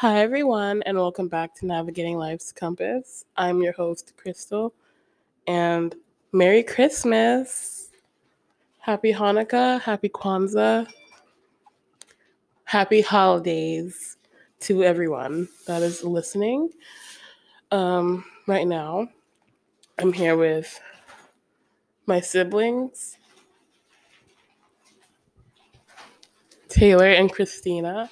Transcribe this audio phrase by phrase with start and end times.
[0.00, 3.24] Hi, everyone, and welcome back to Navigating Life's Compass.
[3.36, 4.72] I'm your host, Crystal,
[5.48, 5.92] and
[6.30, 7.90] Merry Christmas!
[8.78, 10.86] Happy Hanukkah, Happy Kwanzaa,
[12.62, 14.18] Happy Holidays
[14.60, 16.70] to everyone that is listening.
[17.72, 19.08] Um, right now,
[19.98, 20.78] I'm here with
[22.06, 23.18] my siblings,
[26.68, 28.08] Taylor and Christina,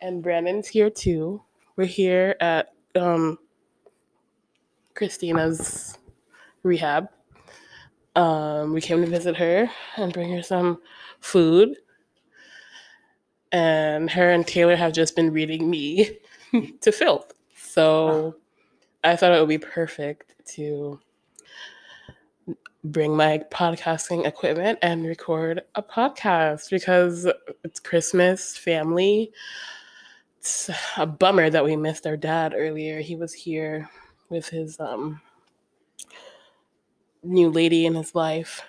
[0.00, 1.42] and Brandon's here too.
[1.76, 3.38] We're here at um,
[4.94, 5.98] Christina's
[6.62, 7.08] rehab.
[8.16, 10.80] Um, we came to visit her and bring her some
[11.20, 11.76] food.
[13.52, 16.18] And her and Taylor have just been reading me
[16.80, 17.32] to filth.
[17.56, 18.36] So
[19.02, 21.00] I thought it would be perfect to
[22.84, 27.28] bring my podcasting equipment and record a podcast because
[27.64, 29.32] it's Christmas, family.
[30.40, 33.00] It's a bummer that we missed our dad earlier.
[33.00, 33.90] He was here
[34.30, 35.20] with his um,
[37.22, 38.62] new lady in his life.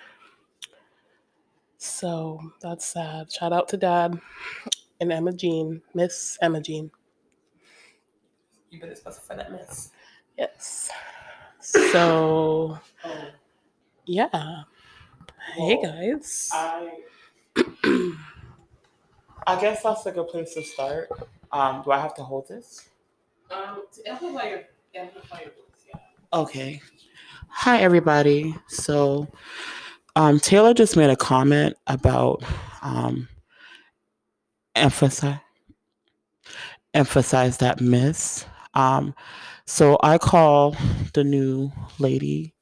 [1.78, 3.32] So that's sad.
[3.32, 4.20] Shout out to dad
[5.00, 6.90] and Emma Jean, Miss Emma Jean.
[8.70, 9.92] You better specify that miss.
[10.36, 10.90] Yes.
[11.58, 13.24] So Oh,
[14.04, 14.64] yeah.
[15.54, 16.50] Hey guys.
[16.52, 16.98] I
[19.46, 21.08] I guess that's a good place to start.
[21.52, 22.88] Um, do I have to hold this?
[23.50, 24.62] Um, to amplify your
[24.94, 26.00] amplify your voice, yeah.
[26.32, 26.80] Okay.
[27.48, 28.54] Hi everybody.
[28.68, 29.28] So
[30.16, 32.42] um Taylor just made a comment about
[32.80, 33.28] um
[34.74, 35.38] emphasize
[36.94, 38.46] emphasize that miss.
[38.74, 39.14] Um
[39.66, 40.74] so I call
[41.12, 42.54] the new lady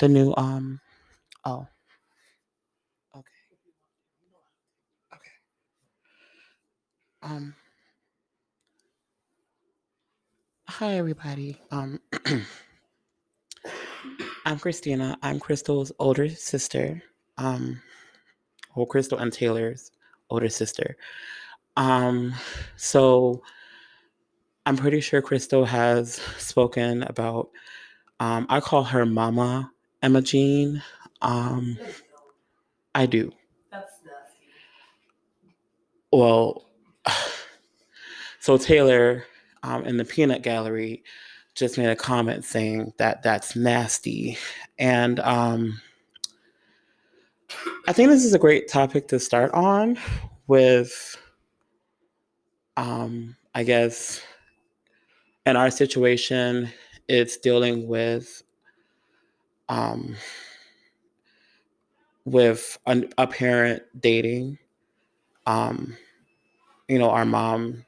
[0.00, 0.80] the new um
[1.44, 1.66] oh
[3.16, 3.24] okay.
[5.14, 5.30] Okay.
[7.22, 7.54] Um
[10.68, 11.56] hi everybody.
[11.70, 11.98] Um
[14.44, 15.18] I'm Christina.
[15.22, 17.02] I'm Crystal's older sister.
[17.38, 17.80] Um,
[18.76, 19.90] well, Crystal and Taylor's
[20.30, 20.96] older sister.
[21.76, 22.34] Um,
[22.76, 23.42] so
[24.66, 27.48] I'm pretty sure Crystal has spoken about.
[28.20, 29.72] Um, I call her Mama
[30.02, 30.82] Emma Jean.
[31.22, 31.78] Um,
[32.94, 33.32] I do.
[33.72, 34.54] That's nasty.
[36.12, 36.68] Well,
[38.40, 39.24] so Taylor
[39.62, 41.04] um, in the peanut gallery
[41.54, 44.38] just made a comment saying that that's nasty.
[44.78, 45.80] And um,
[47.86, 49.98] I think this is a great topic to start on
[50.46, 51.16] with,
[52.76, 54.20] um, I guess,
[55.46, 56.70] in our situation,
[57.08, 58.42] it's dealing with.
[59.68, 60.16] Um,
[62.24, 64.58] with an, a parent dating
[65.48, 65.96] um,
[66.88, 67.84] you know, our mom,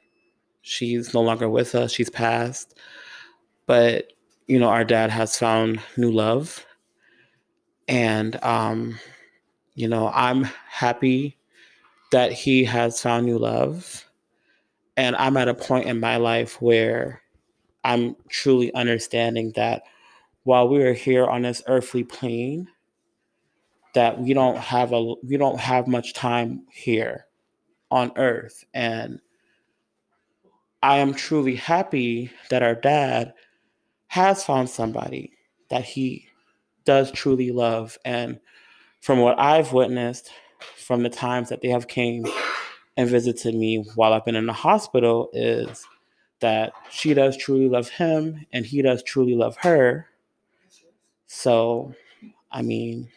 [0.61, 2.77] she's no longer with us, she's passed.
[3.65, 4.13] But,
[4.47, 6.65] you know, our dad has found new love.
[7.87, 8.99] And, um,
[9.75, 11.37] you know, I'm happy
[12.11, 14.05] that he has found new love.
[14.97, 17.21] And I'm at a point in my life where
[17.83, 19.83] I'm truly understanding that
[20.43, 22.67] while we are here on this earthly plane,
[23.93, 27.25] that we don't have a we don't have much time here
[27.89, 28.63] on earth.
[28.73, 29.19] And
[30.83, 33.33] I am truly happy that our dad
[34.07, 35.31] has found somebody
[35.69, 36.27] that he
[36.85, 37.97] does truly love.
[38.03, 38.39] And
[38.99, 40.31] from what I've witnessed
[40.75, 42.25] from the times that they have came
[42.97, 45.85] and visited me while I've been in the hospital is
[46.39, 50.07] that she does truly love him and he does truly love her.
[51.27, 51.93] So,
[52.51, 53.07] I mean,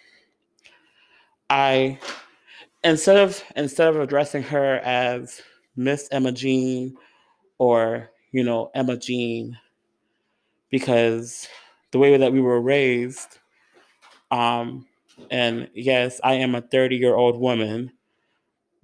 [1.51, 1.99] I
[2.85, 5.43] instead of instead of addressing her as
[5.77, 6.97] Miss Emma Jean
[7.59, 9.59] or you know Emma Jean,
[10.70, 11.48] because
[11.92, 13.38] the way that we were raised,
[14.31, 14.87] um,
[15.31, 17.92] and yes, I am a thirty year old woman,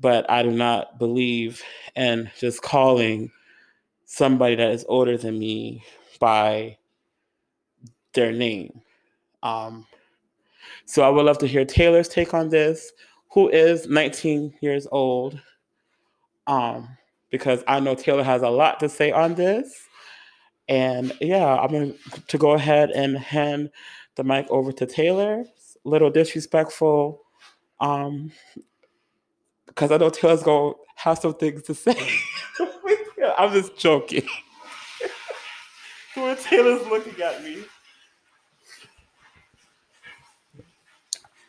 [0.00, 1.62] but I do not believe
[1.96, 3.30] in just calling
[4.06, 5.84] somebody that is older than me
[6.18, 6.76] by
[8.14, 8.82] their name.
[9.42, 9.86] Um,
[10.84, 12.92] so I would love to hear Taylor's take on this
[13.32, 15.40] who is 19 years old.
[16.46, 16.88] Um,
[17.30, 19.86] because I know Taylor has a lot to say on this.
[20.68, 21.94] And yeah, I'm going
[22.28, 23.70] to go ahead and hand
[24.16, 25.44] the mic over to Taylor.
[25.84, 27.22] A Little disrespectful,
[27.80, 28.32] um,
[29.66, 31.96] because I know Taylor's going to have some things to say.
[33.38, 34.26] I'm just joking.
[36.14, 37.62] When Taylor's looking at me.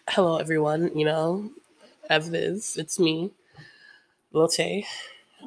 [0.08, 0.96] Hello, everyone.
[0.98, 1.52] You know,
[2.10, 3.32] it is, it's me,
[4.32, 4.86] Lotte.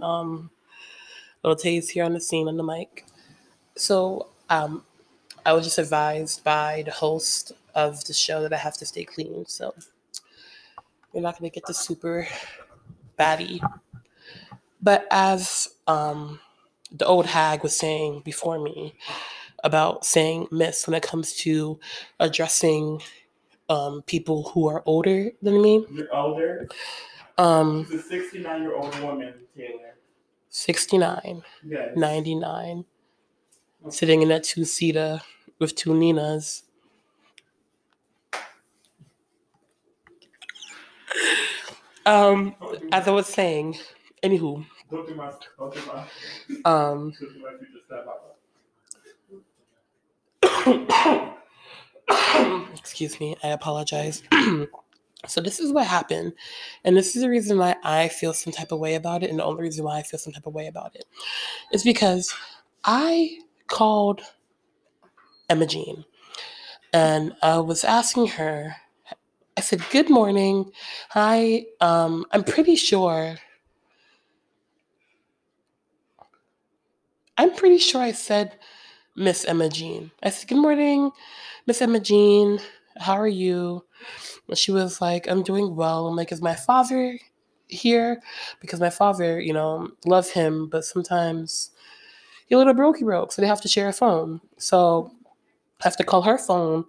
[0.02, 0.50] Um,
[1.42, 3.04] Little Tay's here on the scene on the mic.
[3.76, 4.84] So um,
[5.44, 9.04] I was just advised by the host of the show that I have to stay
[9.04, 9.44] clean.
[9.46, 9.74] So
[11.12, 12.26] we're not going to get the super
[13.18, 13.60] baddie.
[14.80, 16.40] But as um,
[16.90, 18.94] the old hag was saying before me
[19.62, 21.78] about saying miss when it comes to
[22.20, 23.00] addressing
[23.68, 25.86] um, people who are older than me.
[25.90, 26.68] You're older.
[27.38, 29.96] Um, She's a 69 year old woman, Taylor.
[30.50, 31.96] 69, Yes.
[31.96, 32.84] 99,
[33.90, 35.20] sitting in that two seater
[35.58, 36.62] with two Ninas.
[42.06, 42.54] Um,
[42.92, 43.78] as I was saying,
[44.22, 45.32] anywho, Don't do my.
[45.58, 46.04] Don't do my.
[46.70, 47.42] um, Don't do
[50.50, 51.34] my
[52.76, 54.22] excuse me, I apologize.
[55.26, 56.32] so this is what happened,
[56.84, 59.38] and this is the reason why I feel some type of way about it, and
[59.38, 61.04] the only reason why I feel some type of way about it
[61.72, 62.34] is because
[62.84, 63.38] I
[63.68, 64.22] called
[65.48, 66.04] Emma Jean,
[66.92, 68.76] and I was asking her.
[69.56, 70.72] I said, "Good morning,
[71.10, 71.66] hi.
[71.80, 73.36] Um, I'm pretty sure."
[77.36, 78.58] I'm pretty sure I said
[79.16, 80.10] Miss Emma Jean.
[80.22, 81.10] I said, Good morning,
[81.66, 82.60] Miss Emma Jean.
[82.98, 83.84] How are you?
[84.54, 86.06] She was like, I'm doing well.
[86.06, 87.18] I'm like, Is my father
[87.68, 88.20] here?
[88.60, 91.70] Because my father, you know, love him, but sometimes
[92.46, 94.40] he a little brokey broke, so they have to share a phone.
[94.58, 95.10] So
[95.80, 96.84] I have to call her phone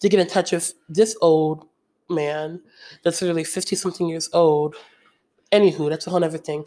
[0.00, 1.66] to get in touch with this old
[2.08, 2.60] man
[3.02, 4.74] that's literally 50 something years old.
[5.52, 6.64] Anywho, that's a whole other thing.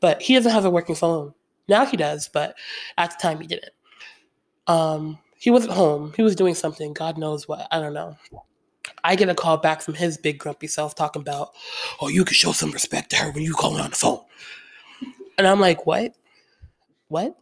[0.00, 1.34] But he doesn't have a working phone.
[1.68, 2.56] Now he does, but
[2.96, 3.72] at the time he didn't.
[4.66, 6.12] Um, he wasn't home.
[6.16, 6.92] He was doing something.
[6.92, 7.66] God knows what.
[7.70, 8.14] I don't know.
[9.02, 11.52] I get a call back from his big grumpy self talking about,
[12.00, 14.20] oh, you can show some respect to her when you call her on the phone.
[15.38, 16.14] And I'm like, what?
[17.08, 17.38] What?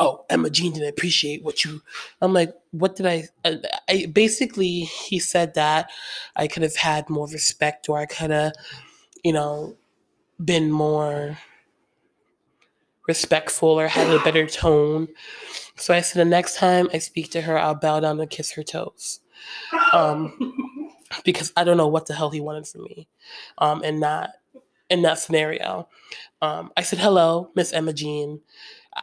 [0.00, 1.80] Oh, Emma Jean didn't appreciate what you.
[2.20, 3.60] I'm like, what did I, I?
[3.88, 5.90] I basically, he said that
[6.34, 8.54] I could have had more respect, or I could have,
[9.22, 9.76] you know,
[10.44, 11.38] been more
[13.06, 15.08] respectful or had a better tone.
[15.76, 18.52] So I said the next time I speak to her, I'll bow down and kiss
[18.52, 19.20] her toes.
[19.92, 20.90] Um,
[21.24, 23.08] because I don't know what the hell he wanted from me
[23.58, 24.40] um, in that
[24.90, 25.88] in that scenario.
[26.42, 28.40] Um, I said, "Hello, Miss Emma Jean.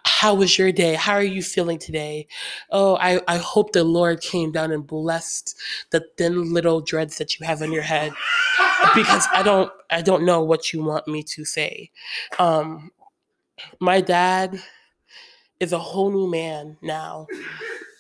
[0.06, 0.94] How was your day?
[0.94, 2.28] How are you feeling today?
[2.70, 5.58] Oh, I, I hope the Lord came down and blessed
[5.90, 8.14] the thin little dreads that you have on your head
[8.96, 11.92] because I don't I don't know what you want me to say.
[12.40, 12.92] Um,
[13.80, 14.62] my dad
[15.60, 17.28] is a whole new man now.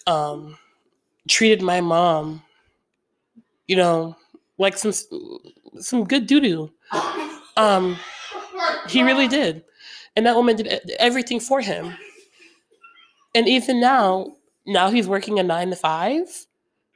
[0.08, 0.58] Um,
[1.28, 2.42] treated my mom,
[3.68, 4.16] you know,
[4.58, 4.94] like some
[5.80, 6.72] some good doo doo.
[7.58, 7.98] Um,
[8.90, 9.64] he really did,
[10.16, 11.94] and that woman did everything for him.
[13.36, 14.34] And even now,
[14.66, 16.28] now he's working a nine to five.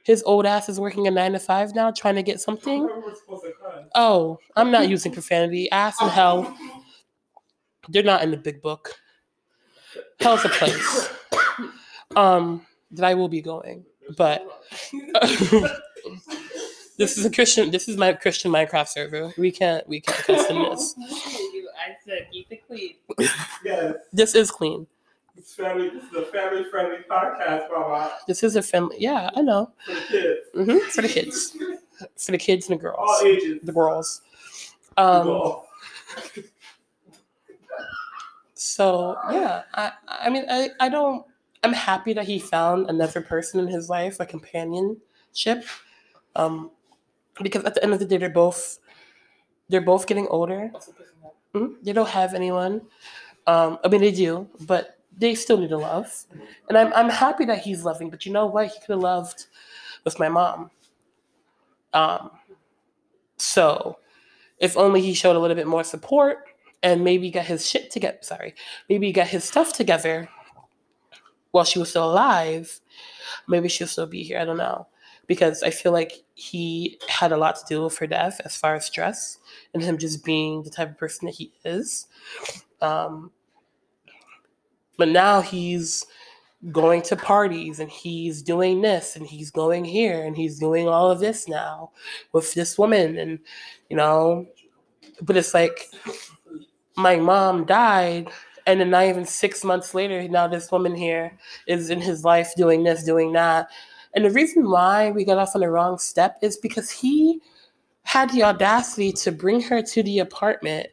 [0.04, 2.84] His old ass is working a nine to five now, trying to get something.
[2.84, 3.84] We're supposed to cuss.
[3.94, 5.70] Oh, I'm not using profanity.
[5.70, 6.56] Ass and hell,
[7.88, 8.94] they're not in the big book.
[10.20, 11.08] Hell's a place.
[12.14, 13.84] Um, that I will be going,
[14.16, 14.46] but
[16.98, 17.70] this is a Christian.
[17.70, 19.32] This is my Christian Minecraft server.
[19.36, 19.86] We can't.
[19.88, 20.94] We can't custom this.
[20.98, 22.94] I said keep it clean.
[23.64, 23.96] Yes.
[24.12, 24.86] This is clean.
[25.36, 25.90] It's family.
[25.90, 28.12] This is a family friendly podcast, Mama.
[28.26, 28.96] This is a family.
[28.98, 29.70] Yeah, I know.
[29.84, 30.40] For the kids.
[30.54, 31.56] hmm For the kids,
[32.16, 33.58] for the kids and the girls, All ages.
[33.62, 34.22] the girls.
[34.96, 35.68] Um, Well,
[38.76, 41.24] So yeah, I I mean I, I don't
[41.64, 45.64] I'm happy that he found another person in his life, a companionship.
[46.34, 46.70] Um
[47.42, 48.78] because at the end of the day they're both
[49.70, 50.72] they're both getting older.
[51.54, 51.76] Mhm.
[51.84, 52.82] They don't have anyone.
[53.46, 56.10] Um I mean they do, but they still need to love.
[56.68, 58.68] And I'm I'm happy that he's loving, but you know what?
[58.72, 59.46] He could have loved
[60.04, 60.70] with my mom.
[61.92, 62.30] Um
[63.36, 63.98] so
[64.58, 66.38] if only he showed a little bit more support
[66.86, 68.18] and maybe got his shit together.
[68.20, 68.54] Sorry,
[68.88, 70.28] maybe got his stuff together
[71.50, 72.80] while she was still alive.
[73.48, 74.38] Maybe she'll still be here.
[74.38, 74.86] I don't know
[75.26, 78.76] because I feel like he had a lot to do with her death as far
[78.76, 79.38] as stress
[79.74, 82.06] and him just being the type of person that he is.
[82.80, 83.32] Um,
[84.96, 86.06] but now he's
[86.70, 91.10] going to parties and he's doing this and he's going here and he's doing all
[91.10, 91.90] of this now
[92.32, 93.38] with this woman and
[93.90, 94.46] you know
[95.22, 95.90] but it's like
[96.96, 98.28] my mom died
[98.66, 101.32] and then not even six months later now this woman here
[101.66, 103.68] is in his life doing this doing that
[104.14, 107.40] and the reason why we got off on the wrong step is because he
[108.02, 110.86] had the audacity to bring her to the apartment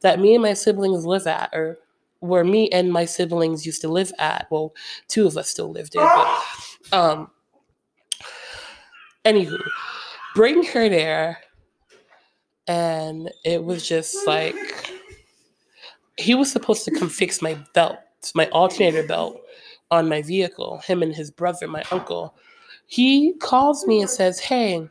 [0.00, 1.78] that me and my siblings live at or
[2.20, 4.46] where me and my siblings used to live at.
[4.50, 4.74] Well,
[5.08, 6.42] two of us still live there, but
[6.92, 7.30] um
[9.24, 9.58] anywho,
[10.34, 11.38] bring her there
[12.66, 14.54] and it was just like
[16.18, 17.98] he was supposed to come fix my belt,
[18.34, 19.40] my alternator belt
[19.90, 22.34] on my vehicle, him and his brother, my uncle.
[22.86, 24.88] He calls me and says, Hey,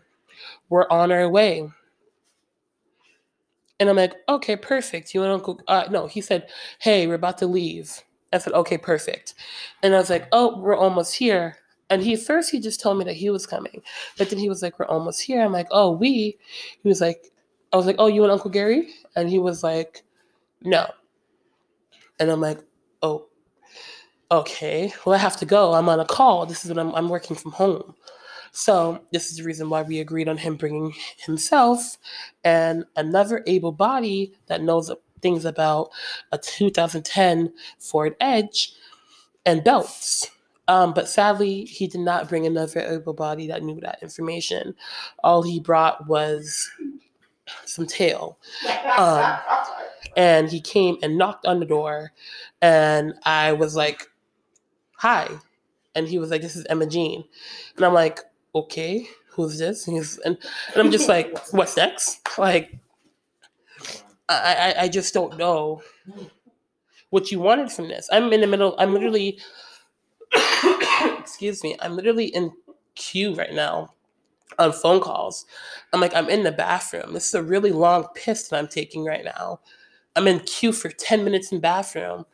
[0.70, 1.70] we're on our way.
[3.80, 5.14] And I'm like, okay, perfect.
[5.14, 8.02] You and Uncle, uh, no, he said, hey, we're about to leave.
[8.34, 9.36] I said, okay, perfect.
[9.84, 11.58] And I was like, oh, we're almost here.
[11.90, 13.82] And he first he just told me that he was coming,
[14.18, 15.42] but then he was like, we're almost here.
[15.42, 16.38] I'm like, oh, we.
[16.84, 17.32] He was like,
[17.72, 18.90] I was like, oh, you and Uncle Gary?
[19.16, 20.04] And he was like,
[20.64, 20.90] no.
[22.20, 22.60] And I'm like,
[23.02, 23.28] oh,
[24.32, 24.94] okay.
[25.06, 25.74] Well, I have to go.
[25.74, 26.46] I'm on a call.
[26.46, 27.96] This is when I'm, I'm working from home.
[28.52, 31.98] So this is the reason why we agreed on him bringing himself
[32.44, 35.90] and another able body that knows things about
[36.32, 38.74] a 2010 Ford Edge
[39.46, 40.32] and belts.
[40.68, 44.76] Um, but sadly, he did not bring another able body that knew that information.
[45.24, 46.70] All he brought was
[47.66, 48.38] some tail.
[48.98, 49.38] Um,
[50.16, 52.12] and he came and knocked on the door,
[52.62, 54.08] and I was like,
[54.98, 55.30] "Hi,"
[55.96, 57.24] and he was like, "This is Emma Jean,"
[57.76, 58.22] and I'm like,
[58.58, 59.88] okay, who's this?
[59.88, 60.38] And, he's, and,
[60.74, 62.28] and I'm just like, what's next?
[62.38, 62.78] Like,
[64.30, 65.82] I, I, I just don't know
[67.10, 68.10] what you wanted from this.
[68.12, 69.40] I'm in the middle, I'm literally,
[71.20, 72.52] excuse me, I'm literally in
[72.96, 73.94] queue right now
[74.60, 75.46] on phone calls.
[75.94, 77.14] I'm like, I'm in the bathroom.
[77.14, 79.60] This is a really long piss that I'm taking right now.
[80.16, 82.26] I'm in queue for 10 minutes in bathroom.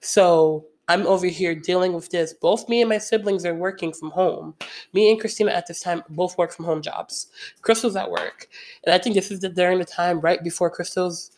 [0.00, 2.34] So I'm over here dealing with this.
[2.34, 4.54] Both me and my siblings are working from home.
[4.92, 7.28] Me and Christina at this time both work from home jobs.
[7.62, 8.48] Crystal's at work.
[8.84, 11.30] And I think this is the, during the time right before Crystal's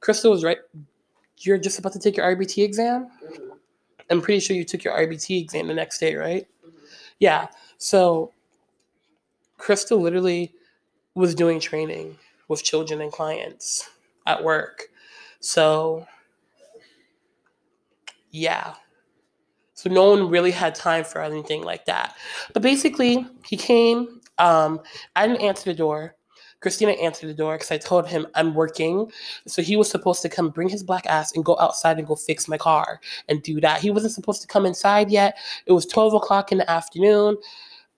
[0.00, 0.58] Crystal was right
[1.38, 3.08] you're just about to take your RBT exam.
[3.24, 3.50] Mm-hmm.
[4.10, 6.46] I'm pretty sure you took your RBT exam the next day, right?
[6.64, 6.84] Mm-hmm.
[7.18, 7.48] Yeah.
[7.78, 8.32] So
[9.62, 10.52] Crystal literally
[11.14, 13.88] was doing training with children and clients
[14.26, 14.88] at work.
[15.38, 16.04] So
[18.32, 18.74] yeah,
[19.74, 22.16] so no one really had time for anything like that.
[22.52, 24.20] But basically, he came.
[24.38, 24.80] Um,
[25.14, 26.16] I didn't answer the door.
[26.58, 29.12] Christina answered the door because I told him I'm working.
[29.46, 32.16] So he was supposed to come bring his black ass and go outside and go
[32.16, 33.80] fix my car and do that.
[33.80, 35.36] He wasn't supposed to come inside yet.
[35.66, 37.36] It was 12 o'clock in the afternoon.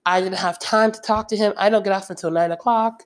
[0.05, 1.53] I didn't have time to talk to him.
[1.57, 3.03] I don't get off until nine o'clock.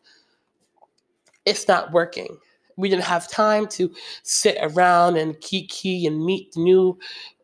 [1.45, 2.37] It's not working.
[2.75, 6.97] We didn't have time to sit around and kiki and meet the new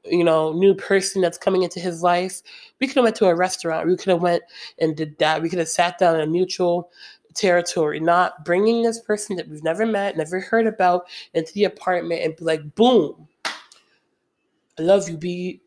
[0.08, 2.42] you know new person that's coming into his life
[2.80, 4.44] we could have went to a restaurant we could have went
[4.80, 6.92] and did that we could have sat down in a mutual
[7.34, 12.22] territory not bringing this person that we've never met never heard about into the apartment
[12.22, 15.60] and be like boom i love you be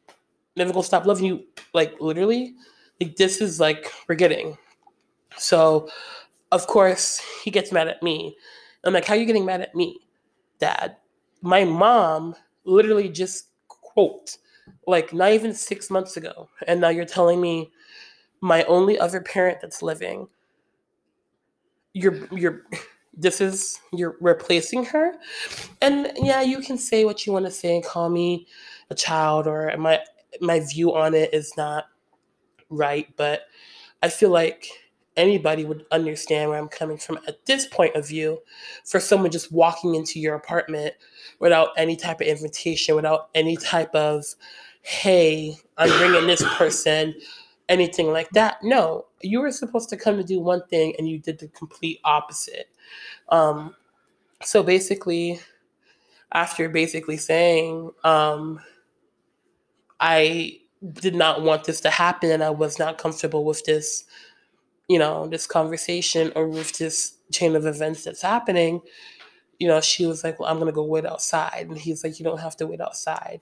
[0.56, 2.54] never gonna stop loving you like literally
[3.00, 4.56] like this is like we're getting
[5.36, 5.88] so
[6.52, 8.36] of course he gets mad at me
[8.84, 9.98] i'm like how are you getting mad at me
[10.58, 10.96] dad
[11.42, 14.38] my mom literally just quote
[14.86, 16.48] like not even six months ago.
[16.66, 17.70] And now you're telling me
[18.40, 20.28] my only other parent that's living,
[21.92, 22.62] you're you're
[23.16, 25.14] this is you're replacing her.
[25.82, 28.46] And yeah, you can say what you want to say and call me
[28.90, 30.00] a child or my
[30.40, 31.86] my view on it is not
[32.70, 33.42] right, but
[34.02, 34.68] I feel like
[35.16, 38.38] anybody would understand where I'm coming from at this point of view
[38.84, 40.94] for someone just walking into your apartment
[41.40, 44.24] without any type of invitation, without any type of,
[44.82, 47.14] hey, I'm bringing this person,
[47.68, 48.58] anything like that.
[48.62, 52.00] No, you were supposed to come to do one thing and you did the complete
[52.04, 52.68] opposite.
[53.28, 53.74] Um,
[54.42, 55.40] so basically,
[56.32, 58.60] after basically saying, um,
[59.98, 60.60] I
[60.94, 64.04] did not want this to happen and I was not comfortable with this
[64.88, 68.80] you know, this conversation or with this chain of events that's happening,
[69.58, 71.66] you know, she was like, Well, I'm to go wait outside.
[71.68, 73.40] And he's like, You don't have to wait outside.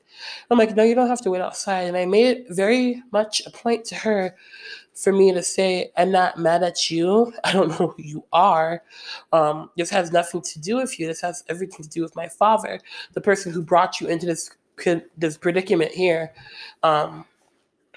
[0.50, 1.82] I'm like, No, you don't have to wait outside.
[1.82, 4.34] And I made it very much a point to her
[4.94, 7.32] for me to say, I'm not mad at you.
[7.44, 8.82] I don't know who you are.
[9.32, 11.06] Um, this has nothing to do with you.
[11.06, 12.80] This has everything to do with my father,
[13.12, 14.50] the person who brought you into this
[15.16, 16.32] this predicament here.
[16.82, 17.24] Um,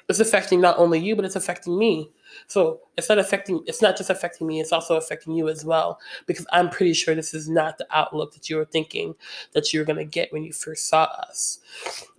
[0.10, 2.10] it's affecting not only you, but it's affecting me.
[2.48, 6.00] So it's not affecting, it's not just affecting me, it's also affecting you as well.
[6.26, 9.16] Because I'm pretty sure this is not the outlook that you were thinking
[9.54, 11.60] that you were going to get when you first saw us.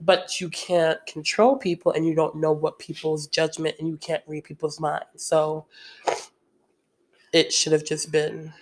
[0.01, 4.23] But you can't control people and you don't know what people's judgment and you can't
[4.27, 5.25] read people's minds.
[5.25, 5.67] So
[7.33, 8.53] it should have just been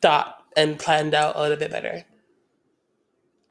[0.00, 2.04] thought and planned out a little bit better.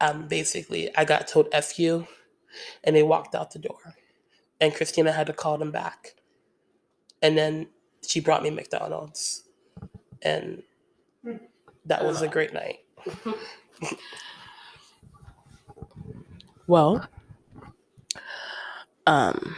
[0.02, 2.08] Um, basically, I got told "f you,"
[2.82, 3.94] and they walked out the door,
[4.60, 6.16] and Christina had to call them back,
[7.22, 7.68] and then
[8.06, 9.44] she brought me McDonald's,
[10.20, 10.64] and
[11.86, 12.80] that was a great night.
[16.66, 17.06] well,
[19.06, 19.54] um,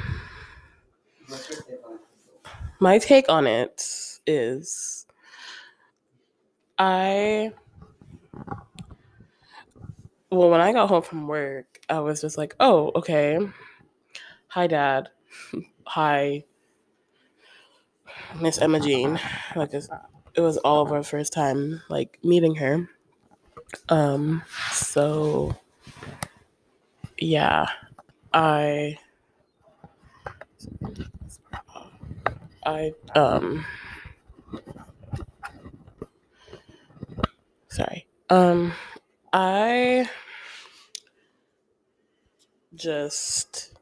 [2.81, 3.83] my take on it
[4.27, 5.07] is
[6.79, 7.55] I
[10.35, 13.39] well when I got home from work, I was just like, "Oh, okay.
[14.49, 15.11] Hi dad.
[15.87, 16.45] Hi
[18.41, 19.19] Miss Emma Jean."
[19.57, 22.89] Like it was all of our first time like meeting her.
[23.89, 25.57] Um so
[27.19, 27.67] yeah,
[28.33, 28.99] I
[32.67, 33.65] I um
[37.69, 38.07] sorry.
[38.31, 38.73] Um
[39.37, 40.09] I
[42.77, 43.75] just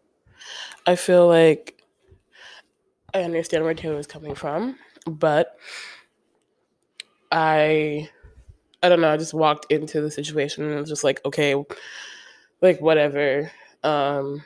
[0.86, 1.78] I feel like
[3.12, 5.58] I understand where Taylor is coming from, but
[7.30, 8.08] I
[8.82, 11.54] I don't know, I just walked into the situation and was just like, okay,
[12.62, 13.52] like whatever.
[13.84, 14.42] Um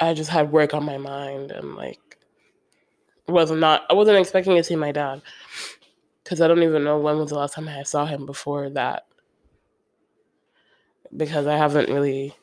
[0.00, 1.98] I just had work on my mind and like
[3.28, 5.20] was not I wasn't expecting to see my dad
[6.32, 9.04] because I don't even know when was the last time I saw him before that
[11.14, 12.34] because I haven't really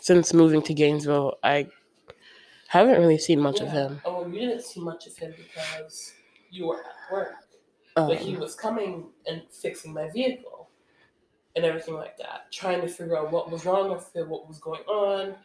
[0.00, 1.68] since moving to Gainesville I
[2.66, 4.00] haven't really seen much of him.
[4.04, 6.14] Oh, you didn't see much of him because
[6.50, 7.34] you were at work.
[7.94, 10.68] Um, But he was coming and fixing my vehicle
[11.54, 14.58] and everything like that, trying to figure out what was wrong with it, what was
[14.58, 15.36] going on,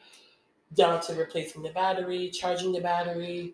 [0.73, 3.53] down to replacing the battery, charging the battery,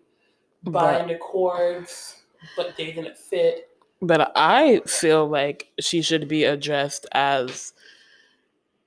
[0.64, 2.22] buying the cords,
[2.56, 3.69] but they didn't fit.
[4.02, 7.72] But I feel like she should be addressed as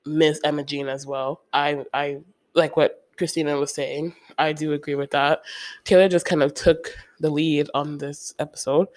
[0.06, 1.42] Miss Emma Jean as well.
[1.54, 2.20] I I
[2.56, 4.16] like what Christina was saying.
[4.38, 5.44] I do agree with that.
[5.84, 8.88] Taylor just kind of took the lead on this episode.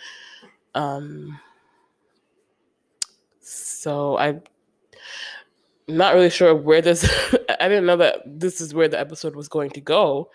[0.74, 1.38] Um
[3.40, 4.40] so I
[5.88, 7.04] I'm not really sure where this
[7.60, 10.30] I didn't know that this is where the episode was going to go.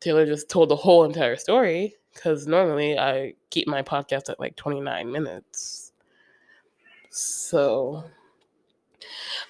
[0.00, 4.56] Taylor just told the whole entire story because normally I keep my podcast at like
[4.56, 5.92] 29 minutes.
[7.10, 8.04] So,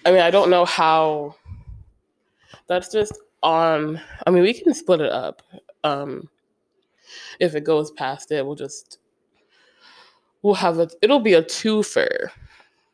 [0.05, 1.37] I mean, I don't know how
[2.67, 4.01] that's just on.
[4.27, 5.43] I mean, we can split it up.
[5.85, 6.29] Um,
[7.41, 8.99] if it goes past it, we'll just,
[10.43, 12.29] we'll have a, it'll be a twofer,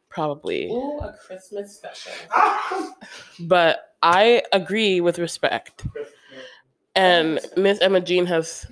[0.09, 0.70] probably.
[0.70, 2.12] Ooh, a Christmas special.
[3.40, 5.87] But I agree with respect.
[6.94, 8.66] And Miss Emma Jean has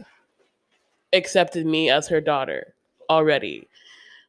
[1.13, 2.75] accepted me as her daughter
[3.09, 3.69] already.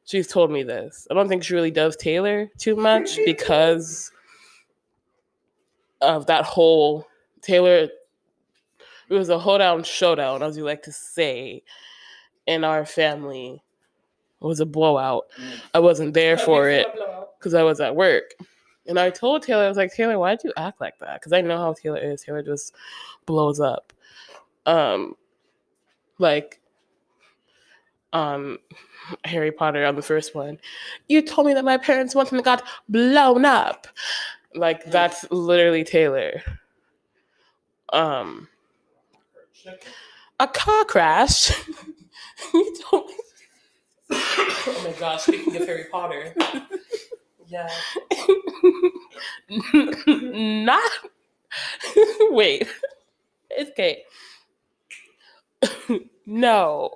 [0.05, 1.07] She's told me this.
[1.11, 4.11] I don't think she really does Taylor too much because
[6.01, 7.07] of that whole
[7.41, 7.89] Taylor.
[9.09, 11.63] It was a hoedown showdown, as you like to say,
[12.45, 13.61] in our family.
[14.41, 15.25] It was a blowout.
[15.73, 16.87] I wasn't there for it
[17.39, 18.33] because I was at work.
[18.87, 21.19] And I told Taylor, I was like, Taylor, why'd you act like that?
[21.19, 22.21] Because I know how Taylor is.
[22.21, 22.73] Taylor just
[23.25, 23.91] blows up.
[24.65, 25.15] Um,
[26.19, 26.61] like,
[28.13, 28.57] um,
[29.25, 30.59] Harry Potter on the first one.
[31.07, 33.87] You told me that my parents once and got blown up.
[34.55, 36.41] Like that's literally Taylor.
[37.93, 38.47] Um,
[40.39, 41.51] a car crash.
[42.53, 43.13] you told me.
[44.09, 46.33] Oh my gosh, speaking of Harry Potter.
[47.47, 47.69] Yeah.
[50.07, 50.91] Not.
[52.31, 52.67] Wait.
[53.49, 54.03] It's okay.
[56.25, 56.91] no.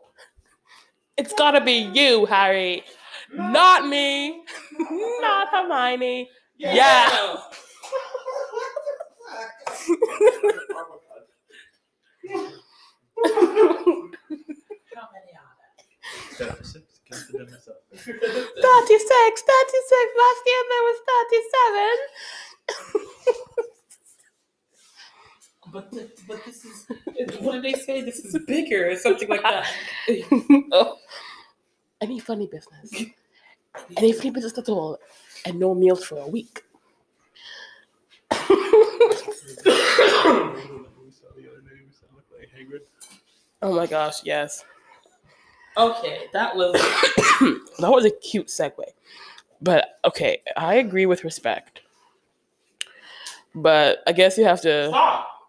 [1.21, 2.83] It's gotta be you, Harry.
[3.31, 4.41] Not me.
[5.21, 6.27] Not Hermione.
[6.57, 7.37] Yeah.
[13.19, 13.37] Many
[17.93, 20.13] 36, 36.
[20.17, 20.99] Last year there was
[22.67, 23.65] 37.
[25.71, 26.85] But th- but this is
[27.39, 28.01] what did they say?
[28.01, 29.67] This is bigger or something like that.
[30.71, 30.97] oh.
[32.01, 32.91] Any funny business.
[33.97, 34.99] Any funny business at all.
[35.45, 36.63] And no meals for a week.
[43.61, 44.65] oh my gosh, yes.
[45.77, 46.73] Okay, that was
[47.79, 48.83] that was a cute segue.
[49.61, 51.81] But okay, I agree with respect.
[53.55, 55.40] But I guess you have to Stop.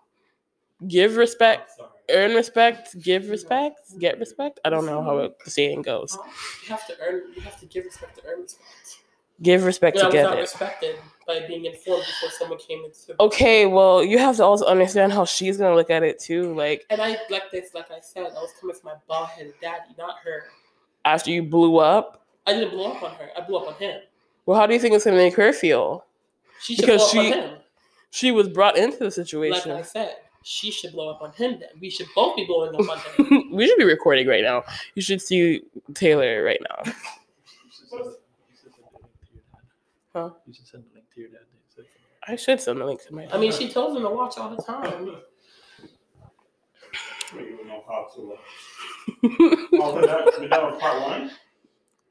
[0.88, 4.60] Give respect, oh, earn respect, give respect, get respect.
[4.64, 6.16] I don't know how it, the saying goes.
[6.64, 7.22] You have to earn.
[7.34, 8.98] You have to give respect to earn respect.
[9.40, 10.40] Give respect I to was get not it.
[10.42, 13.14] respected by being informed before someone came into.
[13.18, 16.54] Okay, well, you have to also understand how she's gonna look at it too.
[16.54, 19.54] Like And I like this, like I said, I was coming from my bald headed
[19.60, 20.44] daddy, not her.
[21.04, 23.30] after you blew up, I didn't blow up on her.
[23.36, 24.00] I blew up on him.
[24.46, 26.04] well, how do you think it's gonna make her feel?
[26.60, 27.58] She Because she- on him.
[28.10, 29.70] She was brought into the situation.
[29.72, 29.80] Like.
[29.80, 31.61] I said, she should blow up on him.
[31.61, 33.50] Then we should both be blowing up on him.
[33.52, 34.64] we should be recording right now.
[34.94, 35.62] You should see
[35.94, 36.83] Taylor right now.
[36.85, 36.92] You
[37.72, 38.16] should send the-
[38.48, 39.59] you should send the link to your dad.
[40.14, 40.31] Huh?
[40.46, 41.38] You should send the link to your dad.
[42.28, 43.26] I should send the link to my.
[43.33, 45.16] I mean, she tells him to watch all the time.
[47.35, 48.37] We don't know how to.
[49.74, 51.31] Oh, we're done, we're done with part one?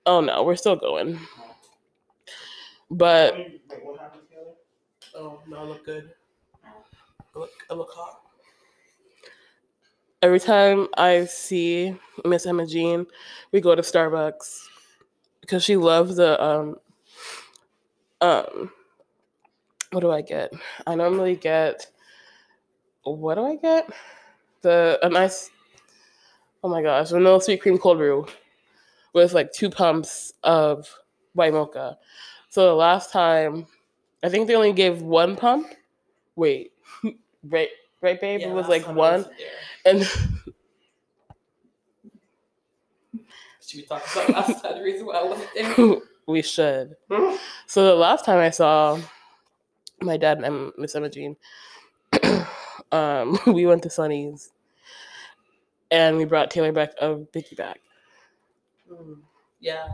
[0.08, 1.18] oh no, we're still going.
[1.20, 1.56] Oh.
[2.90, 4.54] But Wait, what happened, Taylor?
[5.16, 6.10] Oh, no, I look good.
[7.36, 8.22] I look hot.
[10.22, 13.08] every time I see Miss Emma Jean,
[13.52, 14.60] we go to Starbucks
[15.42, 16.76] because she loves the um
[18.22, 18.72] um
[19.92, 20.54] what do I get?
[20.88, 21.88] I normally get
[23.04, 23.90] what do I get?
[24.62, 25.50] The a nice
[26.64, 28.28] oh my gosh, vanilla sweet cream cold brew
[29.14, 30.88] with like two pumps of
[31.34, 31.98] white mocha.
[32.50, 33.68] So the last time
[34.24, 35.68] I think they only gave one pump.
[36.36, 36.72] Wait,
[37.44, 37.70] right
[38.02, 38.42] right babe?
[38.42, 39.26] Yeah, it was like one
[39.86, 40.06] and
[43.72, 44.76] Should we talk about last time?
[44.80, 45.96] The reason why I wasn't there.
[46.28, 46.98] we should.
[47.68, 49.00] So the last time I saw
[50.02, 51.38] my dad and Miss Emma Jean,
[52.92, 54.52] um, we went to Sunny's
[55.90, 57.78] and we brought Taylor back a Biggie Bag.
[58.92, 59.20] Mm,
[59.62, 59.88] yeah.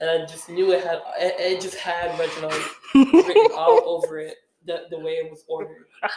[0.00, 2.52] And I just knew it had it, it just had Reginald
[2.94, 5.86] written all over it the, the way it was ordered.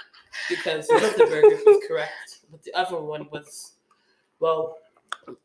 [0.49, 3.73] Because one of the burgers was correct, but the other one was
[4.39, 4.77] well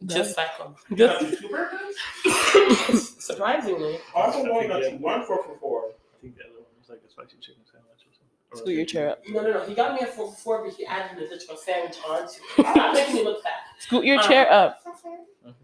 [0.06, 0.74] just like them.
[0.90, 3.08] You got two burgers?
[3.24, 3.98] Surprisingly.
[4.16, 5.82] I thought one got one four for four.
[5.86, 8.58] I think the other one was like a spicy chicken sandwich or something.
[8.64, 9.22] Scoot your chair up.
[9.28, 9.64] No, no, no.
[9.64, 12.30] He got me a four for four, but he added an additional sandwich onto it.
[12.72, 13.52] Stop making me look fat.
[13.78, 14.80] Scoot your Um, chair up.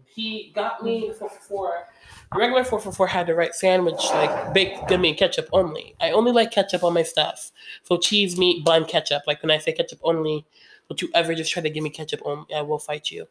[0.05, 1.87] He got me four for four.
[2.35, 5.95] Regular 444 had the right sandwich, like baked gummy and ketchup only.
[6.01, 7.51] I only like ketchup on my stuff.
[7.83, 9.23] So cheese, meat, bun, ketchup.
[9.27, 10.45] Like when I say ketchup only,
[10.89, 12.53] don't you ever just try to give me ketchup only?
[12.53, 13.27] I will fight you.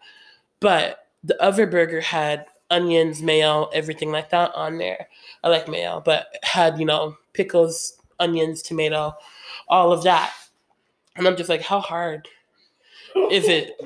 [0.61, 5.09] But the other burger had onions, mayo, everything like that on there.
[5.44, 9.14] I like mayo, but had, you know, pickles, onions, tomato,
[9.68, 10.32] all of that.
[11.16, 12.28] And I'm just like, how hard
[13.30, 13.78] is it?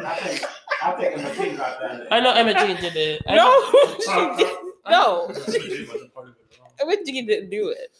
[0.84, 2.08] No, I think I think Emma Jean got that.
[2.12, 3.22] I know Emma Jean did it.
[3.26, 4.56] I No, she did-
[4.90, 5.26] no.
[5.30, 6.34] It wasn't part of
[6.80, 7.94] Emma Jean didn't do it.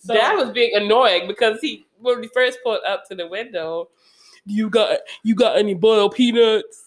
[0.00, 3.88] So- Dad was being annoying because he when we first pulled up to the window,
[4.46, 6.84] you got you got any boiled peanuts?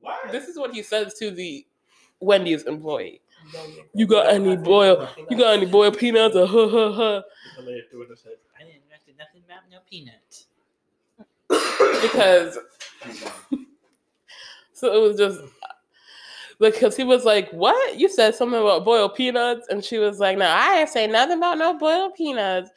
[0.00, 0.32] What?
[0.32, 1.64] This is what he says to the
[2.20, 3.20] Wendy's employee.
[3.94, 7.22] You got any boiled you got any boiled peanuts or huh huh huh?
[7.56, 10.46] The lady at the window said, I didn't invest nothing about no peanuts.
[11.48, 12.58] Because
[14.72, 15.40] so it was just
[16.58, 17.98] because he was like, What?
[17.98, 19.66] You said something about boiled peanuts?
[19.68, 22.70] And she was like, No, I didn't say nothing about no boiled peanuts.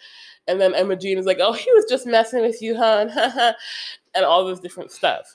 [0.48, 3.54] And then Emma Jean is like, Oh, he was just messing with you, huh?
[4.16, 5.32] and all this different stuff.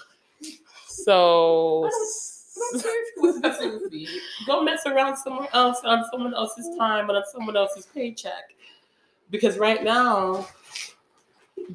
[0.86, 1.88] So
[4.46, 8.54] Go mess around somewhere else on someone else's time and on someone else's paycheck.
[9.30, 10.46] Because right now,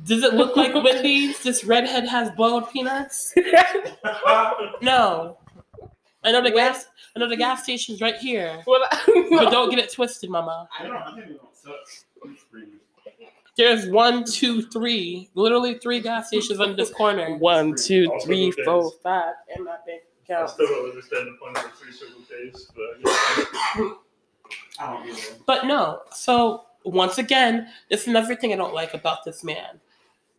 [0.03, 1.41] does it look like Wendy's?
[1.43, 3.33] This redhead has boiled peanuts?
[4.81, 5.37] No.
[6.23, 6.85] I know the gas.
[7.15, 8.61] I know the gas station's right here.
[8.65, 8.81] Well,
[9.29, 10.67] But don't get it twisted, Mama.
[10.79, 10.95] I don't.
[10.95, 12.05] I think it sucks.
[12.23, 12.79] I'm screaming.
[13.57, 17.37] There's one, two, three, literally three gas stations on this corner.
[17.37, 18.91] One, two, three, four, five, two, Also three, good four, days.
[19.01, 20.49] five, and my bank I account.
[20.49, 23.95] still don't understand the point of the three circle case, but
[24.79, 25.35] I don't get.
[25.45, 26.01] But no.
[26.11, 29.79] So once again, this is another thing I don't like about this man.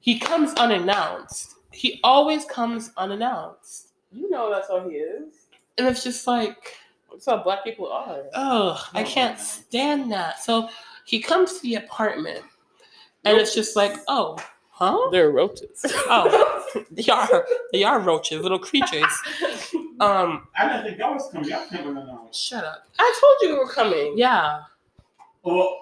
[0.00, 1.54] He comes unannounced.
[1.72, 3.88] He always comes unannounced.
[4.12, 5.46] You know that's how he is.
[5.78, 6.76] And it's just like,
[7.10, 8.22] That's how black people are.
[8.34, 10.40] oh, I can't stand that.
[10.42, 10.68] So
[11.04, 12.44] he comes to the apartment
[13.24, 14.38] and it's just like, oh,
[14.70, 14.96] huh?
[15.10, 15.84] They're roaches.
[16.08, 19.12] Oh, they are they are roaches, little creatures.
[19.98, 21.48] Um, I didn't think y'all was coming.
[21.48, 22.38] Y'all came unannounced.
[22.38, 22.86] shut up.
[22.98, 24.12] I told you we were coming.
[24.18, 24.60] Yeah,
[25.42, 25.78] Well,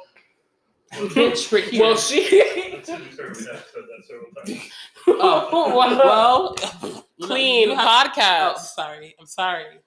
[0.94, 1.80] bitch, we're here.
[1.82, 2.22] Well, she.
[2.22, 3.64] you certainly have said that
[4.06, 4.70] several times.
[5.06, 8.54] oh, well, you know, Clean you podcast.
[8.56, 9.14] Oh, sorry.
[9.18, 9.78] I'm sorry.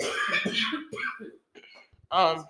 [2.10, 2.46] um,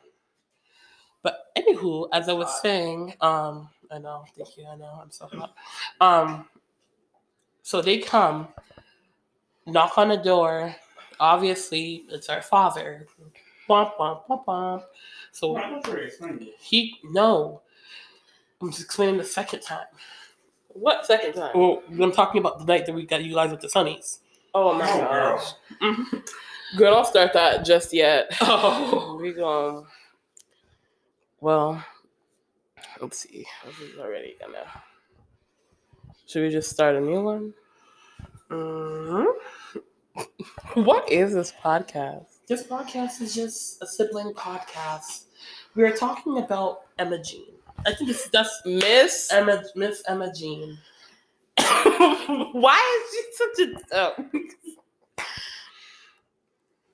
[1.22, 5.27] but anywho, as I was saying, um, I know, thank you, I know, I'm so
[5.27, 5.55] hot.
[6.01, 6.46] Um,
[7.62, 8.48] so they come,
[9.66, 10.75] knock on the door.
[11.20, 13.07] Obviously, it's our father.
[13.68, 14.85] Bump, bump, bump, bump.
[15.31, 16.55] So I thought you already explained it.
[16.59, 17.62] he no.
[18.62, 19.87] I'm just explaining the second time.
[20.68, 21.51] What second time?
[21.55, 24.20] Well, I'm talking about the night that we got you guys with the Sunnies.
[24.55, 25.53] Oh my Oh, gosh.
[26.77, 28.31] Girl, don't start that just yet.
[28.40, 29.18] Oh.
[29.20, 29.85] we going
[31.40, 31.85] well,
[33.01, 33.44] let's see.
[33.66, 34.64] This is already gonna
[36.27, 37.55] should we just start a new one?
[38.51, 39.27] Mhm.
[40.75, 42.27] What is this podcast?
[42.46, 45.25] This podcast is just a sibling podcast.
[45.75, 47.52] We are talking about Emma Jean.
[47.87, 50.79] I think it's that's Miss Emma Miss Emma Jean.
[51.59, 54.14] Why is she such a oh.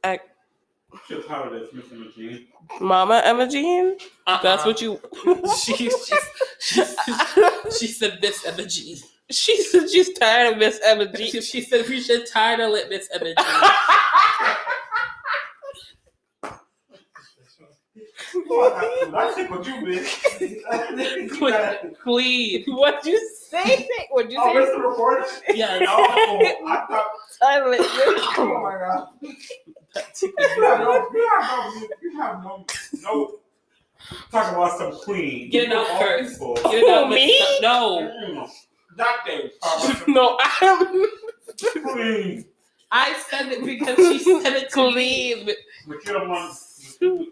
[0.04, 0.18] I,
[1.06, 2.46] She'll title this Miss Emma Jean.
[2.80, 3.96] Mama Emma Jean?
[4.26, 4.42] Uh-uh.
[4.42, 5.00] That's what you
[5.62, 5.90] she she,
[6.60, 6.82] she,
[7.78, 8.96] she said Miss Emma Jean.
[9.30, 11.42] She said she's tired of Miss Emma She, Jean.
[11.42, 14.47] she said we should title it Miss Emma Jean.
[18.48, 20.04] That's what you mean.
[22.02, 22.64] Queen.
[22.66, 23.88] What'd you say?
[24.10, 24.60] What'd you Oh, say?
[24.62, 25.28] it's the recording?
[25.54, 25.82] Yes.
[25.88, 27.06] Oh, I thought.
[28.38, 29.08] Oh my god.
[30.22, 31.08] You have no,
[32.02, 32.66] you have no,
[33.02, 33.40] you.
[34.30, 35.50] Talk about some queen.
[35.50, 36.40] Get it out first.
[36.40, 37.38] Get it me?
[37.60, 38.10] No.
[38.24, 38.48] Mm.
[38.96, 41.06] That some No, I'm
[41.82, 42.44] queen.
[42.90, 45.48] I said it because she said it to me.
[45.86, 47.28] But you're the one.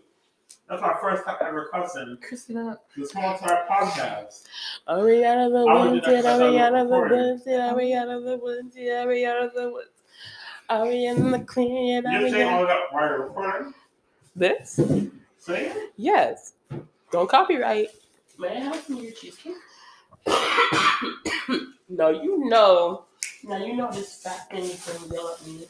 [0.69, 2.19] That's my first time ever cussing.
[2.27, 2.79] Christina.
[2.97, 4.45] The small time podcast.
[4.89, 6.23] Are we out of the I would woods that yet?
[6.23, 7.19] because Are we out of the recording.
[7.19, 7.47] woods?
[7.47, 9.05] Are we out of the woods yet?
[9.05, 9.89] Are we out of the woods?
[10.69, 12.03] Are we in the clear?
[12.05, 12.61] Are You're we saying out?
[12.63, 13.75] all that while you're recording?
[14.35, 14.81] This?
[15.39, 15.93] Say it?
[15.97, 16.55] Yes.
[17.13, 17.89] Don't copyright.
[18.39, 19.55] May I have some of your cheesecake?
[21.89, 23.05] No, you know.
[23.45, 25.67] Now you know this fat thing can yell at me.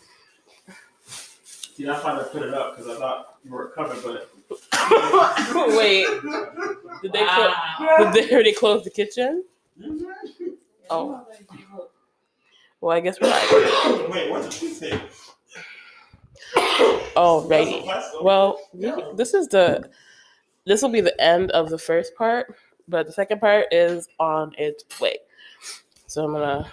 [1.77, 4.31] See, that's why I put it up because I thought you were covered, but.
[5.77, 6.07] Wait,
[7.03, 8.11] did they clo- Wow.
[8.13, 9.45] did they already close the kitchen?
[10.89, 11.27] Oh.
[12.81, 13.43] Well, I guess we're not.
[14.11, 15.01] Wait, what did you say?
[17.19, 17.83] Oh, righty.
[18.23, 19.89] Well, we- this is the
[20.67, 22.55] this will be the end of the first part,
[22.89, 25.19] but the second part is on its way.
[26.07, 26.71] So I'm gonna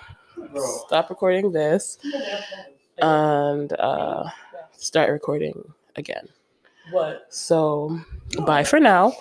[0.52, 0.62] Bro.
[0.88, 1.98] stop recording this
[3.00, 4.30] and uh,
[4.84, 6.28] start recording again.
[6.92, 7.28] What?
[7.30, 8.00] So
[8.46, 9.14] bye for now,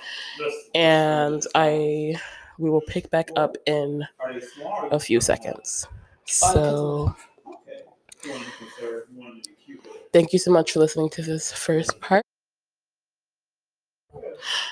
[0.74, 2.16] and I
[2.58, 4.88] we will pick back up in Are they small?
[4.90, 5.86] a few seconds.
[6.26, 7.14] So
[7.46, 7.82] Okay.
[8.24, 9.82] You want to be conservative, you want to be cute.
[9.84, 10.12] with it.
[10.12, 12.22] thank you so much for listening to this first part.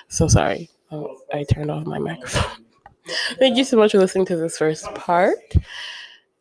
[0.08, 2.64] So sorry, oh, I turned off my microphone.
[3.38, 5.38] Thank you so much for listening to this first part,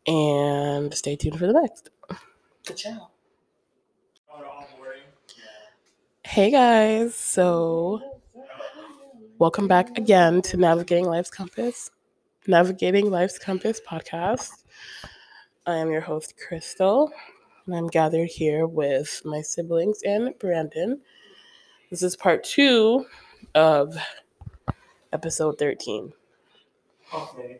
[0.06, 1.90] and stay tuned for the next.
[2.66, 3.08] Good job.
[4.32, 5.02] Oh, the onboarding?
[6.30, 8.00] Hey guys, so
[9.40, 11.90] welcome back again to Navigating Life's Compass,
[12.46, 14.62] Navigating Life's Compass podcast.
[15.66, 17.10] I am your host, Crystal,
[17.66, 21.00] and I'm gathered here with my siblings and Brandon.
[21.90, 23.06] This is part two
[23.56, 23.96] of
[25.12, 26.12] episode 13.
[27.12, 27.58] Okay.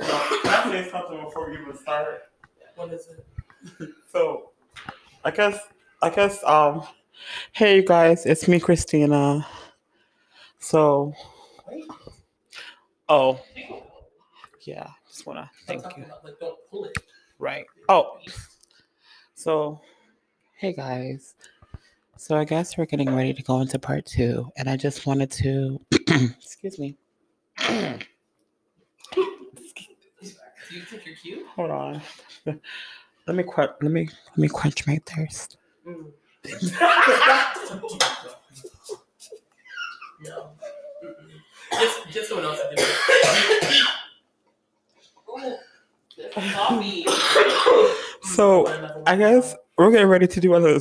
[0.00, 0.08] So,
[0.42, 2.22] can I say something before we even start?
[2.74, 3.88] What is it?
[4.10, 4.50] So,
[5.24, 5.60] I guess,
[6.02, 6.82] I guess, um,
[7.52, 9.46] hey you guys, it's me, Christina.
[10.58, 11.14] So,
[13.08, 13.40] oh,
[14.62, 16.04] yeah, just wanna thank you.
[16.04, 16.96] About, like, don't pull it.
[17.38, 17.64] Right.
[17.88, 18.18] Oh,
[19.34, 19.80] so,
[20.56, 21.34] hey guys.
[22.16, 25.30] So I guess we're getting ready to go into part two, and I just wanted
[25.30, 26.98] to, excuse me.
[30.70, 31.46] Do you think you're cute?
[31.56, 32.02] Hold on.
[33.26, 33.70] Let me quench.
[33.80, 35.56] Let me let me quench my thirst.
[35.86, 36.10] Mm.
[48.22, 48.66] So
[49.06, 50.80] I guess we're getting ready to do another.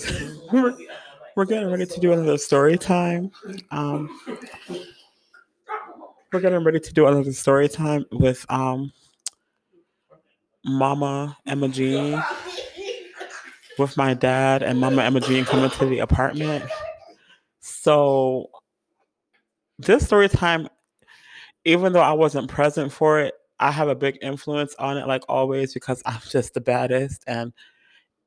[0.52, 0.78] We're,
[1.36, 3.32] we're getting ready to do another story time.
[3.72, 4.10] Um,
[6.32, 8.92] we're getting ready to do another story time with um,
[10.66, 12.22] Mama Emma Jean,
[13.80, 16.66] with my dad and Mama Emma Jean coming to the apartment.
[17.62, 18.50] So
[19.78, 20.68] this story time,
[21.66, 25.24] even though I wasn't present for it, I have a big influence on it, like
[25.28, 27.24] always, because I'm just the baddest.
[27.28, 27.54] And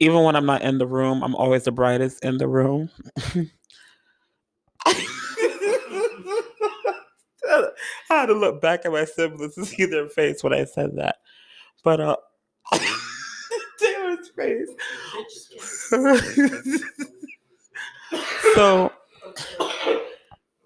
[0.01, 2.91] even when I'm not in the room, I'm always the brightest in the room.
[7.43, 7.69] I
[8.09, 11.17] had to look back at my siblings to see their face when I said that.
[11.83, 12.17] But uh
[14.37, 15.49] Taylor's
[15.89, 16.85] face.
[18.55, 18.93] so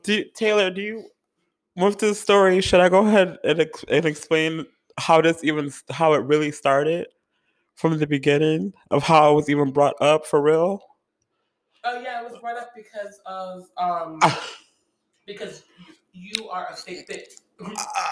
[0.03, 1.05] Do, Taylor, do you
[1.77, 2.61] move to the story?
[2.61, 4.67] Should I go ahead and, ex- and explain
[4.99, 7.07] how this even how it really started
[7.75, 10.81] from the beginning of how it was even brought up for real?
[11.85, 14.51] Oh yeah, it was brought up because of um Ah.
[15.27, 15.63] because
[16.15, 17.35] you, you are a fake bitch.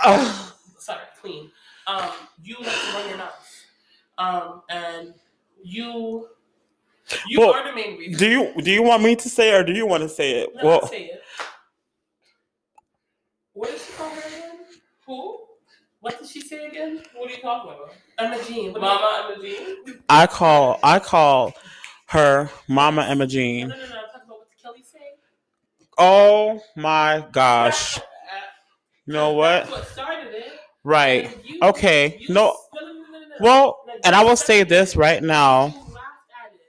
[0.05, 1.51] Uh, Sorry, clean.
[1.87, 2.11] Um,
[2.43, 3.65] you like to run your mouth.
[4.19, 5.15] Um, and
[5.65, 6.29] you
[7.27, 8.19] you Well, are the main reason.
[8.19, 10.41] do you do you want me to say it or do you want to say
[10.43, 10.55] it?
[10.57, 11.21] No, well, say it.
[13.53, 14.59] What did she call her again?
[15.07, 15.41] Who?
[16.01, 17.03] What did she say again?
[17.15, 17.95] What are you talking about?
[18.19, 18.73] Emma Jean.
[18.73, 20.01] Mama Emma Jean?
[20.09, 21.53] I call I call
[22.09, 23.69] her Mama Emma Jean.
[23.69, 23.85] no, no, no.
[23.87, 24.99] I'm talking about what Kelly say.
[25.99, 27.99] Oh my gosh!
[27.99, 28.03] Uh,
[29.07, 29.65] you know what?
[29.65, 30.53] That's what started it.
[30.83, 31.31] Right.
[31.47, 32.19] You- Okay.
[32.21, 32.57] you- No.
[33.41, 35.67] Well, and I will say this right now.
[35.67, 35.87] You laughed
[36.47, 36.61] at it.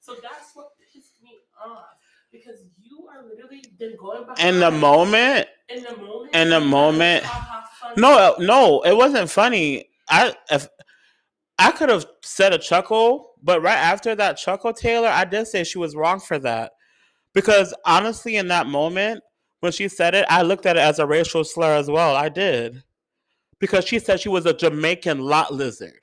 [0.00, 1.30] So that's what pissed me
[1.64, 1.84] off.
[2.32, 6.60] Because you are literally then going back In the moment, in the moment in the
[6.60, 8.00] moment- Ha, ha, funny.
[8.00, 9.88] no, no, it wasn't funny.
[10.08, 10.68] I if
[11.58, 15.62] I could have said a chuckle, but right after that chuckle, Taylor, I did say
[15.64, 16.72] she was wrong for that.
[17.32, 19.22] Because honestly, in that moment
[19.60, 22.14] when she said it, I looked at it as a racial slur as well.
[22.16, 22.82] I did.
[23.60, 25.94] Because she said she was a Jamaican lot lizard.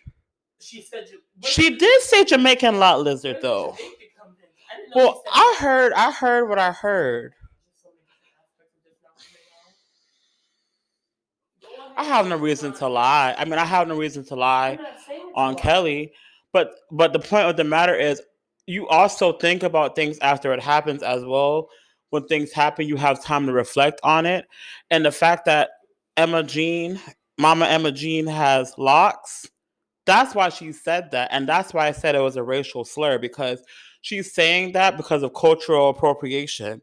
[0.61, 1.07] She said
[1.43, 3.75] She did- say Jamaican lot lizard though.
[3.77, 4.49] Jamaica come in?
[4.71, 7.33] I didn't know Well, I heard I heard what I heard.
[7.81, 9.31] So many different aspects of this now coming
[11.87, 11.95] out.
[11.95, 13.35] Go I have no reason to lie.
[13.37, 15.55] I mean, I have no reason to lie I'm not saying you on.
[15.55, 16.13] Kelly,
[16.53, 18.21] but but the point of the matter is
[18.67, 21.69] you also think about things after it happens as well.
[22.11, 24.45] When things happen, you have time to reflect on it.
[24.89, 25.69] And the fact that
[26.17, 26.99] Emma Jean,
[27.37, 29.47] Mama Emma Jean has locks,
[30.05, 31.29] that's why she said that.
[31.31, 33.63] And that's why I said it was a racial slur because
[34.01, 36.81] she's saying that because of cultural appropriation.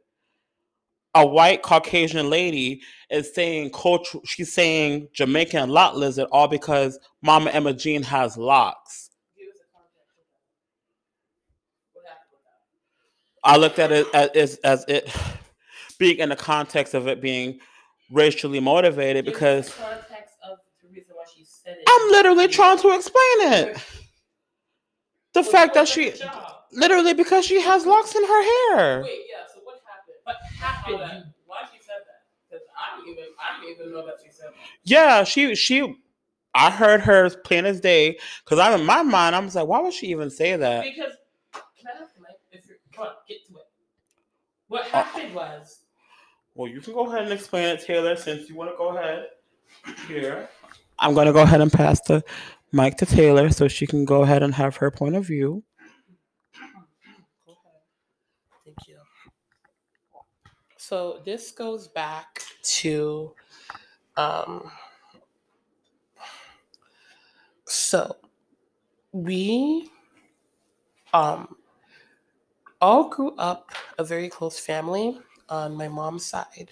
[1.14, 7.50] A white Caucasian lady is saying culture she's saying Jamaican lot lizard all because Mama
[7.50, 9.11] Emma Jean has locks.
[9.37, 11.22] Give us a context of that.
[11.94, 12.44] What happened with
[13.42, 13.50] that?
[13.50, 15.12] I looked at it as, as, as it
[15.98, 17.59] being in the context of it being
[18.11, 21.58] racially motivated because the context of the reason why she said it.
[21.88, 23.78] I'm literally trying to explain it.
[25.35, 26.12] The So fact that she
[26.72, 28.42] literally because she has locks in her
[28.76, 29.02] hair.
[29.02, 29.46] Wait, yeah.
[29.52, 30.16] So what happened?
[30.24, 31.33] What happened?
[31.46, 32.22] Why she said that?
[32.50, 34.54] Because I don't even I don't even know that she said that.
[34.85, 35.94] Yeah, she she
[36.54, 39.37] I heard her plain as day because I'm in my mind.
[39.37, 40.83] I was like, why would she even say that?
[40.83, 41.12] Because
[41.52, 42.31] can I have the mic?
[42.50, 43.64] If you're come on, get to it.
[44.68, 45.85] What happened was
[46.54, 49.28] Well, you can go ahead and explain it, Taylor, since you want to go ahead.
[50.09, 50.48] Here.
[50.98, 52.22] I'm going to go ahead and pass the
[52.72, 55.62] mic to Taylor so she can go ahead and have her point of view.
[58.64, 58.98] Thank you.
[60.76, 62.42] So this goes back
[62.80, 63.34] to
[64.16, 64.70] um
[67.66, 68.16] so
[69.12, 69.90] we
[71.12, 71.54] um
[72.80, 76.70] all grew up a very close family on my mom's side.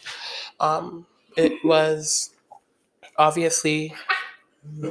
[0.60, 2.30] Um it was
[3.18, 3.94] obviously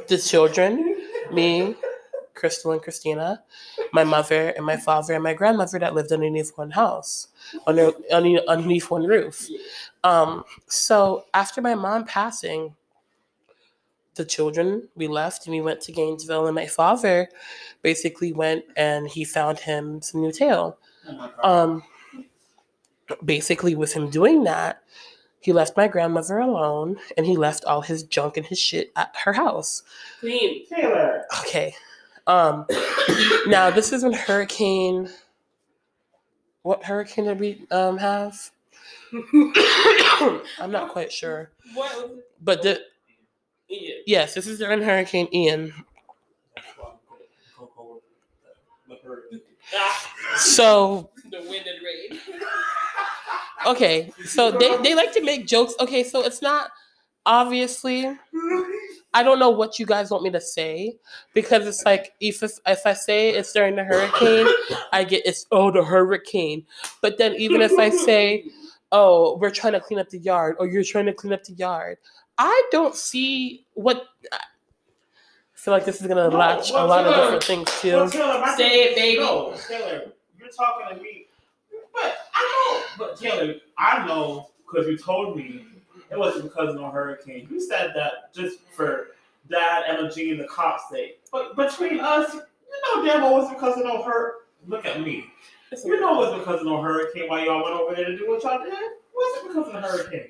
[0.07, 1.75] the children, me,
[2.33, 3.41] Crystal and Christina,
[3.93, 7.29] my mother and my father and my grandmother that lived underneath one house,
[7.65, 9.47] under, under, underneath one roof.
[10.03, 12.75] Um, so after my mom passing,
[14.15, 17.29] the children we left and we went to Gainesville, and my father
[17.81, 20.77] basically went and he found him some new tail.
[21.43, 21.83] Um,
[23.23, 24.81] basically, with him doing that,
[25.45, 29.15] he left my grandmother alone and he left all his junk and his shit at
[29.25, 29.83] her house.
[30.19, 30.65] Clean.
[30.65, 31.21] Taylor.
[31.41, 31.75] Okay.
[32.25, 32.65] Um
[33.45, 35.07] now this is when hurricane
[36.63, 38.49] what hurricane did we um have?
[40.59, 41.51] I'm not quite sure.
[41.75, 42.25] What?
[42.41, 42.81] But the
[43.69, 44.01] Ian.
[44.07, 45.73] yes, this is during Hurricane Ian.
[49.75, 52.19] Ah, So the wind and rain.
[53.65, 55.73] okay, so they, they like to make jokes.
[55.79, 56.71] Okay, so it's not
[57.25, 58.15] obviously
[59.15, 60.97] I don't know what you guys want me to say
[61.33, 64.45] because it's like if if, if I say it's during the hurricane,
[64.91, 66.65] I get it's oh the hurricane.
[67.01, 68.45] But then even if I say
[68.91, 71.53] oh we're trying to clean up the yard or you're trying to clean up the
[71.53, 71.97] yard,
[72.37, 74.03] I don't see what.
[74.33, 74.37] I
[75.53, 78.57] feel like this is gonna No, latch a well, lot of different things Well, too.
[78.57, 79.21] Say it, baby.
[79.21, 81.24] No, Taylor, you're talking to me.
[81.95, 85.65] But I know, but Taylor, I know because you told me
[86.11, 87.47] it wasn't because of no hurricane.
[87.49, 89.07] You said that just for
[89.49, 91.19] Dad, Emma Jean, the cops' sake.
[91.31, 92.41] But between us, you
[92.95, 94.47] know damn well it was because of no hurt.
[94.67, 95.31] Look at me.
[95.83, 98.29] You know it was because of no hurricane why y'all went over there to do
[98.29, 98.73] what y'all did.
[98.73, 100.29] Was it because of the hurricane?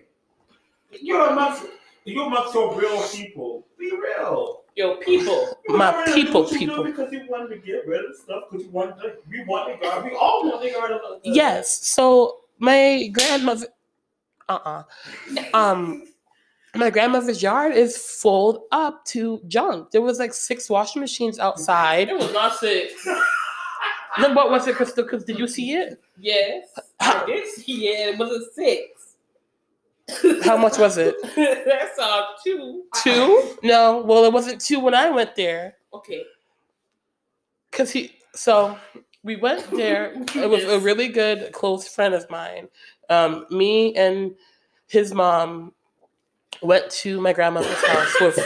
[0.91, 1.65] You're amongst
[2.05, 3.65] you're amongst your real people.
[3.77, 4.64] Be real.
[4.75, 5.57] Yo, people.
[5.69, 6.83] You My wanted to people, what you do people.
[6.83, 8.43] Because you wanted to get rid of stuff.
[8.51, 9.13] Because you wanted to.
[9.29, 10.01] We wanted to.
[10.03, 10.91] We all want to guard.
[10.91, 11.87] of the- Yes.
[11.87, 13.67] So my grandmother,
[14.49, 14.83] uh uh
[15.53, 16.03] um,
[16.75, 19.91] my grandmother's yard is full up to junk.
[19.91, 22.09] There was like six washing machines outside.
[22.09, 22.93] It was not six.
[24.19, 25.03] Then what was it, Crystal?
[25.03, 26.01] Because did you see it?
[26.19, 26.67] Yes.
[26.99, 28.13] I did see it.
[28.15, 28.94] It was a six.
[30.43, 31.15] How much was it?
[31.65, 32.83] That's all two.
[33.03, 33.57] Two?
[33.63, 34.03] No.
[34.03, 35.75] Well, it wasn't two when I went there.
[35.93, 36.23] Okay.
[37.71, 38.11] Cause he.
[38.33, 38.77] So
[39.23, 40.13] we went there.
[40.35, 42.67] It was a really good close friend of mine.
[43.09, 44.35] Um, me and
[44.87, 45.73] his mom
[46.61, 48.39] went to my grandmother's house with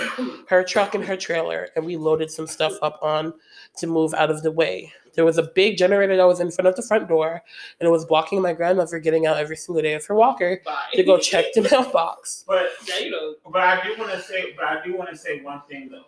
[0.47, 3.33] her truck and her trailer, and we loaded some stuff up on
[3.77, 4.91] to move out of the way.
[5.15, 7.41] There was a big generator that was in front of the front door,
[7.79, 10.77] and it was blocking my grandmother getting out every single day of her walker Bye.
[10.93, 12.45] to go check the mailbox.
[12.47, 13.35] But you know.
[13.51, 14.53] but I do want to say.
[14.55, 16.03] But I do want to say one thing though.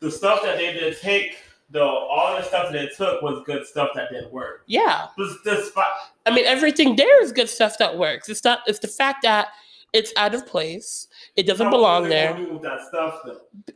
[0.00, 1.38] The stuff that they did take,
[1.70, 4.64] though, all the stuff that they took was good stuff that didn't work.
[4.66, 5.06] Yeah,
[5.72, 5.82] fi-
[6.26, 8.28] I mean everything there is good stuff that works.
[8.28, 8.60] It's not.
[8.66, 9.48] It's the fact that
[9.94, 11.06] it's out of place.
[11.36, 12.36] It doesn't belong there.
[12.36, 13.20] do stuff.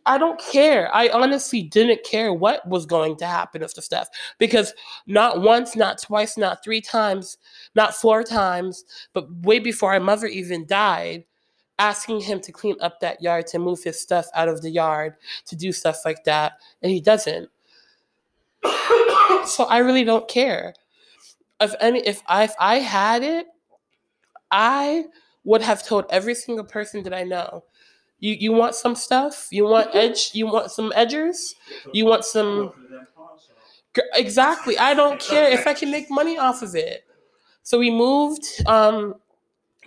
[0.05, 0.95] I don't care.
[0.95, 4.09] I honestly didn't care what was going to happen with the stuff
[4.39, 4.75] because
[5.07, 7.39] not once, not twice, not three times,
[7.77, 11.25] not four times, but way before our mother even died,
[11.79, 15.15] asking him to clean up that yard, to move his stuff out of the yard,
[15.47, 17.49] to do stuff like that, and he doesn't.
[19.45, 20.75] so I really don't care.
[21.61, 23.47] If any, if I if I had it,
[24.51, 25.05] I
[25.45, 27.65] would have told every single person that I know.
[28.21, 29.49] You you want some stuff?
[29.51, 30.31] You want edge?
[30.35, 31.55] You want some edgers?
[31.93, 32.73] You want some
[34.15, 34.79] exactly.
[34.79, 37.05] I don't care if I can make money off of it.
[37.63, 38.47] So we moved.
[38.67, 39.15] Um,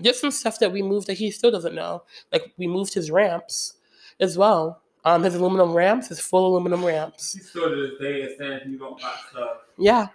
[0.01, 2.03] just some stuff that we moved that he still doesn't know.
[2.31, 3.73] Like we moved his ramps
[4.19, 4.81] as well.
[5.03, 7.33] Um, his aluminum ramps, his full aluminum ramps.
[7.33, 9.57] He still to this day is saying you don't got stuff.
[9.77, 10.07] Yeah,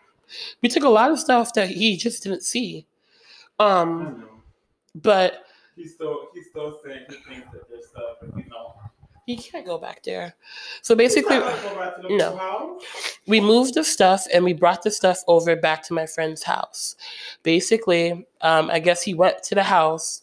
[0.62, 2.86] we took a lot of stuff that he just didn't see.
[3.58, 4.28] Um.
[5.02, 5.44] But
[5.76, 8.74] He's still he's still saying he thinks that there's stuff, and you know.
[9.26, 10.34] he can't go back there.
[10.80, 12.36] So basically, He's not gonna go back to the no.
[12.36, 12.82] house.
[13.26, 16.96] we moved the stuff and we brought the stuff over back to my friend's house.
[17.42, 20.22] Basically, um, I guess he went to the house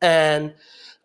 [0.00, 0.54] and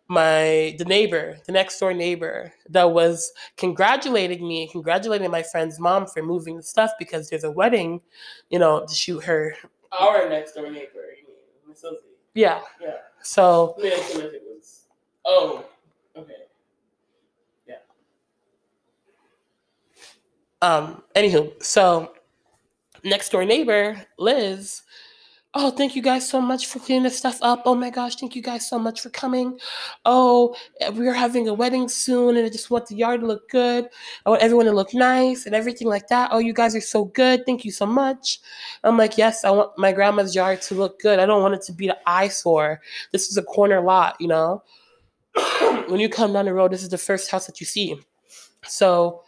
[0.06, 5.80] my the neighbor, the next door neighbor, that was congratulating me and congratulating my friend's
[5.80, 8.00] mom for moving the stuff because there's a wedding,
[8.50, 9.54] you know, to shoot her.
[9.98, 11.36] Our next door neighbor, you mean,
[11.68, 11.96] Miss Lizzie.
[12.34, 12.60] Yeah.
[12.80, 12.94] Yeah.
[13.22, 14.86] So I mean, I assume if it was.
[15.24, 15.64] Oh,
[16.16, 16.32] okay.
[17.66, 17.76] Yeah.
[20.62, 22.12] Um anywho so
[23.04, 24.82] next door neighbor liz
[25.54, 27.62] oh thank you guys so much for cleaning this stuff up.
[27.64, 29.58] Oh my gosh thank you guys so much for coming.
[30.04, 30.54] Oh
[30.92, 33.88] we're having a wedding soon and i just want the yard to look good.
[34.26, 36.30] I want everyone to look nice and everything like that.
[36.32, 37.46] Oh you guys are so good.
[37.46, 38.40] Thank you so much.
[38.84, 41.18] I'm like yes i want my grandma's yard to look good.
[41.18, 42.80] I don't want it to be an eyesore.
[43.12, 44.62] This is a corner lot you know?
[45.88, 47.96] When you come down the road this is the first house that you see.
[48.64, 49.22] So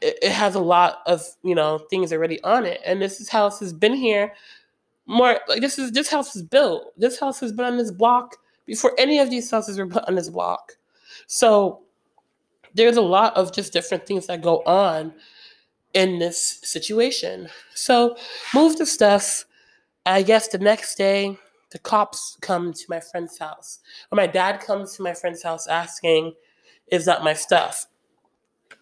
[0.00, 2.80] it, has a lot of you know things already on it.
[2.84, 4.32] And this is- house has been here
[5.06, 8.36] more like this is this house is built this house has been on this block
[8.66, 10.72] before any of these houses were put on this block
[11.26, 11.80] so
[12.74, 15.12] there's a lot of just different things that go on
[15.94, 18.16] in this situation so
[18.54, 19.44] move the stuff
[20.06, 21.36] i guess the next day
[21.70, 23.80] the cops come to my friend's house
[24.10, 26.32] or my dad comes to my friend's house asking
[26.88, 27.86] is that my stuff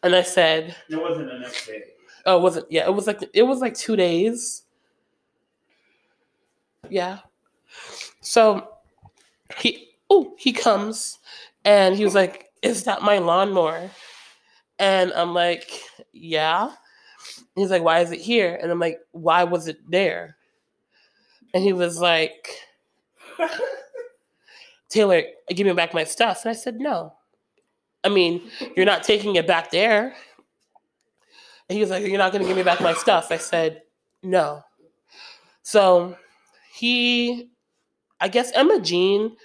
[0.02, 1.82] and i said It wasn't the next day.
[2.26, 2.64] Oh, was it?
[2.68, 4.64] Yeah, it was like it was like two days.
[6.90, 7.18] Yeah.
[8.20, 8.68] So
[9.58, 11.18] he oh he comes
[11.64, 13.90] and he was like, "Is that my lawnmower?"
[14.78, 15.70] And I'm like,
[16.12, 16.72] "Yeah."
[17.54, 20.36] He's like, "Why is it here?" And I'm like, "Why was it there?"
[21.54, 22.48] And he was like,
[24.88, 27.14] "Taylor, give me back my stuff." And I said, "No."
[28.02, 30.14] I mean, you're not taking it back there.
[31.68, 33.30] And he was like, You're not going to give me back my stuff.
[33.30, 33.82] I said,
[34.22, 34.62] No.
[35.62, 36.16] So
[36.72, 37.48] he,
[38.20, 39.36] I guess Emma Jean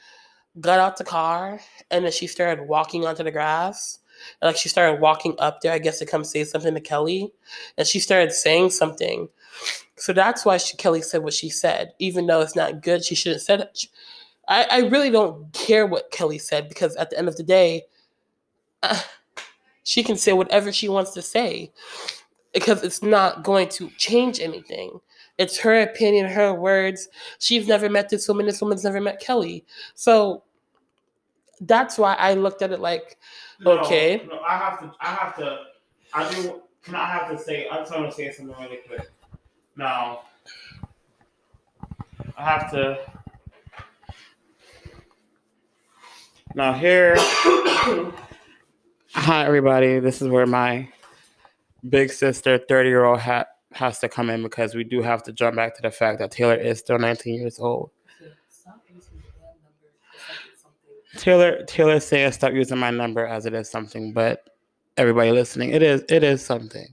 [0.60, 1.60] got out the car
[1.92, 4.00] and then she started walking onto the grass.
[4.42, 7.34] And like she started walking up there, I guess, to come say something to Kelly.
[7.78, 9.28] And she started saying something.
[9.98, 13.04] So that's why she, Kelly said what she said, even though it's not good.
[13.04, 13.86] She shouldn't have said it.
[14.48, 17.84] I, I really don't care what Kelly said because at the end of the day,
[18.84, 19.02] uh,
[19.84, 21.72] she can say whatever she wants to say
[22.54, 25.00] because it's not going to change anything.
[25.38, 27.10] It's her opinion, her words.
[27.40, 28.46] She's never met this woman.
[28.46, 29.66] This woman's never met Kelly.
[29.94, 30.44] So
[31.62, 33.18] that's why I looked at it like,
[33.60, 34.26] No, Okay.
[34.30, 34.92] No, I have to.
[35.00, 35.60] I have to.
[36.14, 36.62] I do.
[36.84, 37.68] Can I have to say?
[37.68, 39.10] I just want to say something really quick.
[39.76, 40.22] Now,
[42.38, 43.00] I have to.
[46.54, 47.16] Now here.
[49.14, 50.00] Hi everybody.
[50.00, 50.88] This is where my
[51.90, 55.34] big sister, thirty year old, hat has to come in because we do have to
[55.34, 57.92] jump back to the fact that Taylor is still nineteen years old.
[58.48, 59.92] Stop using the damn number.
[60.54, 61.22] It's like it's something.
[61.22, 64.50] Taylor Taylor saying stop using my number as it is something, but
[64.96, 66.88] everybody listening, it is it is something.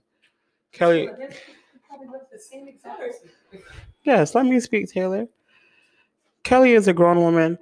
[0.73, 1.37] Kelly, I guess
[1.73, 3.31] you probably went to the same exact person.
[4.03, 5.29] yes, let me speak, Taylor.
[6.43, 7.59] Kelly is a grown woman.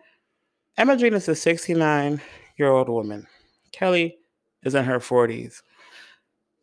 [0.79, 2.23] Emma Jean is a 69
[2.57, 3.27] year old woman.
[3.73, 4.17] Kelly
[4.63, 5.63] is in her 40s.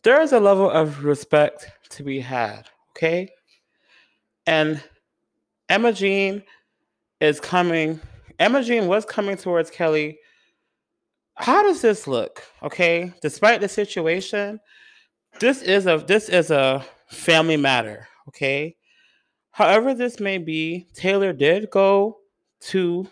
[0.04, 3.30] There is a level of respect to be had, okay?
[4.46, 4.82] And
[5.70, 6.44] Emma Jean
[7.20, 8.00] is coming,
[8.40, 10.20] Emma Jean was coming towards Kelly.
[11.36, 12.44] How does this look?
[12.64, 14.60] Okay, despite the situation,
[15.40, 18.76] this is a this is a family matter, okay?
[19.52, 22.18] However, this may be, Taylor did go
[22.62, 23.08] to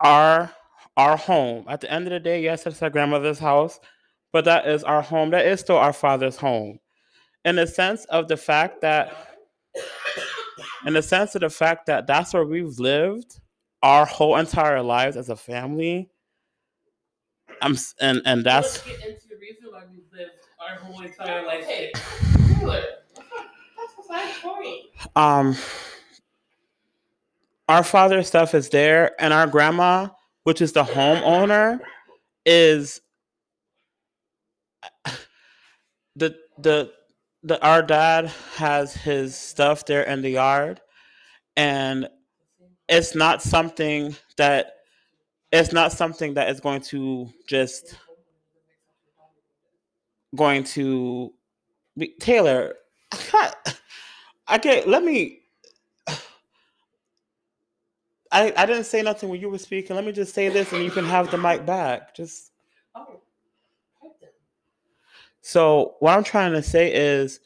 [0.00, 0.50] our
[0.96, 1.64] our home.
[1.68, 3.80] At the end of the day, yes, it's our grandmother's house,
[4.36, 5.30] but that is our home.
[5.30, 6.78] That is still our father's home.
[7.46, 9.16] In the sense of the fact that,
[10.84, 13.40] in the sense of the fact that that's where we've lived
[13.82, 16.10] our whole entire lives as a family.
[17.62, 21.46] I'm and and that's Let's get into the reason why we lived our whole entire
[21.46, 21.64] life.
[21.64, 21.92] Okay.
[22.58, 22.84] Taylor,
[23.14, 24.82] that's beside the point.
[25.16, 25.56] um
[27.70, 30.08] our father stuff is there and our grandma
[30.42, 31.80] which is the homeowner
[32.44, 33.00] is
[36.58, 36.92] the
[37.42, 38.26] the our dad
[38.56, 40.80] has his stuff there in the yard
[41.56, 42.08] and
[42.88, 44.74] it's not something that
[45.52, 47.96] it's not something that is going to just
[50.34, 51.32] going to
[51.96, 52.74] be Taylor
[53.12, 53.54] I can't
[54.48, 55.40] I can't let me
[58.32, 59.96] I, I didn't say nothing when you were speaking.
[59.96, 62.14] Let me just say this and you can have the mic back.
[62.14, 62.50] Just.
[65.46, 67.38] So what I'm trying to say is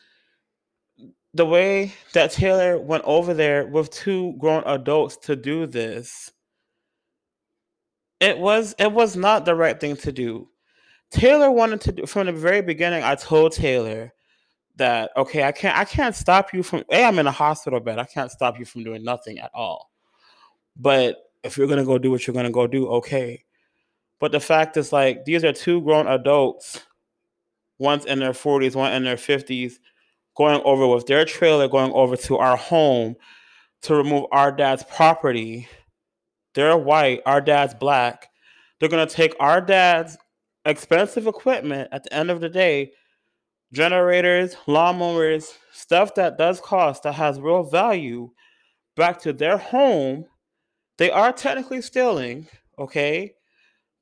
[1.35, 6.33] the way that Taylor went over there with two grown adults to do this,
[8.19, 10.49] it was it was not the right thing to do.
[11.11, 13.03] Taylor wanted to do from the very beginning.
[13.03, 14.15] I told Taylor
[14.77, 16.85] that okay, I can't I can't stop you from.
[16.89, 17.99] Hey, I'm in a hospital bed.
[17.99, 19.91] I can't stop you from doing nothing at all.
[20.75, 23.45] But if you're gonna go do what you're gonna go do, okay.
[24.21, 26.81] But the fact is, like, these are two grown adults,
[27.81, 29.73] one's in their 40s, one in their 50s,
[30.37, 33.17] going over with their trailer, going over to our home
[33.83, 35.67] to remove our dad's property.
[36.55, 38.29] They're white, our dad's black.
[38.79, 40.17] They're gonna take our dad's
[40.67, 42.93] expensive equipment at the end of the day,
[43.73, 48.31] generators, lawnmowers, stuff that does cost, that has real value,
[48.97, 50.27] back to their home.
[50.99, 52.47] They are technically stealing,
[52.79, 53.33] okay?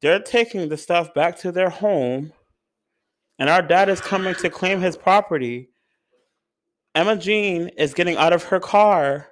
[0.02, 2.32] They're taking the stuff back to their home,
[3.38, 5.70] and our dad is coming to claim his property.
[6.94, 9.28] Emma Jean is getting out of her car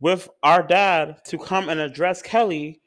[0.00, 2.80] with our dad to come and address Kelly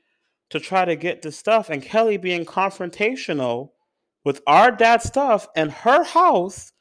[0.49, 3.70] to try to get the stuff, and Kelly being confrontational
[4.26, 6.74] with our dad's stuff in her house,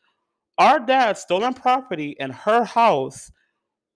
[0.58, 3.30] our dad's stolen property in her house.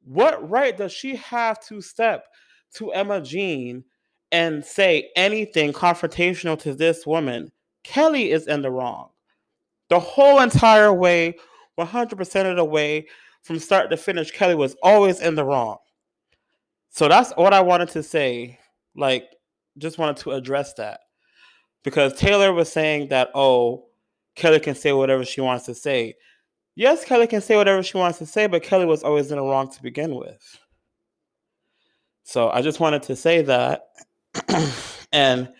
[0.04, 2.26] What right does she have to step
[2.74, 3.84] to Emma Jean
[4.30, 7.50] and say anything confrontational to this woman?
[7.82, 9.10] Kelly is in the wrong.
[9.88, 11.36] The whole entire way,
[11.78, 13.06] 100% of the way,
[13.42, 15.76] from start to finish, Kelly was always in the wrong.
[16.90, 18.58] So that's what I wanted to say.
[18.96, 19.24] Like,
[19.78, 21.00] just wanted to address that.
[21.82, 23.86] Because Taylor was saying that, oh,
[24.36, 26.14] Kelly can say whatever she wants to say.
[26.76, 29.42] Yes, Kelly can say whatever she wants to say, but Kelly was always in the
[29.42, 30.58] wrong to begin with.
[32.24, 33.88] So I just wanted to say that.
[35.12, 35.52] and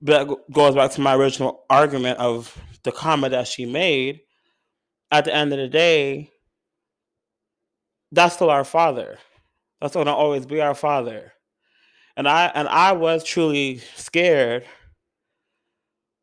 [0.00, 4.20] that goes back to my original argument of the comment that she made.
[5.10, 6.30] At the end of the day,
[8.10, 9.18] that's still our father.
[9.80, 11.32] That's to always be our father.
[12.16, 14.64] And I and I was truly scared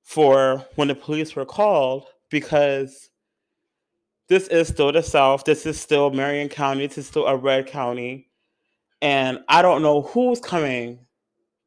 [0.04, 3.10] for when the police were called because
[4.30, 5.44] this is still the South.
[5.44, 6.88] This is still Marion County.
[6.88, 8.30] This is still a red county.
[9.02, 11.06] And I don't know who's coming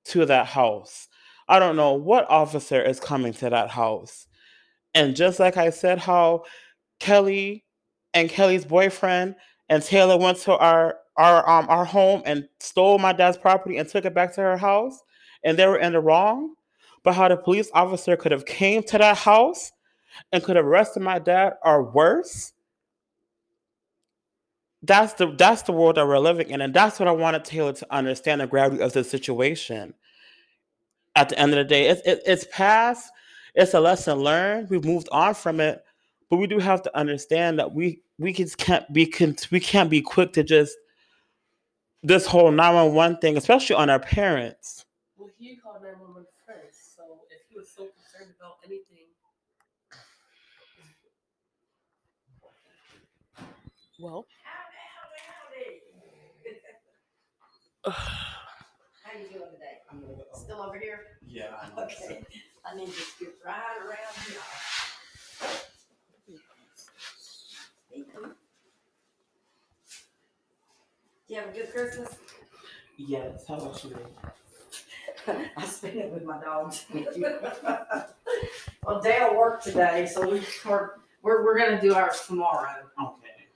[0.07, 1.09] to that house.
[1.49, 4.27] I don't know what officer is coming to that house.
[4.95, 6.45] And just like I said, how
[7.01, 7.65] Kelly
[8.15, 9.35] and Kelly's boyfriend
[9.69, 13.89] and Taylor went to our our um our home and stole my dad's property and
[13.89, 15.01] took it back to her house
[15.45, 16.55] and they were in the wrong,
[17.03, 19.71] but how the police officer could have came to that house
[20.33, 22.53] and could have arrested my dad or worse.
[24.83, 27.73] That's the that's the world that we're living in, and that's what I wanted Taylor
[27.73, 29.95] to understand the gravity of the situation.
[31.17, 33.11] At the end of the day, it's it, it's past.
[33.55, 34.71] It's a lesson learned.
[34.71, 35.85] We've moved on from it,
[36.31, 39.91] but we do have to understand that we we just can't be con- we can't
[39.91, 40.77] be quick to just
[42.03, 44.85] this whole 911 thing, especially on our parents.
[45.17, 49.07] Well, he called 911 first, so if he was so concerned about anything,
[53.99, 54.27] Well,
[57.85, 59.79] How are you doing today?
[60.35, 61.01] Still over here?
[61.27, 61.55] Yeah.
[61.79, 62.27] Okay.
[62.67, 64.41] I need to get right around here.
[71.27, 72.17] You have a good Christmas?
[72.97, 73.45] Yes.
[73.49, 73.97] How about you?
[75.57, 76.85] I spent it with my dogs.
[78.87, 80.91] Well, Dale worked today, so we, we're,
[81.23, 82.69] we're, we're gonna do ours tomorrow.
[83.03, 83.47] Okay.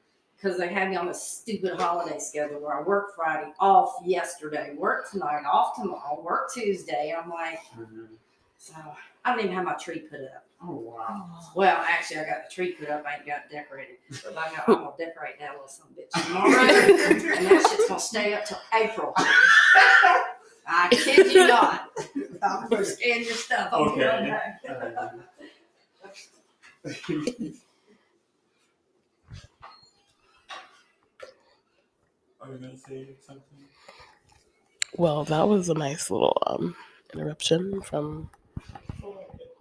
[0.41, 4.75] Cause they had me on this stupid holiday schedule where I work Friday, off yesterday,
[4.79, 7.15] work tonight, off tomorrow, work Tuesday.
[7.15, 8.05] I'm like, mm-hmm.
[8.59, 8.75] So
[9.25, 10.45] I don't even have my tree put up.
[10.63, 11.31] Oh wow.
[11.55, 13.05] Well, actually, I got the tree put up.
[13.07, 13.97] I ain't got it decorated.
[14.25, 17.69] But I know I'm gonna decorate that little some of a bitch tomorrow, and that
[17.71, 19.15] shit's gonna stay up till April.
[19.17, 21.91] I kid you not.
[22.43, 23.71] I'm gonna scan your stuff.
[23.73, 24.61] I'll be right back.
[32.41, 33.43] Are you gonna say something?
[34.97, 36.75] well, that was a nice little um
[37.15, 38.31] interruption from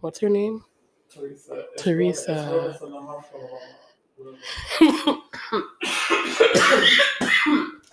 [0.01, 0.63] what's her name?
[1.13, 1.65] Teresa.
[1.77, 2.31] Teresa.
[2.51, 3.59] Rhoda- it's Rhoda in the hospital.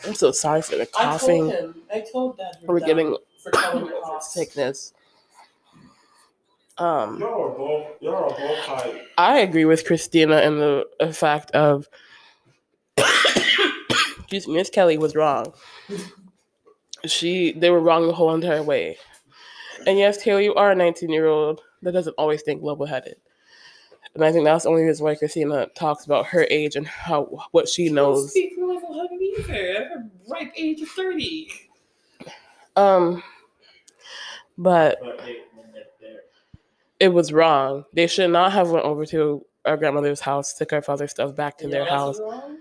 [0.04, 1.48] I'm so sorry for the I told coughing.
[1.50, 1.74] him.
[1.92, 2.56] I told Dad.
[2.64, 4.22] We're getting for telling me off.
[4.22, 4.92] sickness.
[6.76, 7.86] Um, Y'all are both.
[8.02, 9.00] Y'all are both high.
[9.16, 11.86] I agree with Christina in the, the fact of,
[14.18, 15.52] excuse me, Miss Kelly was wrong.
[17.06, 18.96] She, they were wrong the whole entire way.
[19.86, 23.16] And yes, Taylor, you are a 19 year old that doesn't always think level headed.
[24.14, 27.24] And I think that's the only reason why Christina talks about her age and how
[27.50, 28.30] what she knows.
[28.30, 29.52] speak for level headed either.
[29.52, 31.48] At her ripe age of 30.
[32.76, 33.22] Um,
[34.56, 36.20] but But they, when they're there.
[37.00, 37.84] it was wrong.
[37.92, 41.58] They should not have went over to our grandmother's house, took our father's stuff back
[41.58, 42.20] to You their house.
[42.20, 42.58] wrong?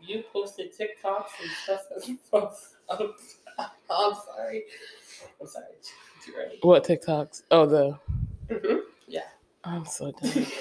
[0.00, 2.52] You posted TikToks and stuff.
[2.90, 3.12] I'm,
[3.90, 4.64] I'm sorry.
[5.40, 5.66] I'm sorry.
[6.24, 6.58] Too early.
[6.62, 7.42] What TikToks?
[7.50, 7.98] Oh, the.
[8.48, 8.80] Mhm.
[9.64, 10.46] I'm so done.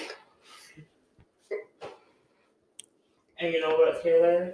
[3.39, 4.53] And you know what, Taylor?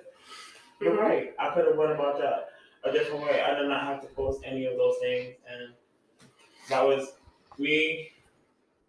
[0.79, 1.33] You're right.
[1.37, 2.51] I could have went about that
[2.85, 3.41] a different way.
[3.41, 5.73] I did not have to post any of those things, and
[6.69, 7.15] that was
[7.59, 8.11] me.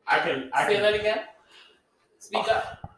[0.06, 0.50] I can.
[0.54, 0.82] I Say can.
[0.82, 1.20] that again.
[2.20, 2.96] Speak up.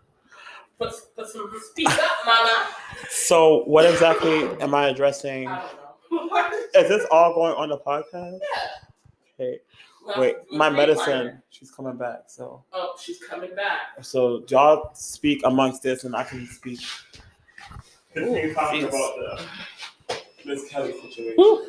[0.78, 2.66] Put, put some speak up, mama.
[3.08, 5.48] So, what exactly am I addressing?
[5.48, 5.79] I don't know.
[6.74, 8.38] Is this all going on the podcast?
[8.40, 9.44] Yeah.
[9.46, 9.60] Okay.
[10.06, 11.04] Well, Wait, my medicine.
[11.04, 11.42] partner.
[11.50, 12.22] She's coming back.
[12.26, 14.02] So, Oh, she's coming back.
[14.02, 16.80] so y'all speak amongst this, and I can speak.
[18.14, 18.88] Continue talking jeez.
[18.88, 19.38] about
[20.08, 21.34] the Miss Kelly situation.
[21.36, 21.66] Woo.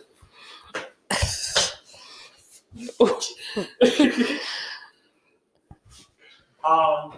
[6.64, 7.14] Um,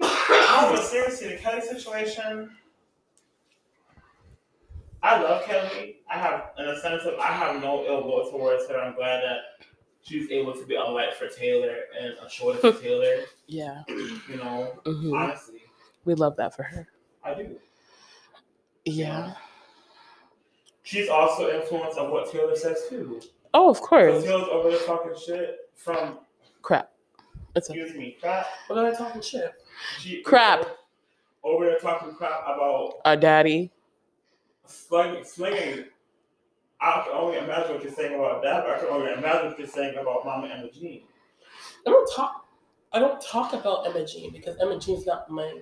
[0.00, 0.08] no,
[0.72, 2.50] but seriously, the Kelly situation.
[5.02, 5.96] I love Kelly.
[6.10, 8.78] I have, in a sense of, I have no ill will towards her.
[8.78, 9.38] I'm glad that
[10.02, 13.22] she's able to be a light for Taylor and a shoulder for Taylor.
[13.46, 13.82] Yeah.
[13.88, 15.62] You know, hmm honestly,
[16.04, 16.86] We love that for her.
[17.24, 17.56] I do.
[18.84, 19.34] Yeah.
[20.84, 23.20] She's also influenced of what Taylor says too.
[23.54, 24.22] Oh, of So course.
[24.24, 26.18] Taylor's over there talking shit from,
[26.62, 26.90] Crap.
[27.54, 27.80] It's okay.
[27.80, 28.46] excuse me, crap.
[28.68, 29.52] What am I talking shit?
[29.98, 30.64] She, Crap.
[31.44, 33.70] Over there talking crap about Our daddy.
[34.66, 35.84] Slinging, slinging.
[36.80, 39.58] I can only imagine what you're saying about that, but I can only imagine what
[39.58, 41.02] you're saying about Mama Emma Jean.
[41.86, 42.46] I don't talk.
[42.92, 45.60] I don't talk about Emma Jean because Emma Jean's not my oh,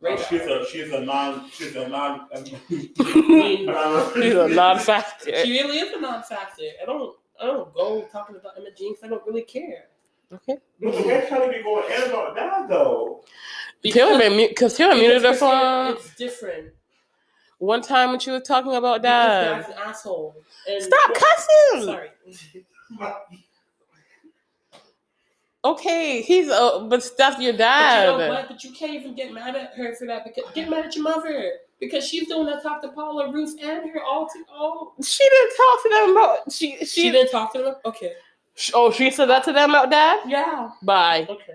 [0.00, 0.24] radar.
[0.24, 2.28] She's a she's a non she's a non.
[2.34, 2.90] She's
[4.34, 5.44] a non-factor.
[5.44, 6.64] She really is a non-factor.
[6.82, 7.16] I don't.
[7.40, 9.86] I don't go talking about Emma Jean because I don't really care.
[10.32, 10.56] Okay.
[10.80, 13.22] But the way Kelly be going in about that though.
[13.84, 16.72] Taylor been mute because Taylor muted her Because phone It's different.
[17.58, 19.70] One time when she was talking about Because dad.
[19.70, 20.34] An asshole.
[20.68, 21.82] And Stop cussing.
[21.84, 22.10] Sorry.
[25.64, 28.12] Okay, he's uh, but that's your But dad.
[28.12, 28.48] you know what?
[28.48, 31.04] But you can't even get mad at her for that because get mad at your
[31.04, 34.94] mother because she's the one that talked to Paula, Ruth, and her all to all.
[35.02, 37.74] She didn't talk to them about she she, She didn't talk to them.
[37.86, 38.12] Okay.
[38.74, 40.20] oh she said that to them about dad.
[40.26, 40.70] Yeah.
[40.82, 41.26] Bye.
[41.30, 41.54] Okay.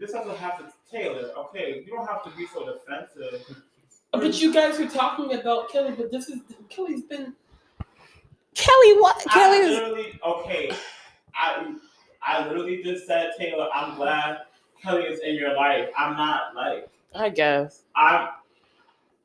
[0.00, 1.30] This doesn't have to Taylor.
[1.38, 3.62] Okay, you don't have to be so defensive.
[4.12, 7.34] Uh, but you guys were talking about Kelly, but this is Kelly's been.
[8.54, 9.24] Kelly, what?
[9.30, 10.72] I Kelly is literally okay.
[11.34, 11.74] I
[12.22, 13.68] I literally just said Taylor.
[13.74, 14.38] I'm glad
[14.82, 15.88] Kelly is in your life.
[15.96, 18.28] I'm not like I guess I'm.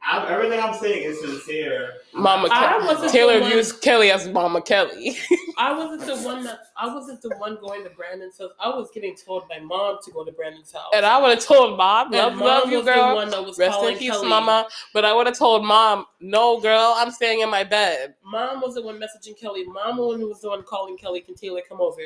[0.09, 1.91] I'm everything I'm saying is sincere.
[2.13, 5.17] Mama I Ke- wasn't Taylor the one- views Kelly as Mama Kelly.
[5.57, 8.51] I wasn't the one that I wasn't the one going to Brandon's house.
[8.59, 10.91] I was getting told by mom to go to Brandon's house.
[10.93, 13.15] and I would have told mom, And love, mom love you, was the girl.
[13.15, 14.29] one that was Rest calling in peace, Kelly.
[14.29, 14.67] Mama.
[14.93, 18.13] But I would have told mom, no, girl, I'm staying in my bed.
[18.23, 19.65] Mom was the one messaging Kelly.
[19.65, 21.19] Mom was the one calling Kelly.
[21.21, 22.01] Can Taylor come over?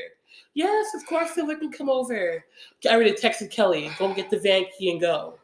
[0.54, 2.44] Yes, of course Taylor can come over.
[2.86, 3.92] I already texted Kelly.
[4.00, 5.36] Go get the van key and go.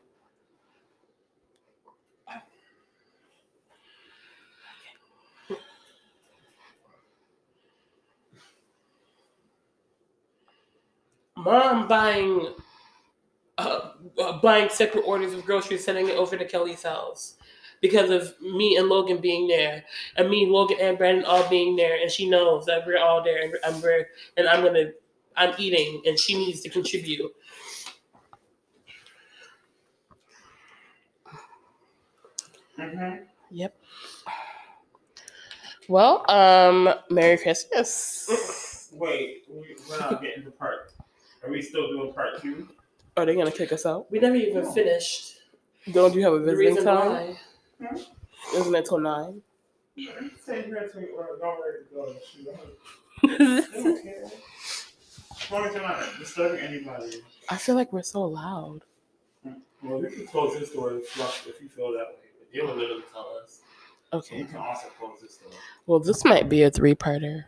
[11.48, 12.54] Mom buying
[13.58, 13.92] uh,
[14.22, 17.38] uh, buying separate orders of groceries, sending it over to Kelly's house
[17.80, 19.86] because of me and Logan being there,
[20.18, 23.42] and me, Logan, and Brandon all being there, and she knows that we're all there,
[23.44, 24.92] and I'm very, and I'm gonna,
[25.38, 27.32] I'm eating, and she needs to contribute.
[32.78, 33.24] Mm-hmm.
[33.52, 33.80] Yep.
[35.88, 38.90] Well, um, Merry Christmas.
[38.92, 40.92] Wait, we, we're not getting to part.
[41.44, 42.68] Are we still doing part two?
[43.16, 44.10] Are they gonna kick us out?
[44.12, 45.38] We never even finished.
[45.92, 47.12] Don't you have a The visiting reason time?
[47.12, 47.38] why.
[47.88, 48.58] Hmm?
[48.58, 49.42] Isn't it till nine?
[50.44, 52.14] Stay here until you or don't worry, go.
[52.32, 52.48] Shoot,
[53.24, 54.24] I don't care.
[54.26, 57.22] As long as you're not disturbing anybody.
[57.50, 58.82] I feel like we're so loud.
[59.44, 59.54] Hmm.
[59.82, 62.16] Well, we can close this door if you- if you feel that way.
[62.40, 63.62] But they will literally tell us.
[64.14, 64.38] Okay.
[64.38, 64.52] We Okay.
[64.52, 65.52] can also close this door.
[65.86, 67.46] Well, this might be a three-parter.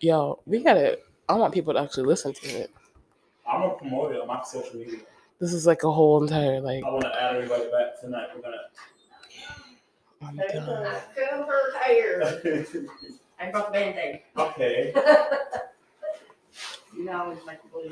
[0.00, 0.98] Yo, we gotta.
[1.32, 2.70] I want people to actually listen to it.
[3.50, 4.98] I'm gonna promote it on my social media.
[5.40, 6.84] This is like a whole entire like.
[6.84, 8.28] I want to add everybody back tonight.
[8.34, 8.56] We're gonna.
[10.22, 10.86] Oh I'm God.
[10.86, 12.22] I feel her hair.
[13.40, 14.20] I brought Band-Aid.
[14.36, 14.94] okay.
[16.94, 17.90] You know, I always make blue.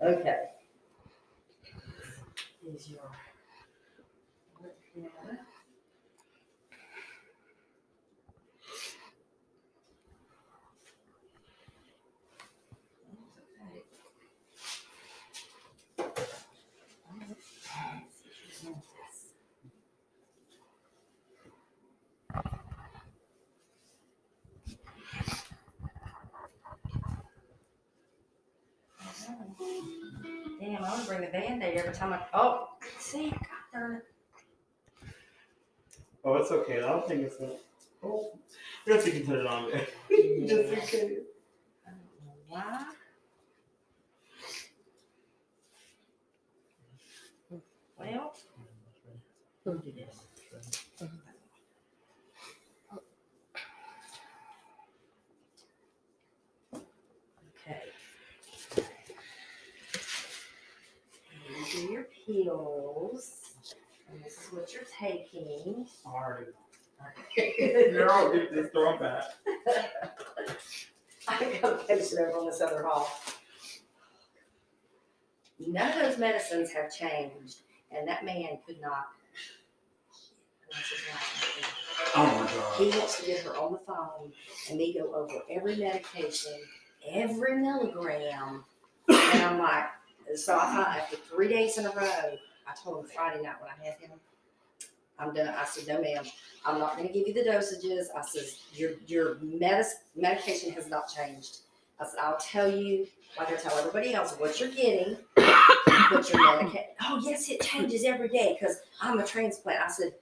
[0.00, 0.44] Okay.
[2.62, 3.00] Here's your.
[30.60, 33.40] Damn, I want to bring the Band-Aid every time I, oh, see, God
[33.72, 34.04] darn it.
[36.24, 36.78] Oh, it's okay.
[36.78, 37.40] I don't think it's.
[37.40, 37.52] A,
[38.02, 38.32] oh,
[38.86, 39.86] I guess you can put it on there.
[40.46, 41.20] Just in case.
[41.86, 42.84] I don't know why.
[47.98, 48.34] Well,
[49.64, 50.16] we'll do this.
[57.64, 57.82] Okay.
[62.25, 63.40] These pills.
[64.10, 65.86] And this is what you're taking.
[66.02, 66.46] Sorry.
[67.92, 69.24] Girl, get this thrown back.
[71.28, 73.10] I got patient over on this other hall.
[75.58, 79.08] None of those medicines have changed, and that man could not.
[80.68, 81.70] What's his last name?
[82.14, 82.76] Oh my god.
[82.78, 84.32] He wants to get her on the phone
[84.68, 86.52] and me go over every medication,
[87.10, 88.64] every milligram.
[89.08, 89.84] And I'm like,
[90.34, 93.70] so I thought after three days in a row, I told him Friday night when
[93.70, 94.18] I had him,
[95.18, 95.48] I'm done.
[95.48, 96.24] I said, no ma'am,
[96.64, 98.06] I'm not gonna give you the dosages.
[98.16, 101.58] I says, your, your medis, medication has not changed.
[101.98, 103.06] I said, I'll tell you,
[103.38, 108.04] like I tell everybody else, what you're getting, but your medication, oh yes, it changes
[108.04, 109.80] every day because I'm a transplant.
[109.80, 110.12] I said,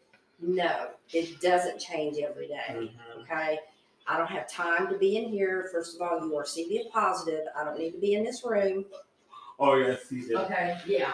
[0.40, 2.62] no, it doesn't change every day.
[2.70, 3.22] Mhm.
[3.22, 3.58] Okay.
[4.06, 5.68] I don't have time to be in here.
[5.72, 7.46] First of all, you are CV positive.
[7.58, 8.84] I don't need to be in this room.
[9.58, 10.34] Oh yes, he did.
[10.34, 10.76] Okay.
[10.86, 11.12] Yeah.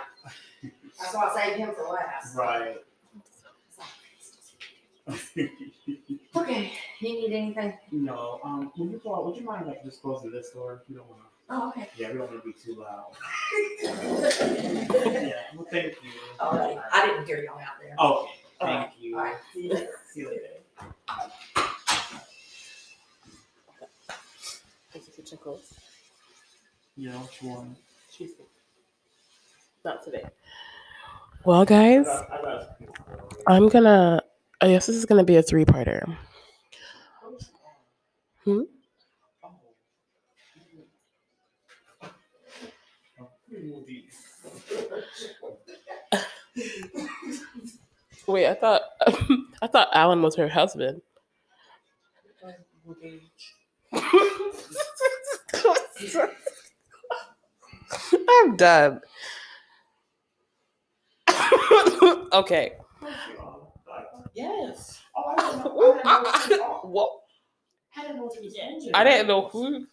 [0.99, 2.37] That's why I saved him for last.
[2.37, 2.77] Right.
[6.37, 6.73] Okay.
[7.01, 7.77] You need anything?
[7.91, 8.39] no.
[8.45, 8.71] Um.
[8.77, 10.83] When you go out, would you mind like just closing this door?
[10.89, 11.27] You don't want to.
[11.51, 11.89] Oh, okay.
[11.97, 13.11] Yeah, we don't want to be too loud.
[15.27, 15.33] yeah.
[15.57, 16.11] Well, thank you.
[16.39, 16.79] All right.
[16.93, 17.91] I didn't hear y'all out there.
[17.91, 17.99] Okay.
[17.99, 18.29] All
[18.61, 18.91] Thank right.
[19.01, 19.17] you.
[19.19, 19.37] All right.
[19.53, 19.91] See you later.
[20.13, 20.41] See you later.
[24.93, 25.39] Thank you, kitchen.
[25.39, 25.75] Uncles.
[26.97, 27.77] Yeah, what you
[28.21, 28.31] want?
[28.31, 28.47] Cheesecake.
[29.85, 30.25] Not today.
[31.45, 32.07] Well, guys,
[33.47, 34.23] I'm gonna.
[34.61, 36.17] I guess this is gonna be a three-parter.
[38.45, 38.61] Hmm?
[48.27, 48.83] Wait, I thought
[49.63, 51.03] I thought Alan was her husband.
[58.29, 59.01] I'm done.
[62.33, 62.73] okay.
[64.35, 65.01] Yes.
[65.17, 66.81] Oh, ah, ah.
[66.85, 67.11] What?
[67.97, 68.93] I didn't know it was engine.
[68.95, 69.87] I didn't know who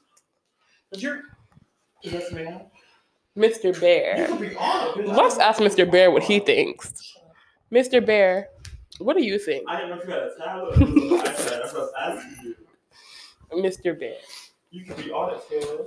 [0.95, 1.21] You're.
[2.03, 2.61] Yes, ma'am.
[3.37, 3.79] Mr.
[3.79, 4.27] Bear.
[5.05, 5.89] Let's ask Mr.
[5.89, 7.15] Bear what he thinks.
[7.71, 8.03] Mr.
[8.03, 8.49] Bear,
[8.99, 9.65] what do you think?
[9.67, 10.77] I didn't know if you had a tablet.
[10.77, 11.23] or an iPad.
[11.23, 12.55] That's what I was asking
[13.51, 13.61] you.
[13.61, 13.99] Mr.
[13.99, 14.17] Bear.
[14.71, 15.85] You can be on it, Taylor.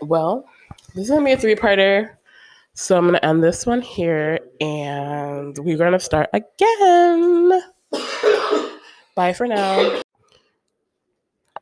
[0.00, 0.46] Well,
[0.94, 2.16] this is gonna be a three-parter.
[2.74, 7.62] So I'm gonna end this one here and we're gonna start again.
[9.14, 10.02] Bye for now.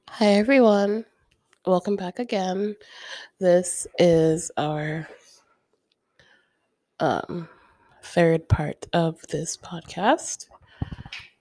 [0.09, 1.05] Hi everyone.
[1.66, 2.76] Welcome back again.
[3.39, 5.07] This is our
[7.01, 7.49] um
[8.03, 10.47] third part of this podcast.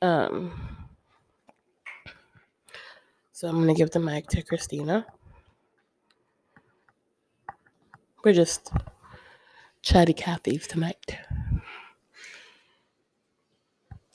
[0.02, 0.78] Um
[3.32, 5.06] so I'm gonna give the mic to Christina.
[8.24, 8.72] We're just
[9.82, 11.18] chatty Cathy's tonight.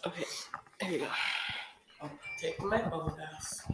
[0.05, 0.25] Okay,
[0.81, 1.09] there you go.
[2.41, 3.71] Take my bubble bath.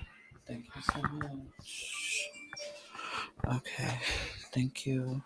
[0.46, 2.28] Thank you so much.
[3.56, 3.98] Okay,
[4.52, 5.22] thank you.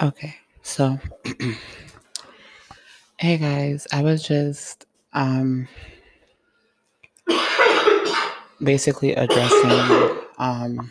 [0.00, 0.98] Okay, so
[3.18, 5.66] hey guys, I was just um
[8.62, 10.90] basically addressing um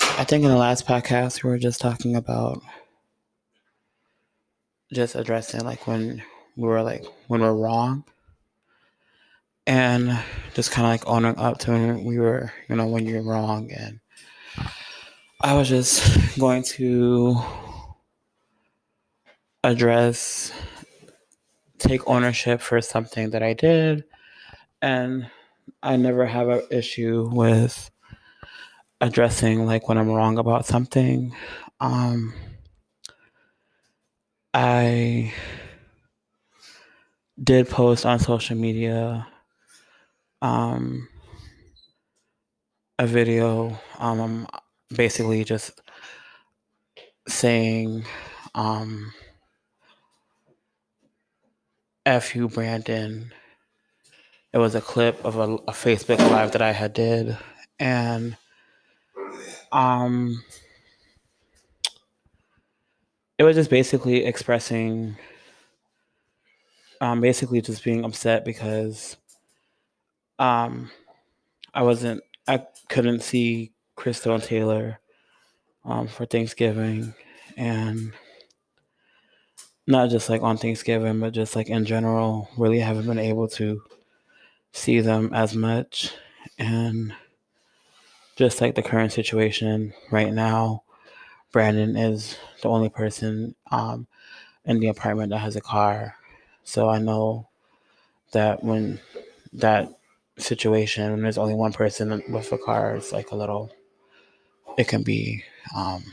[0.00, 2.62] I think in the last podcast we were just talking about
[4.92, 6.22] just addressing like when
[6.56, 8.04] we were like when we're wrong
[9.66, 10.16] and
[10.54, 13.70] just kind of like owning up to when we were you know when you're wrong.
[13.72, 14.00] And
[15.40, 17.36] i was just going to
[19.64, 20.52] address
[21.78, 24.04] take ownership for something that i did
[24.80, 25.28] and
[25.82, 27.90] i never have an issue with
[29.00, 31.34] addressing like when i'm wrong about something
[31.80, 32.32] um
[34.52, 35.32] i
[37.42, 39.26] did post on social media
[40.42, 41.08] um
[42.98, 44.46] a video um
[44.94, 45.80] basically just
[47.26, 48.04] saying
[48.54, 49.12] um
[52.06, 53.32] F you Brandon.
[54.54, 57.36] It was a clip of a, a Facebook live that I had did
[57.80, 58.36] and
[59.72, 60.44] um
[63.36, 65.16] it was just basically expressing
[67.00, 69.16] um basically just being upset because
[70.38, 70.88] um
[71.74, 75.00] I wasn't I couldn't see Crystal and Taylor
[75.84, 77.12] um for Thanksgiving
[77.56, 78.12] and
[79.88, 83.82] not just like on Thanksgiving but just like in general really haven't been able to
[84.74, 86.12] see them as much
[86.58, 87.14] and
[88.36, 90.82] just like the current situation right now
[91.52, 94.06] Brandon is the only person um
[94.66, 96.16] in the apartment that has a car
[96.64, 97.48] so I know
[98.32, 99.00] that when
[99.54, 99.88] that
[100.38, 103.70] situation, when there's only one person with a car, it's like a little,
[104.76, 105.44] it can be
[105.76, 106.04] um,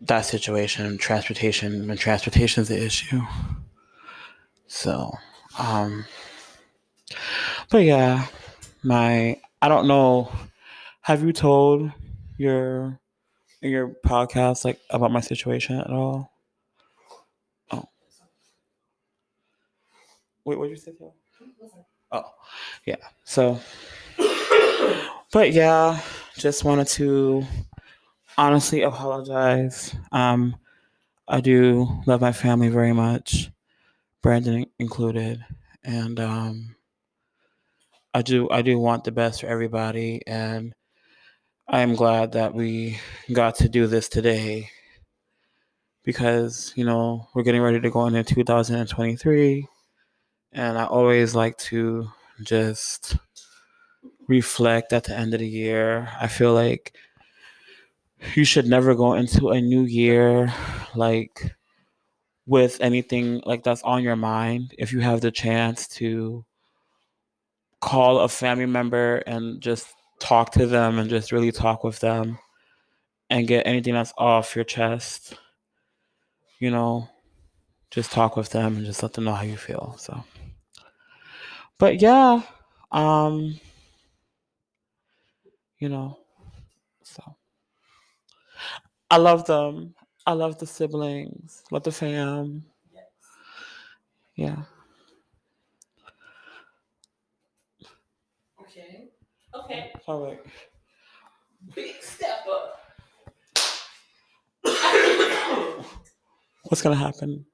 [0.00, 3.20] that situation, transportation, transportation is the issue.
[4.66, 5.12] So,
[5.58, 6.04] um,
[7.70, 8.26] but yeah,
[8.82, 10.30] my, I don't know,
[11.02, 11.90] have you told
[12.36, 12.98] your,
[13.60, 16.30] your podcast like about my situation at all?
[17.70, 17.84] Oh,
[20.44, 20.92] wait, what did you say?
[22.10, 22.24] Oh,
[22.86, 22.96] yeah.
[23.24, 23.60] So,
[25.32, 26.00] but yeah,
[26.36, 27.44] just wanted to
[28.38, 29.94] honestly apologize.
[30.12, 30.56] Um,
[31.26, 33.50] I do love my family very much,
[34.22, 35.44] Brandon included,
[35.84, 36.76] and um,
[38.14, 40.74] I do I do want the best for everybody, and
[41.68, 42.98] I am glad that we
[43.32, 44.70] got to do this today
[46.04, 49.66] because you know we're getting ready to go into 2023
[50.52, 52.08] and I always like to
[52.42, 53.16] just
[54.28, 56.08] reflect at the end of the year.
[56.20, 56.94] I feel like
[58.34, 60.52] you should never go into a new year
[60.94, 61.54] like
[62.48, 64.74] with anything like that's on your mind.
[64.78, 66.44] If you have the chance to
[67.80, 69.86] call a family member and just
[70.18, 72.38] talk to them and just really talk with them
[73.30, 75.34] and get anything that's off your chest.
[76.58, 77.08] You know,
[77.90, 79.94] just talk with them and just let them know how you feel.
[79.98, 80.24] So,
[81.78, 82.42] but yeah,
[82.90, 83.60] um,
[85.78, 86.18] you know,
[87.04, 87.22] so
[89.10, 89.94] I love them.
[90.28, 91.64] I love the siblings.
[91.70, 92.62] Love the fam.
[94.36, 94.56] Yeah.
[98.60, 99.08] Okay.
[99.54, 99.92] Okay.
[100.06, 100.40] All right.
[101.74, 102.80] Big step up.
[106.64, 107.46] What's gonna happen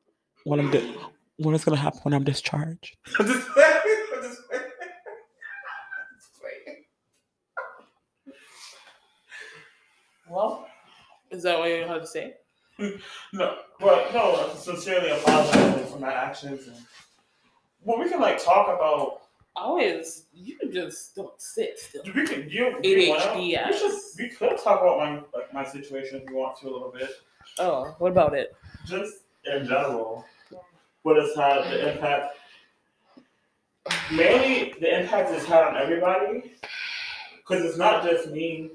[0.43, 0.97] when I'm di-
[1.37, 2.97] what is gonna happen when I'm discharged?
[3.21, 3.47] I'm just
[6.43, 6.85] waiting.
[10.29, 10.67] Well,
[11.31, 12.35] is that what you have to say?
[13.33, 16.67] No, but no, I'm sincerely apologizing for my actions.
[16.67, 16.77] And,
[17.85, 19.21] well, we can like talk about.
[19.57, 22.03] Always, you can just don't sit still.
[22.15, 22.75] We can you.
[22.83, 26.67] ADHD We, should, we could talk about my like my situation if you want to
[26.67, 27.11] a little bit,
[27.61, 28.55] Oh, what about it?
[28.85, 29.15] just
[29.45, 30.25] in general.
[31.03, 32.37] What has had the impact.
[34.13, 36.55] Mainly, the impact it's had on everybody,
[37.37, 38.71] because it's not just me.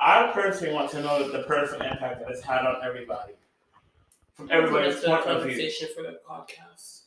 [0.00, 3.32] I personally want to know that the personal impact that it's had on everybody,
[4.34, 5.70] from everybody's That's a point of view.
[5.94, 7.00] for the podcast.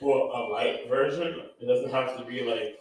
[0.00, 1.42] Well, a light version.
[1.60, 2.78] It doesn't have to be like.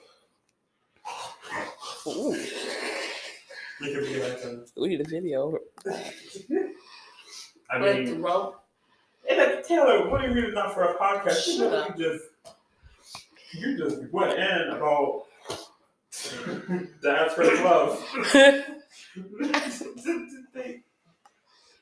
[2.08, 4.64] Ooh, It could be like a.
[4.80, 5.58] we need a video.
[7.70, 8.56] I Like, mean, bro,
[9.30, 11.48] and like, Taylor, what do you mean it's not for a podcast?
[11.48, 11.98] You, Shut know, up.
[11.98, 12.24] you just
[13.54, 15.24] you just went in about
[17.04, 18.06] dad's first love.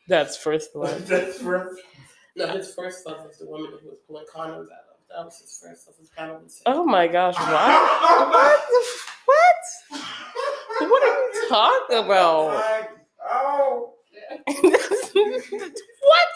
[0.07, 1.03] That's first one.
[1.05, 1.81] That's first.
[2.35, 4.97] No, his first love was the woman who was pulling condoms out of.
[5.09, 5.97] That was his first love.
[5.99, 6.63] His kind of insane.
[6.67, 8.29] Oh my gosh, what?
[8.29, 8.61] what?
[9.25, 10.89] What?
[10.89, 12.87] What are you talking about?
[13.29, 13.93] Oh,
[14.45, 16.27] what?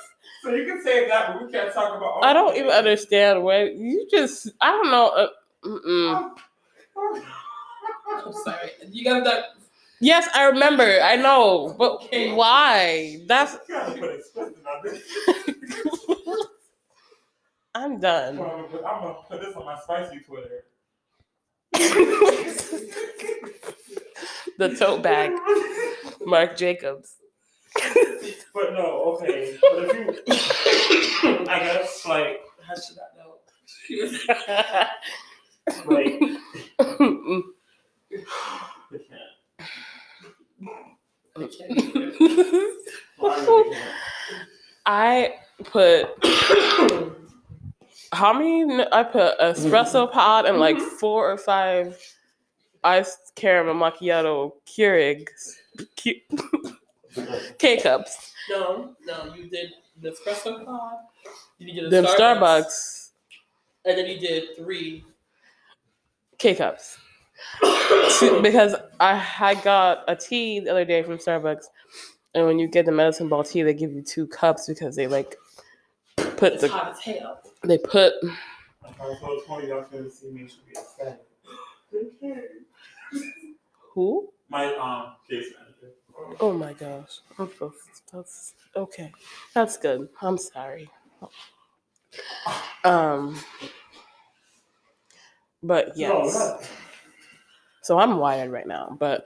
[0.41, 2.25] so you can say that, but we can't talk about.
[2.25, 4.51] I don't even understand what you just.
[4.59, 5.07] I don't know.
[5.09, 5.27] Uh,
[5.63, 6.31] mm-mm.
[8.25, 8.71] I'm sorry.
[8.91, 9.45] You got that.
[9.99, 10.99] Yes, I remember.
[11.01, 12.33] I know, but Okay.
[12.33, 13.21] why?
[13.27, 13.53] That's.
[13.69, 15.01] You gotta put explicit on this.
[17.75, 18.37] I'm I'm done.
[18.37, 20.63] gonna I'm gonna put this on my spicy Twitter.
[24.57, 25.31] the tote bag,
[26.25, 27.15] Marc Jacobs.
[28.53, 29.57] But no, okay.
[29.61, 33.39] But if you, I guess, like, How should I know?
[35.85, 36.19] Like.
[41.35, 42.11] I can't even.
[43.19, 43.87] Well, I really can't.
[44.85, 46.09] I put
[48.13, 48.85] how many?
[48.91, 51.97] I put espresso pod and like four or five
[52.83, 55.55] iced caramel macchiato Keurigs,
[57.57, 58.33] K cups.
[58.49, 60.97] No, no, you did the espresso pod.
[61.59, 63.03] You did Them Starbucks
[63.85, 65.05] and then you did three.
[66.37, 66.97] K cups.
[68.19, 71.65] Two- because I I got a tea the other day from Starbucks,
[72.35, 75.07] and when you get the medicine ball tea, they give you two cups because they
[75.07, 75.35] like
[76.37, 77.39] put It's the hot as hell.
[77.63, 81.21] they put If I was told y'all couldn't see me, should be ecstatic.
[83.93, 84.29] who?
[84.49, 85.95] My um case manager.
[86.39, 87.19] Oh my gosh.
[87.37, 87.49] I'm
[88.11, 89.11] that's okay.
[89.53, 90.09] That's good.
[90.21, 90.89] I'm sorry.
[92.83, 93.39] Um
[95.61, 96.35] but yes.
[96.35, 96.59] No,
[97.83, 99.25] So I'm wired right now, but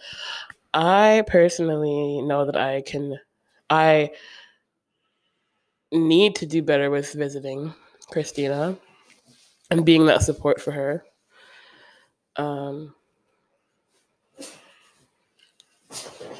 [0.73, 3.17] I personally know that I can
[3.69, 4.11] I
[5.91, 7.73] need to do better with visiting
[8.09, 8.75] Christina
[9.69, 11.03] and being that support for her.
[12.35, 12.95] Um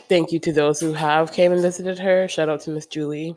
[0.10, 2.28] thank you to those who have came and visited her.
[2.28, 3.36] Shout out to Miss Julie.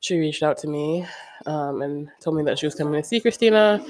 [0.00, 1.06] She reached out to me
[1.46, 3.84] um, and told me that she was coming to see Christina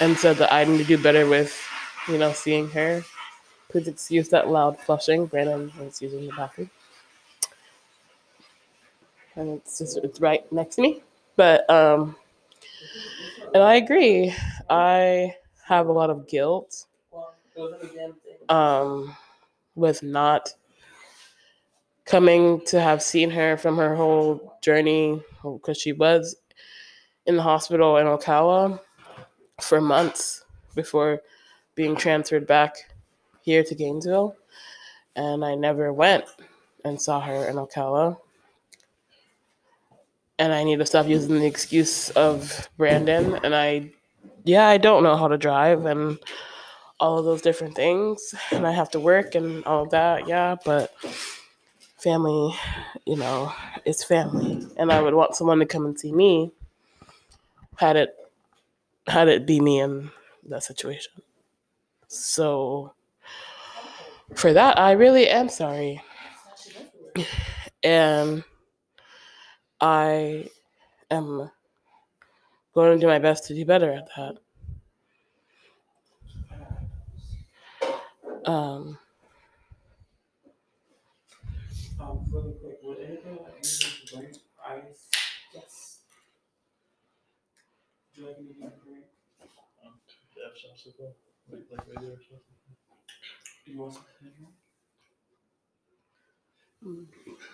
[0.00, 1.56] and said that I need to do better with,
[2.08, 3.04] you know, seeing her.
[3.74, 5.26] Please excuse that loud flushing.
[5.26, 6.70] Brandon is using the bathroom.
[9.34, 11.02] And it's just it's right next to me.
[11.34, 12.14] But um
[13.52, 14.32] and I agree.
[14.70, 16.86] I have a lot of guilt
[18.48, 19.16] um,
[19.74, 20.54] with not
[22.04, 26.36] coming to have seen her from her whole journey because she was
[27.26, 28.78] in the hospital in Ocala
[29.60, 30.44] for months
[30.76, 31.22] before
[31.74, 32.76] being transferred back
[33.44, 34.36] here to Gainesville.
[35.14, 36.24] And I never went
[36.84, 38.16] and saw her in Ocala.
[40.38, 43.38] And I need to stop using the excuse of Brandon.
[43.44, 43.92] And I
[44.44, 46.18] yeah, I don't know how to drive and
[47.00, 50.28] all of those different things, and I have to work and all of that.
[50.28, 50.94] Yeah, but
[51.98, 52.54] family,
[53.04, 53.52] you know,
[53.84, 56.52] is family, and I would want someone to come and see me.
[57.76, 58.14] Had it,
[59.06, 60.10] had it be me in
[60.48, 61.12] that situation.
[62.08, 62.93] So,
[64.34, 66.02] for that, I really am sorry,
[67.82, 68.44] and
[69.80, 70.48] I
[71.10, 71.50] am
[72.74, 74.38] going to do my best to do better at that.
[78.50, 78.98] Um,
[82.00, 84.34] Um, really quick, would anybody like anything to drink?
[84.66, 85.10] Ice?
[85.54, 86.00] yes.
[88.10, 89.04] Would you like anything to drink?
[90.34, 91.14] They have popsicle,
[91.50, 92.43] like, like regular popsicle.
[93.64, 94.26] Do you want some to?
[96.86, 97.06] Mm,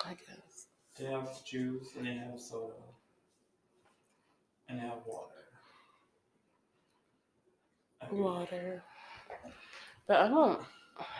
[0.04, 0.66] I guess.
[0.98, 2.74] They have juice and they have soda.
[4.68, 5.34] And they have water.
[8.04, 8.16] Okay.
[8.16, 8.82] Water.
[10.06, 10.60] But I don't,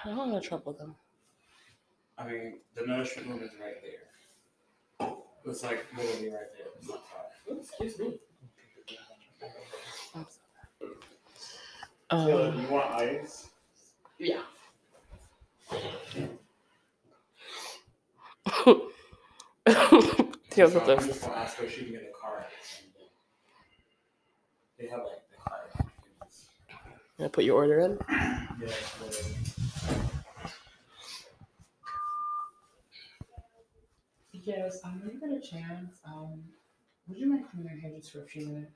[0.05, 0.97] I don't want to trouble them.
[2.19, 5.09] I mean, the nursery room is right there.
[5.47, 6.67] It's like literally right there.
[6.79, 7.57] It's not far.
[7.59, 8.19] Excuse me.
[10.15, 10.27] I'm
[12.11, 12.27] sorry.
[12.27, 13.49] Taylor, Um, you want ice?
[14.19, 14.43] Yeah.
[20.51, 21.07] Tails with I'm this.
[21.07, 22.13] just gonna ask her if can get.
[24.79, 25.91] They have like the card.
[27.19, 27.99] Gonna put your order in.
[28.09, 28.37] Yeah,
[29.01, 29.35] literally.
[34.33, 36.43] Yes, um, when you get a chance, um,
[37.07, 38.73] would you mind coming in here just for a few minutes?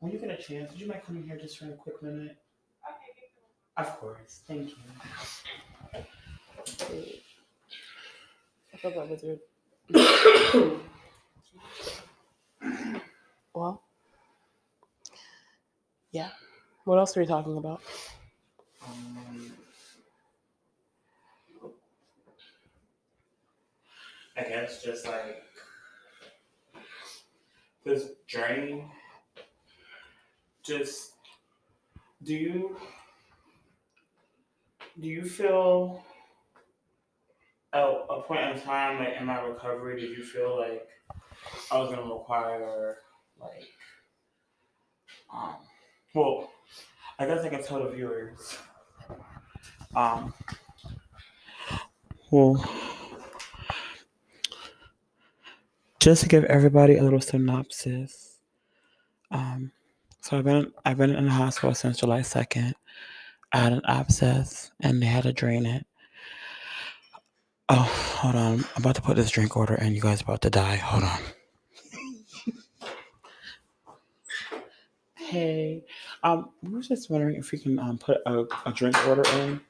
[0.00, 2.36] When you get a chance, would you mind coming here just for a quick minute?
[3.78, 4.76] Of course, thank you.
[8.74, 9.38] I thought that was weird.
[13.54, 13.82] well,
[16.10, 16.30] yeah.
[16.86, 17.80] What else are we talking about?
[18.84, 19.52] Um,
[24.36, 25.44] I guess just like
[27.84, 28.84] this journey.
[30.64, 31.12] Just
[32.24, 32.76] do you
[35.00, 36.04] do you feel
[37.72, 40.88] at a point in time, like in my recovery, did you feel like
[41.70, 42.98] I was gonna require
[43.40, 43.68] like
[45.32, 45.56] um
[46.14, 46.50] well
[47.20, 48.56] I guess I can tell the viewers.
[49.96, 50.32] Um,
[52.30, 52.64] well,
[55.98, 58.38] just to give everybody a little synopsis.
[59.32, 59.72] Um,
[60.20, 62.76] so I've been I've been in the hospital since July second.
[63.52, 65.86] I had an abscess and they had to drain it.
[67.70, 67.74] Oh,
[68.20, 68.64] hold on!
[68.76, 69.94] I'm about to put this drink order in.
[69.94, 70.76] You guys about to die.
[70.76, 71.18] Hold on.
[75.16, 75.84] Hey,
[76.22, 79.60] um, we were just wondering if we can um put a, a drink order in.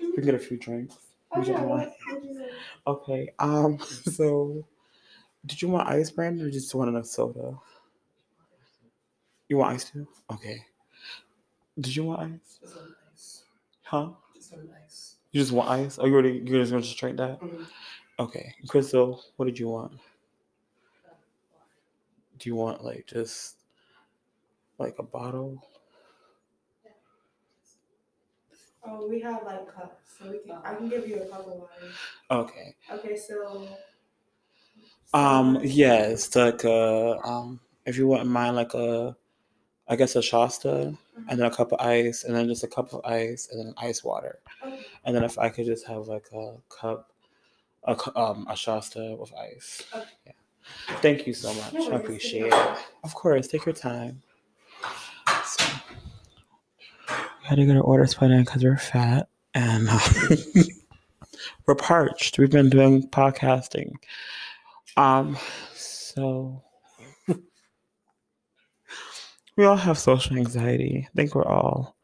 [0.00, 0.96] We can get a few drinks.
[1.36, 1.92] We just want-
[2.86, 3.30] Okay.
[3.38, 3.78] Um.
[4.12, 4.64] So,
[5.46, 7.58] did you want ice, Brandon, or just want a soda?
[9.48, 10.06] You want ice too?
[10.32, 10.64] Okay.
[11.78, 12.58] Did you want ice?
[14.34, 14.70] This one nice.
[14.70, 14.80] Huh?
[14.80, 15.16] Nice.
[15.32, 15.98] You just want ice?
[15.98, 16.42] Are you already?
[16.44, 17.40] You're just gonna just drink that?
[17.40, 17.66] Mhm.
[18.18, 18.54] Okay.
[18.68, 19.92] Crystal, what did you want?
[22.38, 23.56] Do you want like just
[24.78, 25.62] like a bottle?
[28.86, 30.58] Oh, we have like cups, so we can.
[30.64, 31.92] I can give you a cup of water.
[32.30, 32.76] Okay.
[32.90, 33.68] Okay, so.
[35.12, 35.60] Um.
[35.62, 36.34] Yes.
[36.34, 37.16] Like uh.
[37.18, 37.60] Um.
[37.86, 39.14] If you wouldn't mind, like a,
[39.88, 40.96] I guess a Shasta,
[41.28, 43.74] and then a cup of ice, and then just a cup of ice, and then
[43.76, 44.80] ice water, Okay.
[45.04, 47.10] and then if I could just have like a cup,
[47.84, 49.82] a um a Shasta with ice.
[49.94, 50.04] Okay.
[50.26, 50.32] Yeah.
[51.02, 51.74] Thank you so much.
[51.74, 52.78] No I appreciate it.
[53.04, 53.46] Of course.
[53.46, 54.22] Take your time.
[55.44, 55.64] So,
[57.08, 59.98] we had to get our orders put in because we're fat and uh,
[61.66, 62.38] we're parched.
[62.38, 63.92] We've been doing podcasting.
[64.96, 65.36] Um,
[65.74, 66.62] so
[69.56, 71.06] we all have social anxiety.
[71.08, 71.96] I think we're all.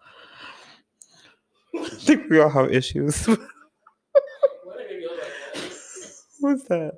[1.74, 3.26] I think we all have issues.
[3.26, 6.12] Why did it go like that?
[6.40, 6.92] What's that?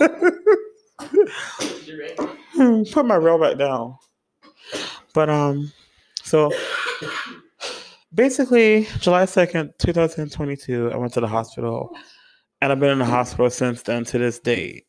[0.00, 1.72] I don't know.
[1.84, 1.98] You're
[2.58, 2.86] right.
[2.92, 3.96] Put my rail back down.
[5.14, 5.72] But um,
[6.22, 6.50] so
[8.14, 11.94] basically, July second, two thousand twenty-two, I went to the hospital,
[12.60, 14.84] and I've been in the hospital since then to this day.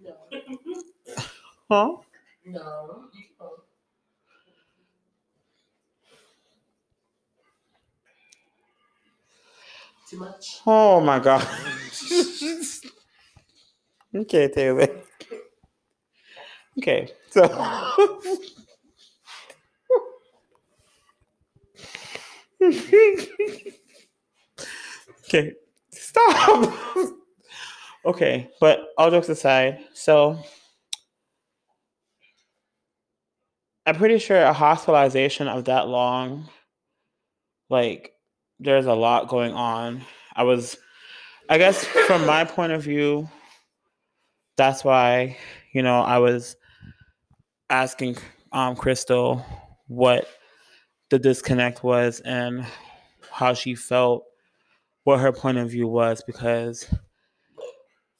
[0.00, 0.14] No.
[1.68, 1.96] Huh?
[2.44, 3.05] No.
[10.08, 10.60] Too much?
[10.66, 11.46] Oh my god.
[14.14, 14.88] okay, Taylor.
[16.78, 17.42] Okay, so
[25.24, 25.52] okay,
[25.90, 26.72] stop.
[28.04, 30.38] okay, but all jokes aside, so
[33.86, 36.48] I'm pretty sure a hospitalization of that long,
[37.70, 38.15] like,
[38.58, 40.02] there's a lot going on.
[40.34, 40.76] I was,
[41.48, 43.28] I guess, from my point of view,
[44.56, 45.36] that's why,
[45.72, 46.56] you know, I was
[47.70, 48.16] asking
[48.52, 49.44] um, Crystal
[49.88, 50.28] what
[51.10, 52.66] the disconnect was and
[53.30, 54.24] how she felt,
[55.04, 56.92] what her point of view was, because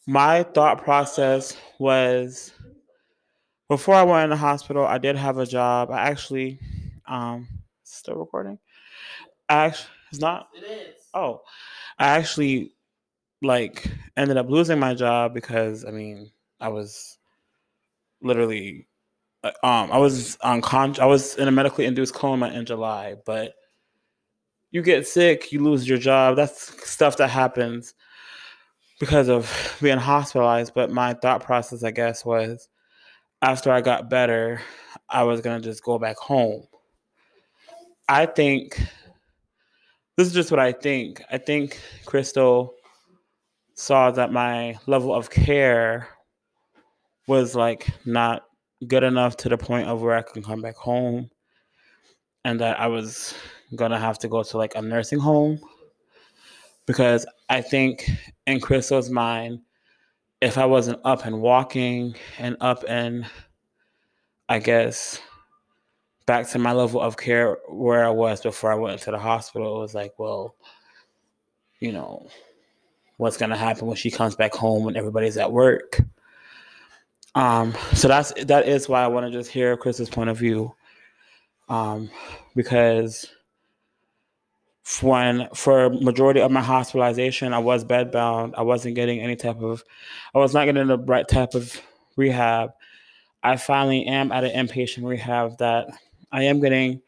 [0.06, 2.52] my thought process was
[3.68, 5.90] before I went in the hospital, I did have a job.
[5.90, 6.60] I actually,
[7.08, 7.48] um,
[7.82, 8.58] still recording.
[9.48, 10.48] I actually, it's not.
[10.54, 10.94] It is.
[11.14, 11.42] Oh,
[11.98, 12.72] I actually
[13.42, 16.30] like ended up losing my job because I mean
[16.60, 17.18] I was
[18.22, 18.86] literally
[19.44, 20.62] uh, um I was on
[20.98, 23.54] I was in a medically induced coma in July, but
[24.70, 26.36] you get sick, you lose your job.
[26.36, 27.94] That's stuff that happens
[29.00, 30.74] because of being hospitalized.
[30.74, 32.68] But my thought process, I guess, was
[33.42, 34.60] after I got better,
[35.08, 36.64] I was gonna just go back home.
[38.08, 38.80] I think
[40.16, 41.22] this is just what I think.
[41.30, 42.74] I think Crystal
[43.74, 46.09] saw that my level of care
[47.26, 48.44] was like not
[48.86, 51.30] good enough to the point of where I can come back home
[52.44, 53.34] and that I was
[53.74, 55.59] gonna have to go to like a nursing home
[56.86, 58.09] because I think
[58.47, 59.60] in Crystal's mind,
[60.40, 63.26] if I wasn't up and walking and up and
[64.48, 65.20] I guess
[66.26, 69.76] back to my level of care where I was before I went to the hospital,
[69.76, 70.54] it was like, well,
[71.80, 72.28] you know,
[73.16, 76.00] what's gonna happen when she comes back home and everybody's at work.
[77.34, 80.74] Um, so that's that is why I want to just hear Chris's point of view.
[81.68, 82.10] Um,
[82.54, 83.26] because
[85.02, 88.54] when for majority of my hospitalization, I was bedbound.
[88.56, 89.84] I wasn't getting any type of,
[90.34, 91.80] I was not getting the right type of
[92.16, 92.70] rehab.
[93.42, 95.88] I finally am at an inpatient rehab that
[96.36, 97.00] I am getting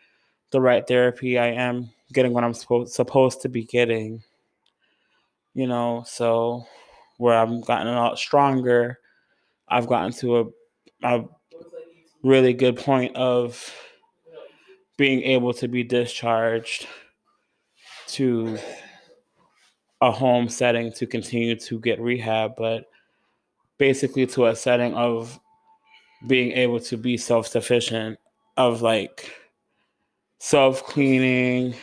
[0.52, 1.38] the right therapy.
[1.38, 4.22] I am getting what I'm supposed supposed to be getting.
[5.52, 6.64] You know, so
[7.18, 8.98] where I've gotten a lot stronger,
[9.68, 10.44] I've gotten to a,
[11.02, 11.24] a
[12.22, 13.70] really good point of
[14.96, 16.86] being able to be discharged
[18.06, 18.58] to
[20.00, 22.86] a home setting to continue to get rehab, but
[23.76, 25.38] basically to a setting of
[26.26, 28.18] being able to be self sufficient,
[28.58, 29.32] of like
[30.40, 31.74] self cleaning,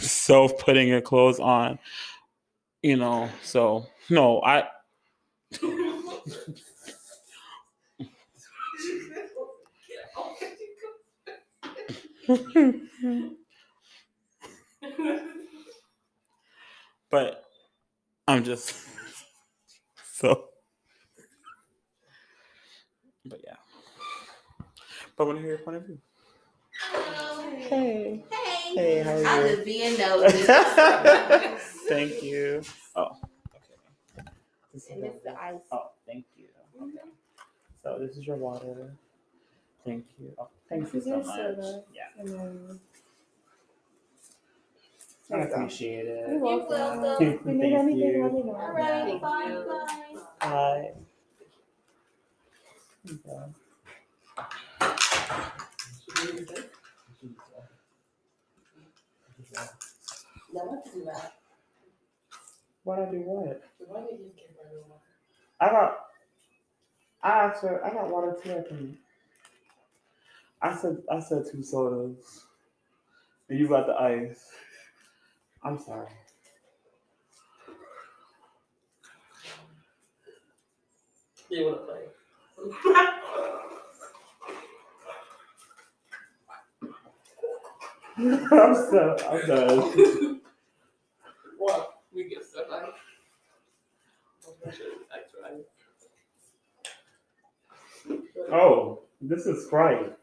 [0.00, 1.78] self putting your clothes on,
[2.82, 3.28] you know.
[3.42, 4.64] So, no, I.
[17.10, 17.44] but
[18.26, 18.74] I'm just
[20.14, 20.46] so.
[23.24, 23.56] But yeah.
[25.02, 25.98] But I want to hear your point of view.
[26.94, 28.24] Um, hey.
[28.30, 28.74] Hey.
[28.76, 29.26] Hey, how are you?
[29.28, 29.56] I'm you?
[29.56, 30.46] just being nosy.
[31.88, 32.62] Thank you.
[32.96, 33.16] Oh,
[33.56, 33.74] okay.
[34.72, 35.60] This is And the ice.
[35.72, 36.46] Oh, thank you.
[36.80, 36.98] Okay.
[37.82, 38.92] So this is your water.
[39.84, 40.32] Thank you.
[40.38, 41.26] Oh, thank you so much.
[41.26, 41.82] soda.
[41.94, 42.80] Yeah, And.
[45.32, 45.56] I There you go.
[45.56, 46.28] appreciate it.
[46.30, 47.02] You're welcome.
[47.02, 47.26] welcome.
[47.26, 48.22] If you need Thank anything, you.
[48.22, 48.54] let me know.
[48.54, 49.64] All right, Thank bye, you.
[50.42, 50.92] bye.
[56.18, 56.24] Hi.
[56.24, 56.62] Okay.
[60.52, 61.32] No one can do that.
[62.82, 63.62] What I do what?
[63.86, 65.02] Why did you her the water?
[65.60, 65.98] I got.
[67.22, 67.84] I asked her.
[67.84, 68.52] I got water too.
[68.52, 68.96] I think.
[70.60, 70.98] I said.
[71.10, 72.44] I said two sodas.
[73.48, 74.44] And you got the ice.
[75.62, 76.10] I'm sorry.
[81.50, 82.02] You want to play?
[88.18, 89.16] I'm so.
[89.30, 90.40] I'm done.
[91.60, 92.84] Well, we get stuff like.
[98.52, 100.16] Oh, this is Sprite.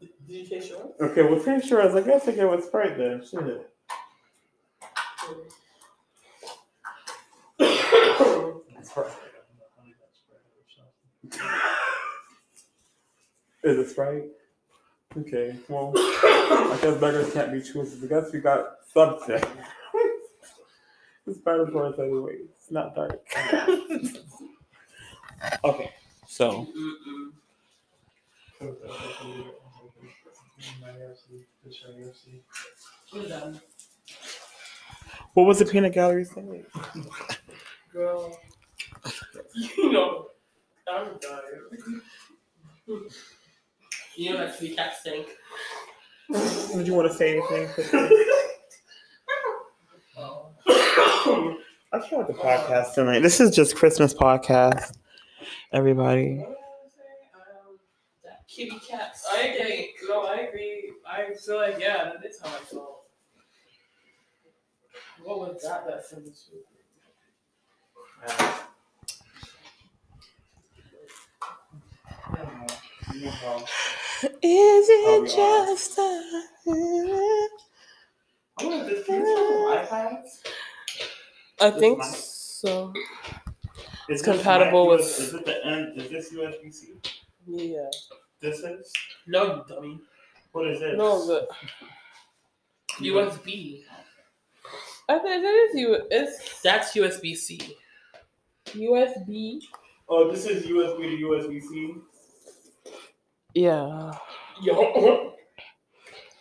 [0.00, 0.92] Did you taste yours?
[1.00, 1.94] Okay, well, taste yours.
[1.94, 3.24] I guess I get with Sprite then.
[3.24, 3.70] Shit.
[13.62, 14.24] Is it Sprite?
[15.16, 18.02] Okay, well, I guess beggars can't be choosers.
[18.02, 19.40] I guess we got something.
[21.26, 22.38] it's better for us anyway.
[22.44, 23.22] It's not dark.
[25.64, 25.92] okay,
[26.26, 26.66] so.
[35.34, 36.64] What was the peanut gallery saying?
[37.92, 38.36] Girl.
[39.54, 40.26] You know,
[40.92, 42.00] I'm dying.
[44.16, 45.26] You know that kitty cat stink.
[46.72, 47.68] Did you want to say anything?
[51.92, 53.20] I can't with the podcast tonight.
[53.20, 54.96] This is just Christmas podcast.
[55.72, 56.20] Everybody.
[56.20, 56.54] I saying?
[58.24, 59.16] That kitty cat.
[59.32, 59.94] I agree.
[60.08, 60.92] No, I agree.
[61.08, 63.02] I feel like yeah, that is how I felt.
[65.22, 65.86] What was that?
[65.86, 66.50] That sentence.
[73.14, 76.02] Is it we just a
[78.58, 80.42] I want this can you turn iPads?
[81.60, 82.06] I think mic?
[82.08, 82.92] so.
[84.08, 86.00] Is It's compatible mic with- Is it the end?
[86.00, 86.94] Is this USB C?
[87.46, 87.90] Yeah.
[88.40, 88.92] This is.
[89.26, 90.00] No, you dummy.
[90.52, 90.96] What is this?
[90.98, 91.48] No, but
[93.00, 93.84] USB.
[95.08, 95.98] I think that is you.
[96.10, 97.76] It's That's USB C.
[98.66, 99.60] USB.
[100.08, 101.94] Oh, this is USB to USB C.
[103.54, 104.12] Yeah.
[104.60, 105.32] Yo.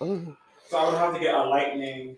[0.01, 0.35] Ooh.
[0.67, 2.17] So I would have to get a Lightning.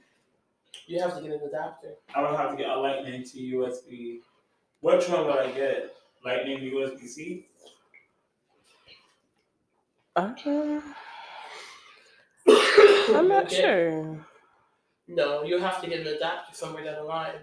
[0.88, 1.96] You have to get an adapter.
[2.14, 4.20] I would have to get a Lightning to USB.
[4.82, 5.94] Which one would I get?
[6.24, 7.48] Lightning to USB C?
[10.16, 10.34] Uh,
[12.48, 13.56] I'm not Okay.
[13.62, 14.26] sure.
[15.08, 17.36] No, you have to get an adapter somewhere down the line.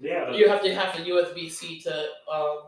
[0.00, 0.32] Yeah.
[0.32, 2.58] You have to have a USB C to um,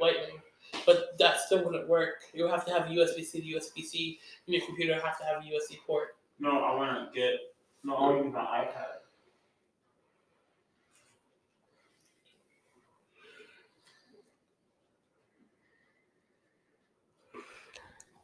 [0.00, 0.40] Lightning,
[0.84, 2.22] but that still wouldn't work.
[2.32, 5.24] You would have to have USB C to USB C, and your computer have to
[5.24, 6.16] have a USB port.
[6.38, 7.40] No, I want to get.
[7.84, 8.96] No, I want to use my iPad.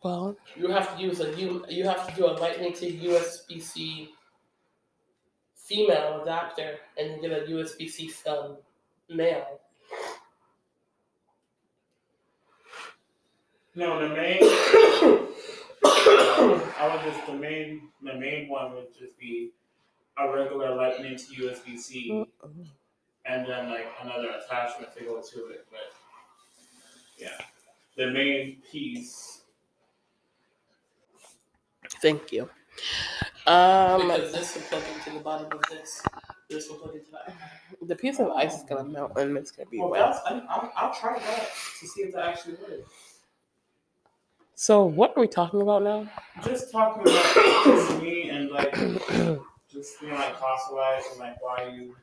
[0.02, 3.62] Well, You have to use a You you have to do a Lightning to USB
[3.62, 4.10] C
[5.54, 8.56] female adapter, and you get a USB C um,
[9.08, 9.61] male.
[13.74, 14.38] No, the main.
[15.82, 19.52] I would just the main the main one would just be
[20.18, 22.26] a regular Lightning to USB C,
[23.24, 25.66] and then like another attachment to go to it.
[25.70, 25.92] But
[27.16, 27.40] yeah,
[27.96, 29.42] the main piece.
[32.02, 32.50] thank you.
[33.46, 36.02] Um, because this will plug into the bottom of this.
[36.50, 37.34] This will plug into that.
[37.80, 40.14] the piece of ice is gonna melt and it's gonna be Well, wet.
[40.26, 41.48] I, I'll, I'll try that
[41.80, 43.11] to see if that actually works.
[44.62, 46.08] So, what are we talking about now?
[46.44, 47.34] Just talking about
[47.64, 48.72] just me and like
[49.68, 51.96] just being like fossilized and like why you.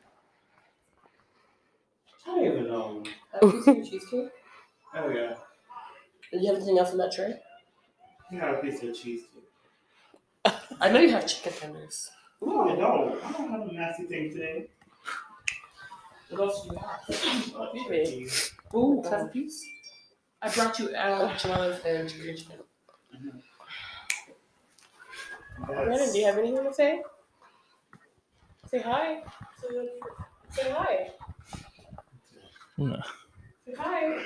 [2.27, 3.01] I don't even know.
[3.31, 4.29] Have you seen your cheesecake?
[4.93, 5.35] Oh yeah,
[6.33, 7.35] Do you have anything else in that tray?
[8.29, 9.47] you got a piece of cheesecake.
[10.81, 12.11] I know you have chicken tenders.
[12.41, 13.23] No, I don't.
[13.23, 14.67] I don't have a nasty thing today.
[16.29, 17.55] What else do you have?
[17.55, 18.27] Uh, Maybe.
[18.27, 18.27] turkey.
[18.75, 19.65] Ooh, can I have a piece?
[20.41, 22.55] I brought you out enchiladas and green chicken.
[25.65, 27.01] Brandon, do you have anything to say?
[28.67, 29.21] Say hi.
[29.61, 29.89] Say,
[30.51, 31.09] say hi.
[32.77, 33.01] No.
[33.65, 34.23] Say hi.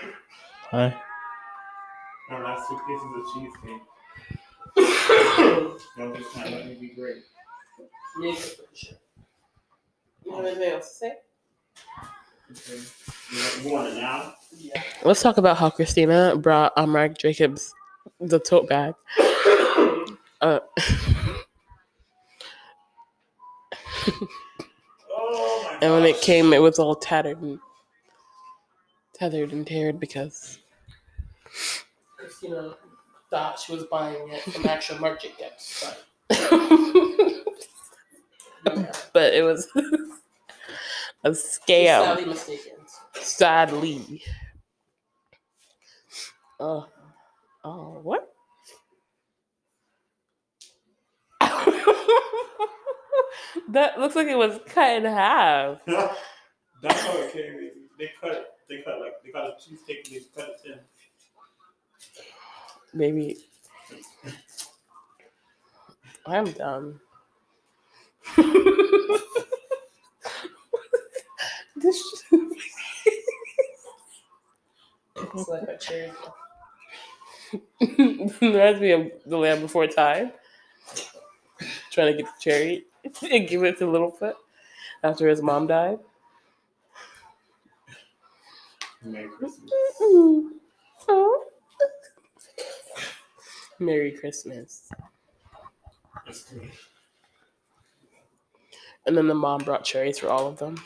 [0.69, 1.01] Hi.
[2.29, 3.81] My last two pieces of cheesecake.
[5.97, 7.23] Don't just not let me be great.
[8.19, 8.99] Need to the shit.
[10.25, 11.13] You have anything else to say?
[12.51, 12.81] Okay.
[13.63, 14.35] You want it now?
[14.57, 14.81] Yeah.
[15.03, 17.73] Let's talk about how Christina brought um, Marc Jacobs
[18.19, 18.93] the tote bag.
[20.41, 20.59] Uh,
[25.15, 27.59] Oh and when it came, it was all tattered and
[29.13, 30.59] tethered and teared because
[32.17, 32.75] Christina
[33.29, 35.95] thought she was buying it from actual Marc Jacobs,
[36.29, 36.39] but
[38.65, 38.91] yeah.
[39.13, 39.67] but it was
[41.23, 41.85] a scam.
[41.85, 42.73] Sadly mistaken.
[43.13, 44.23] Sadly.
[46.59, 46.87] Oh,
[47.63, 48.29] oh, what?
[53.69, 55.79] that looks like it was cut in half.
[55.85, 57.69] That's how it came.
[57.97, 58.57] They cut.
[58.69, 60.05] They cut like they cut a cheesecake.
[60.07, 60.79] and They cut it thin.
[62.93, 63.37] Maybe.
[66.25, 66.99] I'm dumb.
[71.75, 72.23] this
[75.15, 76.11] It's like a cherry.
[77.79, 80.31] Reminds me of the Land Before Time.
[81.91, 82.85] Trying to get the cherry
[83.31, 84.33] and give it to Littlefoot
[85.03, 85.99] after his mom died.
[89.03, 89.71] Merry Christmas.
[91.07, 91.45] Oh.
[93.79, 94.89] Merry Christmas.
[99.05, 100.81] And then the mom brought cherries for all of them.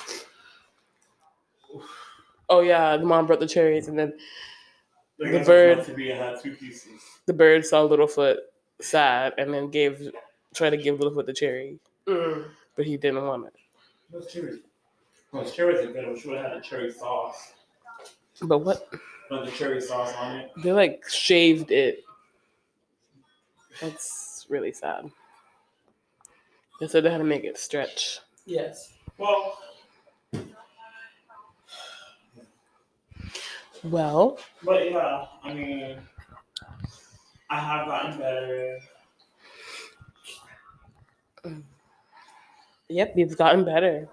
[2.49, 4.18] Oh yeah, the mom brought the cherries, and then
[5.19, 7.02] The bird- To be, it had two pieces.
[7.26, 8.38] the bird saw Littlefoot
[8.80, 10.11] sad, and then gave
[10.53, 12.49] tried to give Littlefoot the cherry, Mm.
[12.76, 13.53] but he didn't want it.
[14.11, 14.60] Those cherries.
[15.34, 16.07] Those cherries are good.
[16.07, 17.53] We should have had a cherry sauce.
[18.41, 18.89] But what
[19.30, 20.52] Put the cherry sauce on it.
[20.64, 22.03] they like shaved it.
[23.81, 25.11] That's really sad.
[26.80, 28.19] They said they had to make it stretch.
[28.45, 28.94] Yes.
[29.18, 29.60] Well,
[33.83, 35.99] Well, but yeah, I mean,
[37.49, 38.79] I have gotten better.
[42.89, 44.09] yep, you've gotten better.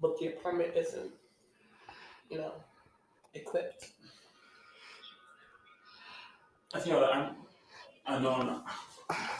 [0.00, 1.10] But the apartment isn't,
[2.30, 2.52] you know,
[3.34, 3.90] equipped.
[6.74, 7.45] I feel like I'm.
[8.06, 8.66] I know I'm not.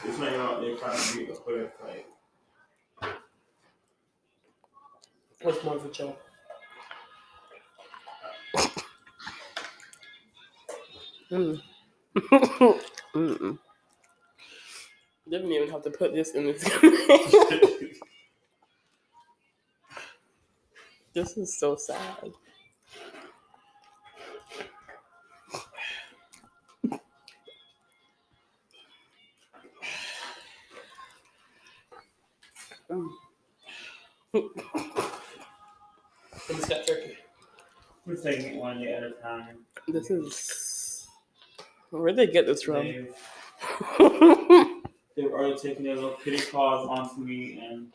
[0.05, 1.81] It's not about they're trying to be equipped.
[1.83, 2.07] Like,
[5.41, 6.19] What's more of a joke?
[11.31, 11.61] Mm.
[13.15, 13.59] Mm-mm.
[15.29, 16.63] Didn't even have to put this in this.
[21.13, 22.31] this is so sad.
[36.49, 37.17] And it's got turkey.
[38.05, 39.57] we're taking it one day at a time.
[39.87, 41.07] This is
[41.89, 42.85] where'd they get this from?
[42.85, 43.13] They've,
[45.15, 47.91] they've already taken their little kitty claws onto me, and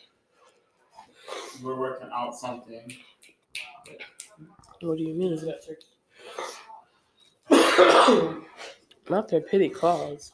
[1.63, 2.95] we're working out something.
[4.81, 5.33] what do you mean?
[5.33, 5.87] It's got turkey.
[9.09, 10.33] Not their pity claws.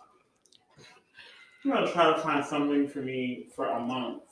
[1.64, 4.22] I'm gonna try to find something for me for a month.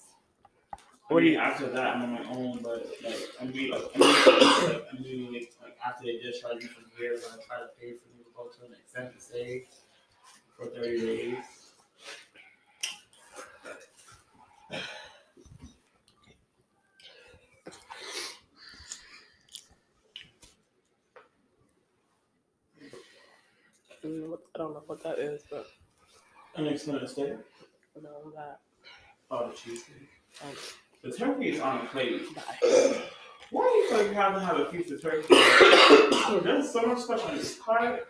[1.09, 3.70] I What do mean, you- after that, I'm on my own, but like, I'm be
[3.70, 7.20] like, I'm be, like, I'm doing like, like after they discharge me from here, I'm
[7.31, 9.66] gonna try to pay for me to go to an extended stay
[10.57, 11.45] for 30 days.
[24.05, 24.09] I
[24.59, 25.66] don't know what that is, but
[26.57, 27.33] An extended stay?
[27.97, 28.61] I know that.
[29.31, 30.09] Oh, the cheesecake.
[31.07, 32.23] The turkey is on a plate.
[33.51, 35.28] Why do you feel you have to have a piece of turkey?
[36.43, 38.01] there's so much stuff on this card.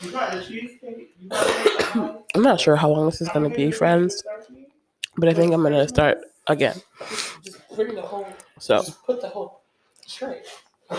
[0.00, 1.16] You got the cheesecake.
[1.18, 4.22] You got the I'm not sure how long this is gonna be, friends,
[5.16, 6.80] but I think I'm gonna start again.
[7.42, 8.28] Just bring the whole.
[8.60, 9.62] So Just put the whole
[10.06, 10.42] tray.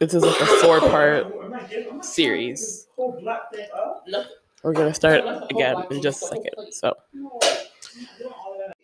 [0.00, 2.60] this is like a four part Am I getting- am I series.
[2.60, 4.02] this Whole black thing up?
[4.08, 4.32] Nothing.
[4.62, 6.72] We're gonna start again in just a second.
[6.72, 7.38] So No.
[7.42, 8.76] I'm doing all of that.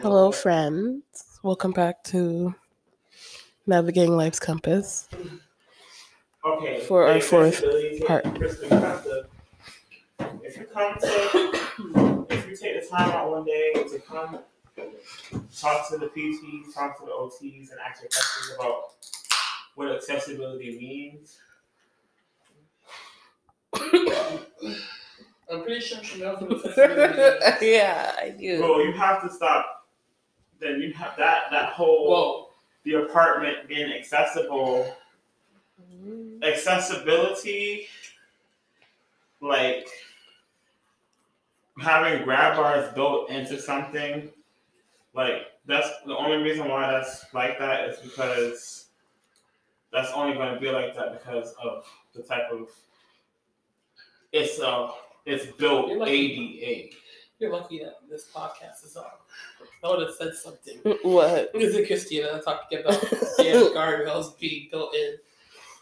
[0.00, 1.02] Hello friends.
[1.42, 2.54] Welcome back to
[3.66, 5.08] Navigating Life's Compass.
[6.44, 6.80] Okay.
[6.80, 7.62] For our fourth
[8.06, 8.24] part.
[8.36, 9.26] Kristen, you have to-
[10.42, 11.06] If you come to,
[12.30, 14.38] if you take the time out one day to come
[15.58, 18.82] talk to the PT, talk to the OTs, and ask your questions about
[19.74, 21.38] what accessibility means.
[25.48, 27.62] I'm pretty sure she knows what accessibility is.
[27.62, 28.58] yeah, I do.
[28.58, 29.75] Bro, you have to stop.
[30.60, 32.48] Then you have that that whole Whoa.
[32.84, 34.94] the apartment being accessible.
[36.42, 37.88] Accessibility,
[39.40, 39.88] like
[41.80, 44.28] having grab bars built into something,
[45.14, 48.86] like that's the only reason why that's like that is because
[49.92, 52.68] that's only going to be like that because of the type of
[54.32, 54.90] it's uh
[55.24, 56.06] it's built You're.
[56.06, 56.94] ADA.
[57.38, 59.04] You're lucky that this podcast is on.
[59.84, 60.78] I would have said something.
[60.78, 61.52] Mm, what?
[61.52, 63.00] This is Christina talking about
[63.36, 65.16] damn guardrails being built in.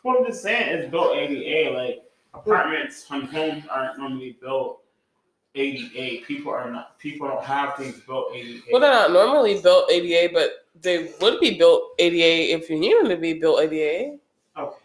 [0.03, 1.71] Well, I'm just saying it's built ADA.
[1.73, 2.03] Like
[2.35, 4.83] apartments and homes aren't normally built
[5.55, 6.25] ADA.
[6.27, 6.99] People are not.
[6.99, 8.61] People don't have things built ADA.
[8.73, 12.97] Well, they're not normally built ADA, but they would be built ADA if you need
[12.97, 14.17] them to be built ADA.
[14.59, 14.77] Okay.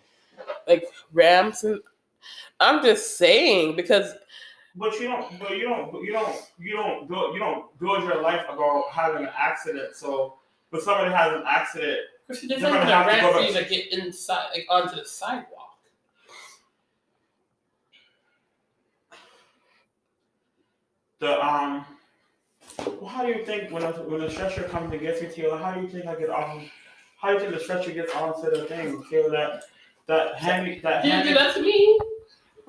[0.68, 1.80] Like ramps and.
[2.62, 4.14] I'm just saying because
[4.80, 5.38] But you don't.
[5.40, 5.92] But you don't.
[5.92, 6.36] But you don't.
[6.58, 7.34] You don't build.
[7.34, 9.94] You don't build your life about having an accident.
[9.96, 10.36] So,
[10.70, 13.92] when somebody has an accident, Because there's not even a ramp for you to get
[13.92, 15.56] inside, like onto the sidewalk.
[21.20, 21.86] the um,
[22.78, 25.58] Well, how do you think when a, when a stretcher comes and gets me, Taylor?
[25.58, 26.62] How do you think I get off?
[27.22, 29.30] How do you think the stretcher gets onto the thing, Taylor?
[29.32, 29.64] That
[30.08, 31.30] that handy that You handy.
[31.30, 32.00] do that to me.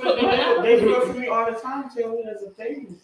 [0.03, 2.19] But they, do- they do it for me all the time, Taylor.
[2.25, 2.97] There's a thing.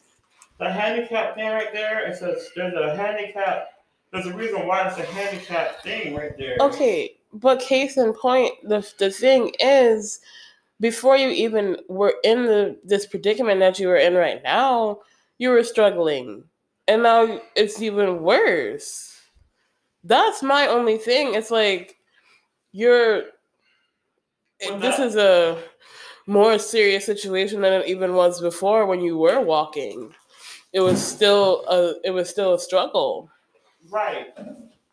[0.58, 2.06] The handicap thing right there.
[2.08, 3.68] It says there's a handicap.
[4.12, 6.56] There's a reason why it's a handicap thing right there.
[6.60, 10.20] Okay, but case in point, the the thing is,
[10.80, 15.00] before you even were in the this predicament that you were in right now,
[15.38, 16.44] you were struggling,
[16.88, 19.20] and now it's even worse.
[20.04, 21.34] That's my only thing.
[21.34, 21.96] It's like
[22.72, 23.24] you're.
[24.66, 25.58] Well, this that- is a
[26.26, 30.12] more serious situation than it even was before when you were walking.
[30.72, 31.94] It was still a.
[32.04, 33.30] It was still a struggle.
[33.90, 34.34] Right.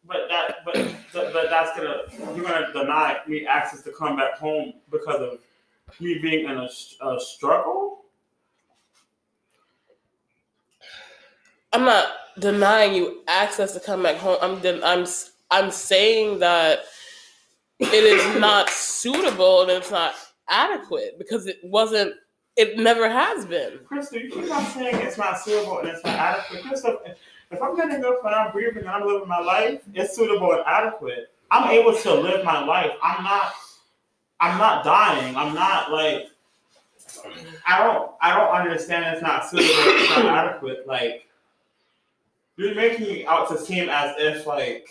[0.05, 0.75] But that, but,
[1.33, 2.01] but that's gonna
[2.35, 5.39] you're gonna deny me access to come back home because of
[5.99, 8.05] me being in a struggle.
[11.71, 12.07] I'm not
[12.39, 14.37] denying you access to come back home.
[14.41, 15.07] I'm den- I'm
[15.49, 16.85] I'm saying that
[17.79, 20.15] it is not suitable and it's not
[20.53, 22.13] adequate because it wasn't.
[22.55, 23.79] It never has been.
[23.85, 26.61] Crystal, you keep on saying it's not suitable and it's not adequate.
[26.65, 27.17] If-
[27.51, 30.63] if I'm getting up and I'm breathing and I'm living my life, it's suitable and
[30.65, 31.29] adequate.
[31.51, 32.91] I'm able to live my life.
[33.03, 33.53] I'm not.
[34.39, 35.35] I'm not dying.
[35.35, 36.29] I'm not like.
[37.67, 38.11] I don't.
[38.21, 39.05] I don't understand.
[39.05, 39.69] It's not suitable.
[39.71, 40.87] It's not adequate.
[40.87, 41.27] Like.
[42.57, 44.87] You're making it out to seem as if like.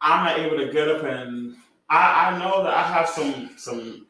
[0.00, 1.56] I'm not able to get up and
[1.90, 4.06] I, I know that I have some some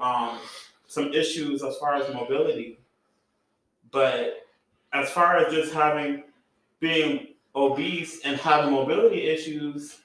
[0.00, 0.38] um
[0.86, 2.78] some issues as far as mobility.
[3.90, 4.46] But
[4.92, 6.24] as far as just having
[6.80, 9.98] being obese and having mobility issues,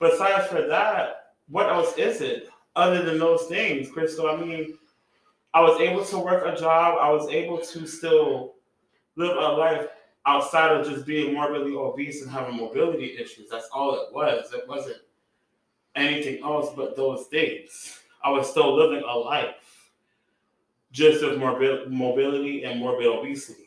[0.00, 4.28] besides for that, what else is it other than those things, Crystal?
[4.28, 4.78] I mean,
[5.54, 6.98] I was able to work a job.
[7.00, 8.54] I was able to still
[9.16, 9.86] live a life
[10.26, 13.48] outside of just being morbidly obese and having mobility issues.
[13.50, 14.52] That's all it was.
[14.52, 14.98] It wasn't
[15.98, 18.00] anything else but those things.
[18.22, 19.92] I was still living a life
[20.92, 23.64] just with morbid mobility and morbid obesity.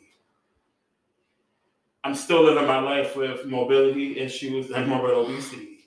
[2.04, 5.78] I'm still living my life with mobility issues and morbid obesity.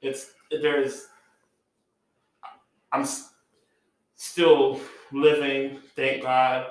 [0.00, 1.08] It's there's
[2.92, 3.06] I'm
[4.16, 4.80] still
[5.12, 6.66] living, thank God.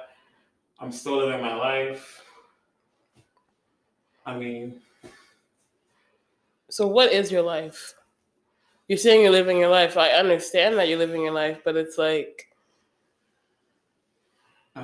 [0.80, 2.24] I'm still living my life.
[4.26, 4.82] I mean,
[6.70, 7.94] So what is your life?
[8.92, 9.96] You're saying you're living your life.
[9.96, 12.50] I understand that you're living your life, but it's like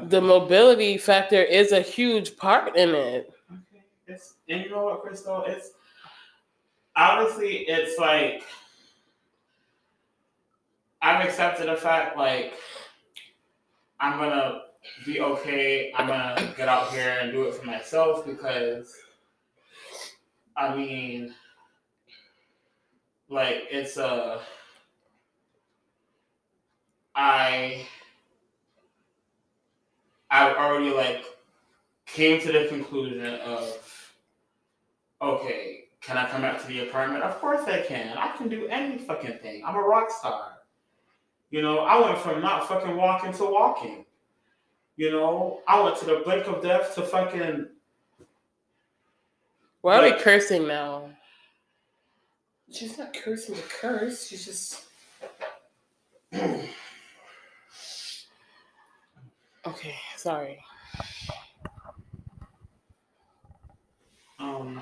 [0.04, 3.34] the mobility factor is a huge part in it.
[3.52, 3.84] Okay.
[4.08, 5.44] It's and you know what, Crystal?
[5.46, 5.72] It's
[6.96, 8.44] honestly, it's like
[11.02, 12.54] I've accepted the fact like
[14.00, 14.62] I'm gonna
[15.06, 15.92] be okay.
[15.98, 18.90] I'm gonna get out here and do it for myself because
[20.56, 21.34] I mean
[23.30, 24.42] like it's a
[27.16, 27.86] I
[30.30, 31.26] I've already like
[32.06, 34.14] came to the conclusion of
[35.22, 37.24] okay, can I come back to the apartment?
[37.24, 38.18] Of course I can.
[38.18, 39.64] I can do any fucking thing.
[39.66, 40.54] I'm a rock star.
[41.50, 44.06] You know, I went from not fucking walking to walking.
[44.96, 47.68] You know, I went to the blink of death to fucking
[49.82, 51.10] Why are we cursing now?
[52.72, 54.28] She's not cursing the curse.
[54.28, 54.84] She's just
[59.66, 60.60] Okay, sorry.
[64.40, 64.82] um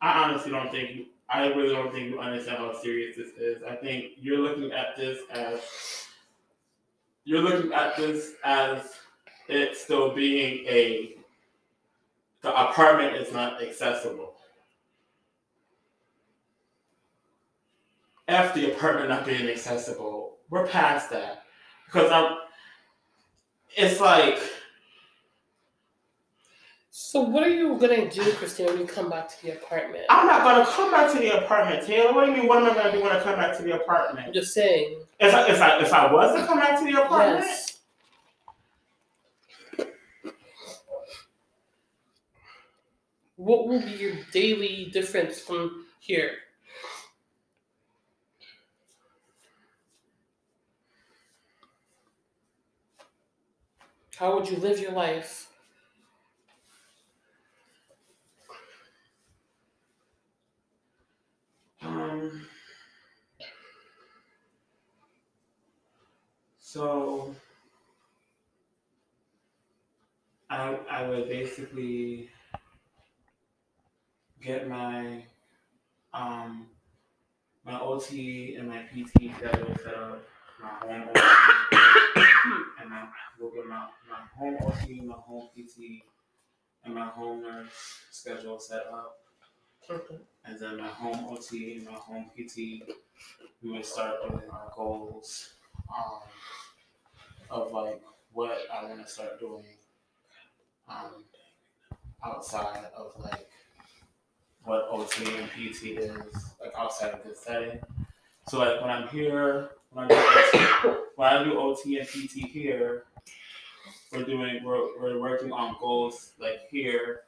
[0.00, 3.62] I honestly don't think I really don't think you understand how serious this is.
[3.62, 5.60] I think you're looking at this as
[7.26, 8.94] you're looking at this as
[9.48, 11.16] it still being a
[12.42, 14.34] the apartment is not accessible.
[18.28, 21.42] F the apartment not being accessible, we're past that.
[21.86, 22.36] Because I'm
[23.76, 24.38] it's like
[26.98, 30.06] So what are you gonna do, Christine, when you come back to the apartment?
[30.08, 32.14] I'm not gonna come back to the apartment, Taylor.
[32.14, 32.48] What do you mean?
[32.48, 34.28] What am I gonna do when I come back to the apartment?
[34.28, 35.02] I'm just saying.
[35.20, 37.80] If I if I if I was to come back to the apartment, Yes.
[43.36, 46.30] What will be your daily difference from here?
[54.16, 55.52] How would you live your life?
[61.86, 62.46] Um,
[66.58, 67.34] so
[70.50, 72.28] I, I would basically
[74.42, 75.24] get my
[76.12, 76.66] um,
[77.64, 80.22] my OT and my PT schedule set up,
[80.60, 81.20] my home OT
[82.80, 83.06] and my
[83.38, 86.02] we'll get my, my home OT, my home PT,
[86.84, 87.68] and my home nurse
[88.10, 89.25] schedule set up.
[89.88, 92.56] And then my home OT and my home PT,
[93.62, 95.54] we would start doing our goals
[95.96, 96.20] um,
[97.50, 98.00] of like
[98.32, 99.64] what I want to start doing
[100.88, 101.24] um,
[102.24, 103.48] outside of like
[104.64, 107.78] what OT and PT is, like outside of this setting.
[108.48, 113.04] So like when I'm here, when I do, when I do OT and PT here,
[114.12, 117.22] we're doing we're, we're working on goals like here,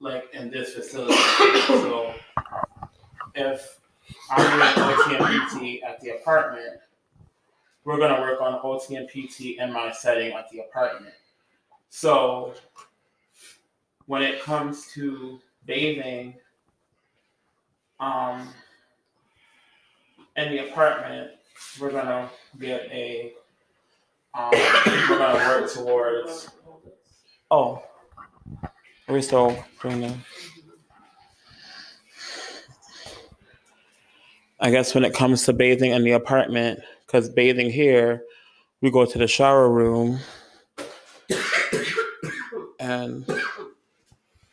[0.00, 1.14] like in this facility.
[1.66, 2.14] so
[3.34, 3.80] if
[4.30, 6.80] I'm doing OT and PT at the apartment,
[7.84, 11.14] we're gonna work on OT and PT in my setting at the apartment.
[11.90, 12.54] So
[14.06, 16.34] when it comes to bathing,
[18.00, 18.48] um,
[20.36, 21.32] in the apartment,
[21.78, 23.34] we're gonna get a,
[24.34, 24.50] um,
[24.86, 26.50] we're gonna work towards.
[27.50, 27.82] Oh,
[29.12, 30.16] we still that?
[34.60, 38.24] I guess when it comes to bathing in the apartment, because bathing here,
[38.80, 40.20] we go to the shower room.
[42.78, 43.24] And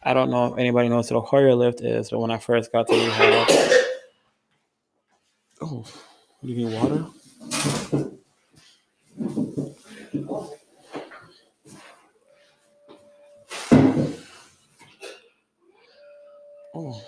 [0.04, 2.72] I don't know if anybody knows what a Hoyer lift is, but when I first
[2.72, 3.48] got to rehab,
[5.62, 5.86] oh,
[6.42, 7.06] do you need water?
[16.80, 17.02] Oh.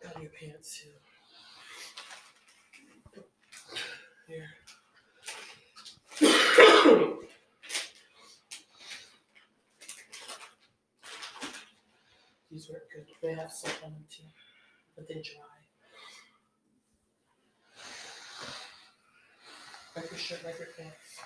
[0.00, 0.90] Got your pants too.
[4.28, 4.48] Here.
[12.50, 13.06] These work good.
[13.20, 14.22] They have soap on them too,
[14.94, 15.42] but they dry.
[19.94, 21.20] Like your shirt, like your pants.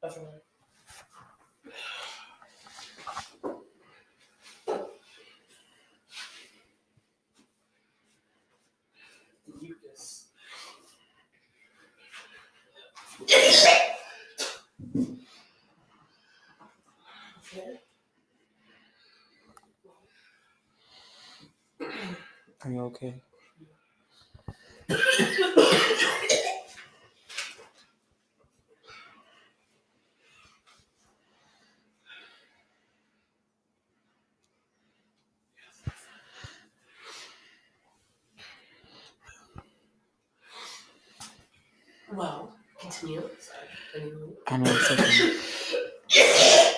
[0.00, 0.42] That's right.
[9.46, 10.26] The mucus.
[13.22, 13.78] Okay.
[22.64, 23.14] Are you okay?
[42.12, 43.28] Well, continue.
[43.40, 44.12] Sorry.
[44.48, 45.36] I know it's okay.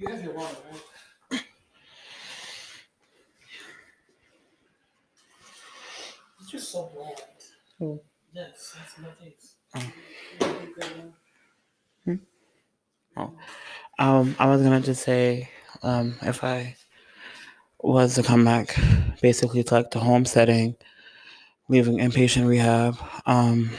[0.00, 1.42] You have your water, right?
[6.40, 7.16] It's just so bland.
[7.82, 8.00] Oh.
[8.32, 9.56] Yes, that's my taste.
[14.80, 15.50] Gonna just say,
[15.82, 16.74] um, if I
[17.80, 18.74] was to come back,
[19.20, 20.74] basically to like the home setting,
[21.68, 22.96] leaving inpatient rehab,
[23.26, 23.72] um,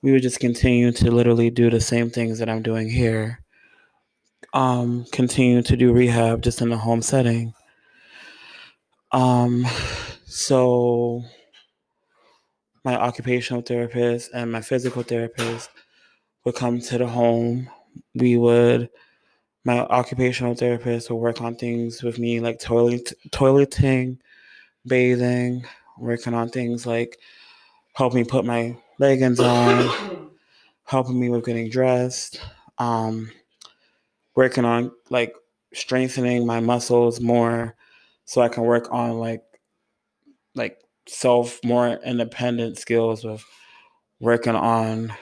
[0.00, 3.40] we would just continue to literally do the same things that I'm doing here.
[4.54, 7.52] Um, continue to do rehab just in the home setting.
[9.12, 9.66] Um,
[10.24, 11.22] so
[12.82, 15.68] my occupational therapist and my physical therapist
[16.46, 17.68] would come to the home.
[18.14, 18.88] We would,
[19.64, 24.18] my occupational therapist will work on things with me like toilet, toileting,
[24.86, 25.64] bathing,
[25.98, 27.18] working on things like
[27.94, 30.30] helping me put my leggings on,
[30.84, 32.40] helping me with getting dressed,
[32.78, 33.30] um,
[34.34, 35.34] working on like
[35.72, 37.74] strengthening my muscles more
[38.24, 39.42] so I can work on like
[40.54, 40.78] like
[41.08, 43.44] self more independent skills with
[44.20, 45.12] working on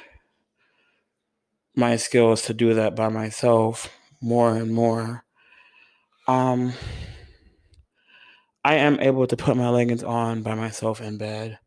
[1.75, 3.89] my skills to do that by myself
[4.21, 5.25] more and more.
[6.27, 6.73] Um
[8.65, 11.59] I am able to put my leggings on by myself in bed.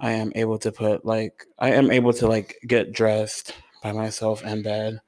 [0.00, 4.44] I am able to put like I am able to like get dressed by myself
[4.44, 5.00] in bed.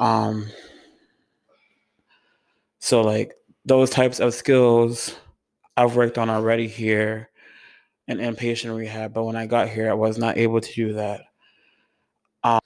[0.00, 0.46] Um
[2.78, 3.34] So like
[3.64, 5.16] those types of skills
[5.76, 7.30] I've worked on already here
[8.08, 11.22] in inpatient rehab, but when I got here I was not able to do that.
[12.44, 12.60] Um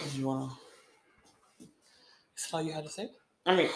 [0.00, 0.50] do you wanna
[2.36, 3.08] Is that all you had to say?
[3.46, 3.70] I mean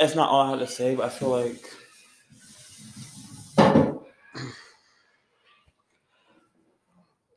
[0.00, 1.62] it's not all I had to say, but I feel like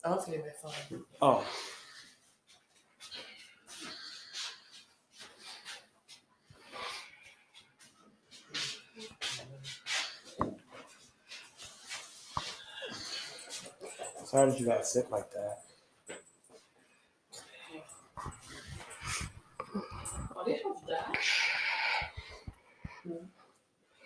[0.05, 1.03] I don't think my phone.
[1.21, 1.45] oh
[14.25, 15.72] Sorry that you got sick like that.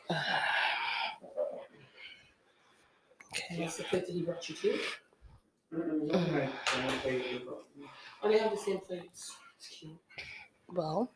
[0.10, 0.26] Oh.
[3.34, 3.58] Okay.
[3.60, 4.80] That's the plate that he brought you to.
[8.24, 9.36] Oh, they have the same plates.
[10.70, 11.12] Well,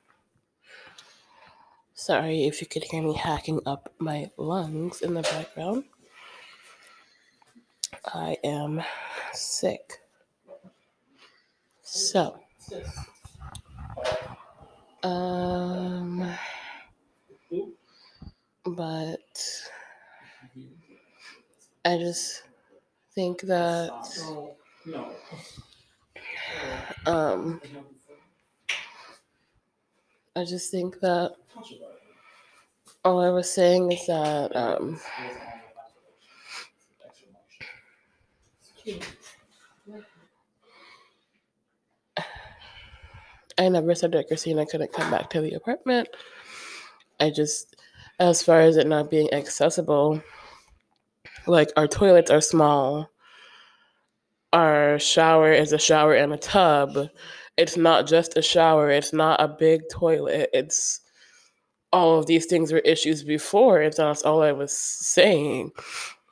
[1.94, 5.86] sorry if you could hear me hacking up my lungs in the background.
[8.06, 8.84] I am
[9.34, 10.02] sick.
[11.82, 12.40] So.
[15.04, 16.32] Um,
[18.66, 19.22] but
[21.86, 22.44] I just
[23.16, 23.92] think that,
[27.06, 27.62] um,
[30.36, 31.36] I just think that
[33.06, 35.00] all I was saying is that, um,
[38.60, 39.06] it's cute.
[43.62, 46.10] I never said that Christina couldn't come back to the apartment.
[47.20, 47.76] I just,
[48.20, 50.20] as far as it not being accessible,
[51.46, 53.12] like our toilets are small.
[54.52, 57.10] Our shower is a shower and a tub.
[57.56, 60.50] It's not just a shower, it's not a big toilet.
[60.54, 61.02] It's
[61.94, 63.92] all of these things were issues before.
[63.92, 65.72] So that's all I was saying.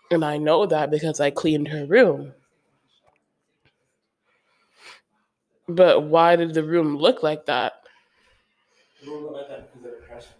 [0.10, 2.34] And I know that because I cleaned her room.
[5.70, 7.74] But why did the room look like that?
[9.06, 10.32] Don't look like that because of depression.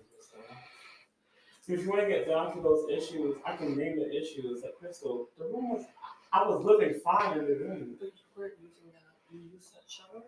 [1.62, 4.64] So if you want to get down to those issues, I can name the issues.
[4.64, 5.86] Like Crystal, the room was,
[6.34, 7.96] I was living fine in the room.
[8.00, 9.04] But you weren't using that.
[9.32, 10.24] You used that shower?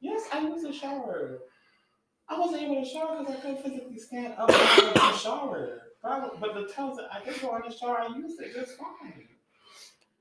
[0.00, 1.40] Yes, I use a shower.
[2.30, 5.82] I wasn't able to shower because I couldn't physically stand up and go the shower.
[6.02, 8.78] But, but the towels that I did go in the shower, I used it just
[8.78, 9.28] fine.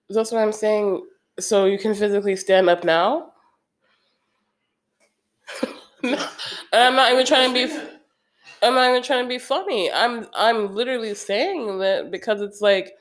[0.10, 1.06] That's what I'm saying.
[1.40, 3.32] So you can physically stand up now?
[6.14, 6.20] And
[6.74, 7.74] I'm not even trying to be.
[8.64, 9.92] I'm not even trying to be funny.
[9.92, 12.94] I'm I'm literally saying that because it's like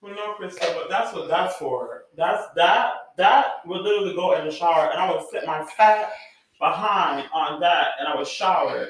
[0.00, 2.04] Well, no, Crystal, but that's what that's for.
[2.16, 6.12] That's that that would literally go in the shower, and I would sit my fat
[6.58, 8.88] behind on that, and I would shower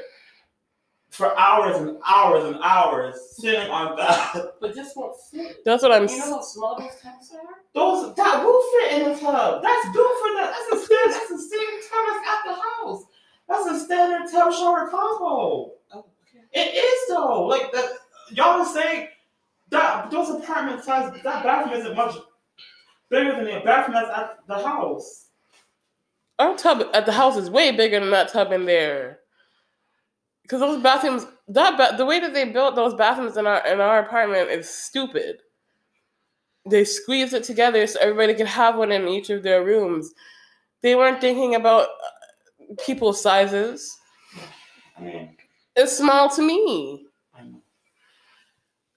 [1.11, 4.55] for hours and hours and hours, sitting on that.
[4.61, 5.65] But this won't fit.
[5.65, 6.09] that's what I'm.
[6.09, 7.41] You know how small those tubs are?
[7.75, 9.63] Those that will fit in the tub.
[9.63, 10.55] That's built for that.
[10.55, 11.15] That's a standard.
[11.15, 13.05] That's a standard tub that's at the house.
[13.49, 15.73] That's a standard tub shower combo.
[15.93, 16.45] Oh, okay.
[16.53, 17.47] It is though.
[17.47, 17.91] Like that,
[18.31, 19.09] y'all are saying
[19.71, 22.17] that those apartment size that bathroom isn't much
[23.09, 25.27] bigger than the bathroom that's at the house.
[26.39, 29.20] Our tub at the house is way bigger than that tub in there.
[30.51, 33.81] Cause those bathrooms, that ba- the way that they built those bathrooms in our in
[33.81, 35.43] our apartment is stupid.
[36.69, 40.13] They squeezed it together so everybody could have one in each of their rooms.
[40.83, 43.97] They weren't thinking about uh, people's sizes.
[45.77, 47.07] It's small to me.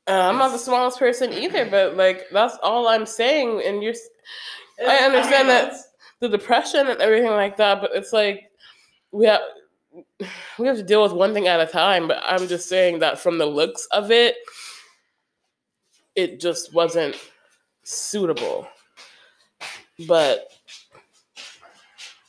[0.07, 3.61] Uh, I'm not the smallest person either, but like that's all I'm saying.
[3.63, 3.93] And you're,
[4.88, 5.73] I understand that
[6.19, 8.49] the depression and everything like that, but it's like
[9.11, 9.41] we have
[10.57, 12.07] we have to deal with one thing at a time.
[12.07, 14.36] But I'm just saying that from the looks of it,
[16.15, 17.15] it just wasn't
[17.84, 18.68] suitable.
[20.07, 20.52] But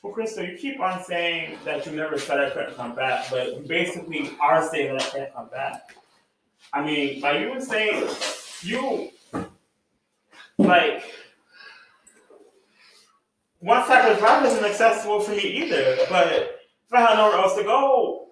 [0.02, 3.66] Well, Crystal, you keep on saying that you never said I couldn't come back, but
[3.66, 5.96] basically are saying that I can't come back.
[6.72, 8.08] I mean, by you saying
[8.62, 9.10] you
[10.58, 11.04] like
[13.60, 15.96] one side of drive isn't accessible for me either.
[16.10, 18.28] But I had nowhere else to go,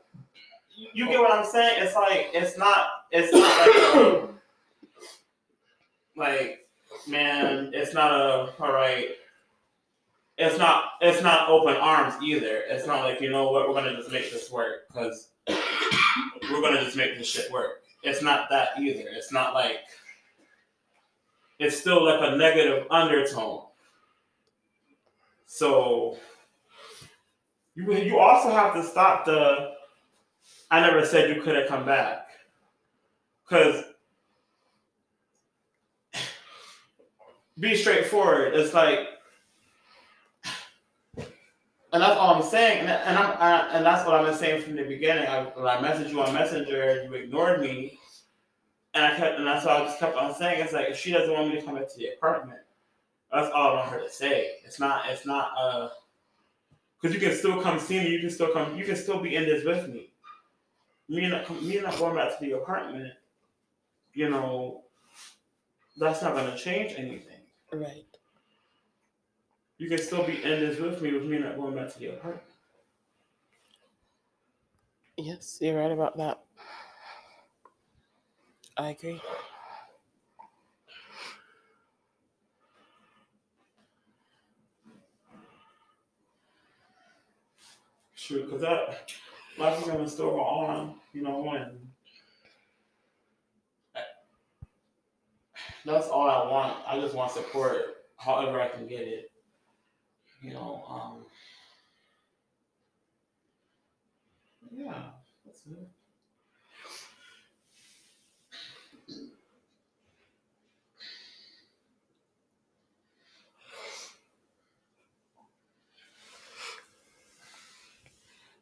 [0.77, 1.83] you- get what I'm saying?
[1.83, 3.67] It's like it's not it's not
[3.97, 4.29] like
[6.17, 6.69] like
[7.07, 9.09] man, it's not a all right
[10.39, 12.63] it's not it's not open arms either.
[12.69, 16.83] It's not like you know what we're gonna just make this work because we're gonna
[16.83, 17.83] just make this shit work.
[18.03, 19.05] It's not that either.
[19.13, 19.79] It's not like
[21.59, 23.67] it's still like a negative undertone.
[25.47, 26.19] So
[27.75, 29.73] You you also have to stop the.
[30.71, 32.29] I never said you couldn't come back,
[33.45, 33.85] because
[37.59, 38.55] be straightforward.
[38.55, 39.01] It's like,
[41.17, 42.81] and that's all I'm saying.
[42.81, 45.27] And, and I'm I, and that's what I've been saying from the beginning.
[45.27, 47.99] I, when I messaged you on Messenger, and you ignored me,
[48.95, 50.63] and I kept and that's what I just kept on saying.
[50.63, 52.61] It's like if she doesn't want me to come back to the apartment,
[53.33, 54.57] that's all I want her to say.
[54.65, 55.09] It's not.
[55.09, 55.53] It's not.
[55.59, 55.89] Uh,
[57.03, 58.11] because you can still come see me.
[58.11, 58.77] You can still come.
[58.77, 60.13] You can still be in this with me.
[61.09, 63.13] Me not me and not going back to the apartment.
[64.15, 64.85] You know,
[65.99, 67.41] that's not gonna change anything.
[67.73, 68.07] Right.
[69.79, 72.15] You can still be in this with me with me not going back to the
[72.15, 72.47] apartment.
[75.17, 76.41] Yes, you're right about that.
[78.77, 79.21] I agree.
[88.23, 89.13] Sure, because that
[89.59, 91.77] life is gonna still go on, you know, and
[95.85, 96.77] that's all I want.
[96.87, 97.83] I just want support,
[98.17, 99.33] however I can get it.
[100.41, 101.27] You know, um,
[104.71, 105.03] yeah,
[105.45, 105.89] that's it.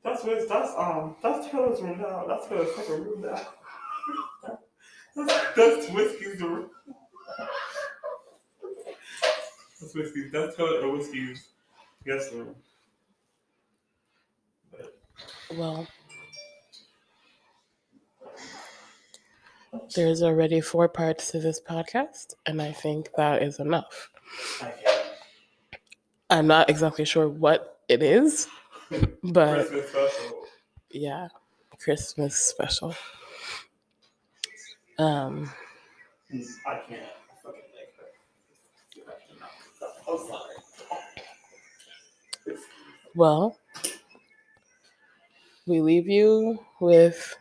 [0.03, 2.25] That's what that's um that's Taylor's room now.
[2.27, 3.41] That's her second room now.
[5.15, 6.71] that's, that's whiskey's room.
[9.81, 10.29] That's whiskey.
[10.31, 11.49] That's Taylor or whiskey's
[12.07, 12.55] guest room.
[15.55, 15.87] Well,
[19.95, 24.11] there's already four parts to this podcast, and I think that is enough.
[24.63, 25.01] Okay.
[26.31, 28.47] I'm not exactly sure what it is,
[29.23, 30.33] but Christmas
[30.91, 31.29] yeah,
[31.79, 32.95] Christmas special.
[34.99, 35.51] Um,
[36.33, 37.03] I can't.
[37.43, 37.63] Fucking
[39.79, 40.19] her.
[42.47, 42.57] Sorry.
[43.15, 43.57] well,
[45.67, 47.37] we leave you with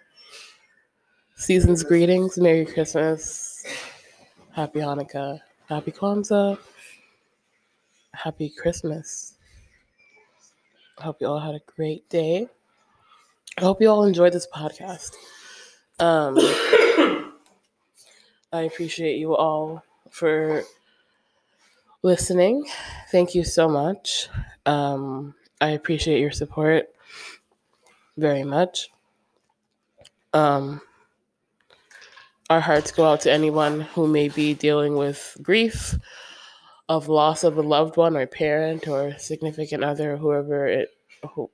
[1.36, 2.38] season's greetings.
[2.38, 3.66] Merry Christmas,
[4.52, 6.60] Happy Hanukkah, Happy Kwanzaa,
[8.14, 9.39] Happy Christmas.
[11.00, 12.48] I hope you all had a great day.
[13.58, 15.14] I hope you all enjoyed this podcast.
[16.00, 16.38] Um,
[18.52, 20.64] I appreciate you all for
[22.02, 22.66] listening.
[23.12, 24.28] Thank you so much.
[24.66, 26.90] Um, I appreciate your support
[28.18, 28.90] very much.
[30.34, 30.82] Um,
[32.50, 35.96] our hearts go out to anyone who may be dealing with grief
[36.90, 40.90] of loss of a loved one or parent or significant other, whoever it,
[41.34, 41.49] who,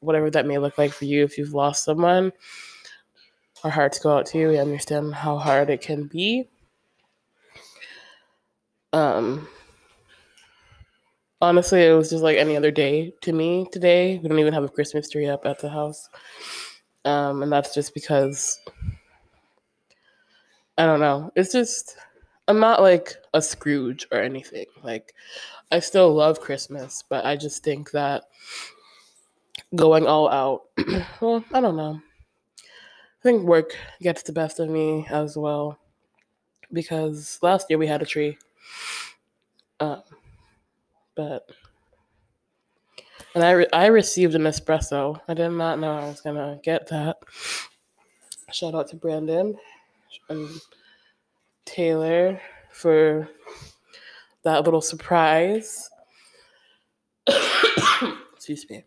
[0.00, 1.22] whatever that may look like for you.
[1.24, 2.32] If you've lost someone,
[3.62, 4.48] our hearts go out to you.
[4.48, 6.48] We understand how hard it can be.
[8.94, 9.46] Um,
[11.42, 14.18] honestly, it was just like any other day to me today.
[14.22, 16.08] We don't even have a Christmas tree up at the house.
[17.04, 18.58] Um, and that's just because
[20.78, 21.30] I don't know.
[21.36, 21.96] It's just
[22.48, 24.66] I'm not like a Scrooge or anything.
[24.82, 25.14] Like
[25.70, 28.24] I still love Christmas, but I just think that
[29.74, 30.62] going all out,
[31.20, 32.00] well, I don't know.
[32.58, 35.78] I think work gets the best of me as well
[36.72, 38.38] because last year we had a tree.
[39.80, 40.02] Um,
[41.14, 41.50] but
[43.34, 45.20] and I re- I received an espresso.
[45.28, 47.18] I did not know I was gonna get that.
[48.52, 49.56] Shout out to Brandon
[50.30, 50.48] and
[51.68, 52.40] Taylor
[52.70, 53.28] for
[54.42, 55.90] that little surprise.
[58.34, 58.84] Excuse me.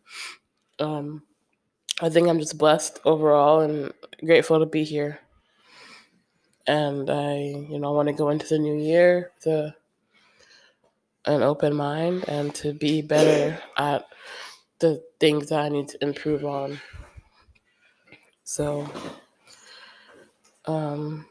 [0.79, 1.21] Um,
[2.01, 3.93] I think I'm just blessed overall and
[4.25, 5.19] grateful to be here.
[6.65, 9.73] And I, you know, I want to go into the new year with
[11.25, 14.05] an open mind and to be better at
[14.79, 16.79] the things that I need to improve on.
[18.43, 18.89] So,
[20.65, 21.25] um,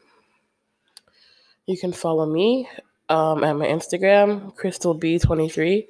[1.67, 2.67] you can follow me
[3.09, 5.85] um, at my Instagram, Crystal B23.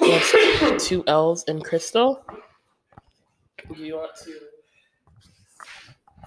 [0.00, 2.24] That's two L's in Crystal.
[3.74, 4.32] Do you want to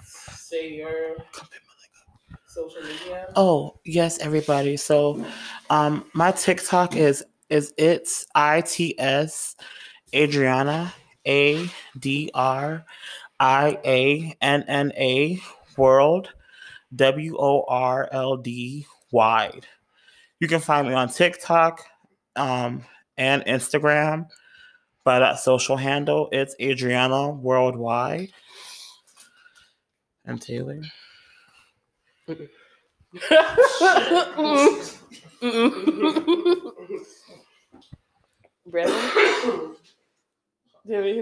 [0.02, 1.16] say your
[2.46, 3.26] social media?
[3.36, 4.76] Oh, yes, everybody.
[4.76, 5.24] So
[5.70, 9.56] um my TikTok is is it's I T S
[10.12, 10.92] Adrianna
[11.26, 11.68] A
[11.98, 12.84] D R
[13.38, 15.40] I A N N A
[15.76, 16.30] World
[16.96, 19.66] W O R L D wide.
[20.40, 21.84] You can find me on TikTok
[22.36, 22.84] um
[23.16, 24.26] and Instagram.
[25.04, 26.28] by that social handle.
[26.32, 28.30] It's Adrianna Worldwide.
[30.24, 30.82] And Taylor.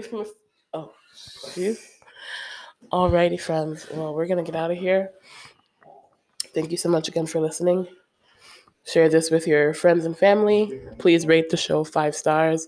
[0.03, 0.25] From
[0.73, 0.93] Oh?
[2.91, 3.87] Alrighty, friends.
[3.91, 5.11] Well, we're gonna get out of here.
[6.57, 7.85] Thank you so much again for listening.
[8.83, 10.81] Share this with your friends and family.
[10.97, 12.67] Please rate the show five stars.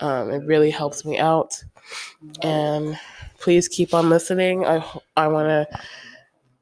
[0.00, 1.62] Um, it really helps me out.
[2.42, 2.98] And
[3.38, 4.64] please keep on listening.
[4.64, 4.82] I
[5.14, 5.80] I want to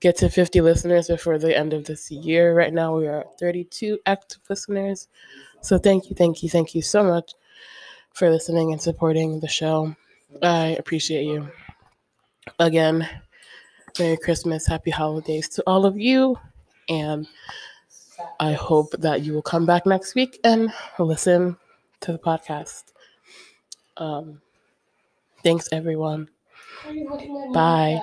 [0.00, 2.52] get to 50 listeners before the end of this year.
[2.52, 5.06] Right now, we are 32 active listeners.
[5.60, 7.34] So thank you, thank you, thank you so much
[8.12, 9.94] for listening and supporting the show.
[10.42, 11.48] I appreciate you.
[12.58, 13.08] Again,
[13.98, 16.38] Merry Christmas, Happy Holidays to all of you.
[16.88, 17.26] And
[18.38, 21.56] I hope that you will come back next week and listen
[22.00, 22.84] to the podcast.
[23.96, 24.40] Um,
[25.42, 26.28] thanks, everyone.
[27.52, 28.00] Bye.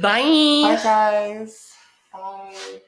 [0.00, 0.74] Bye.
[0.76, 1.72] Bye, guys.
[2.12, 2.80] Bye.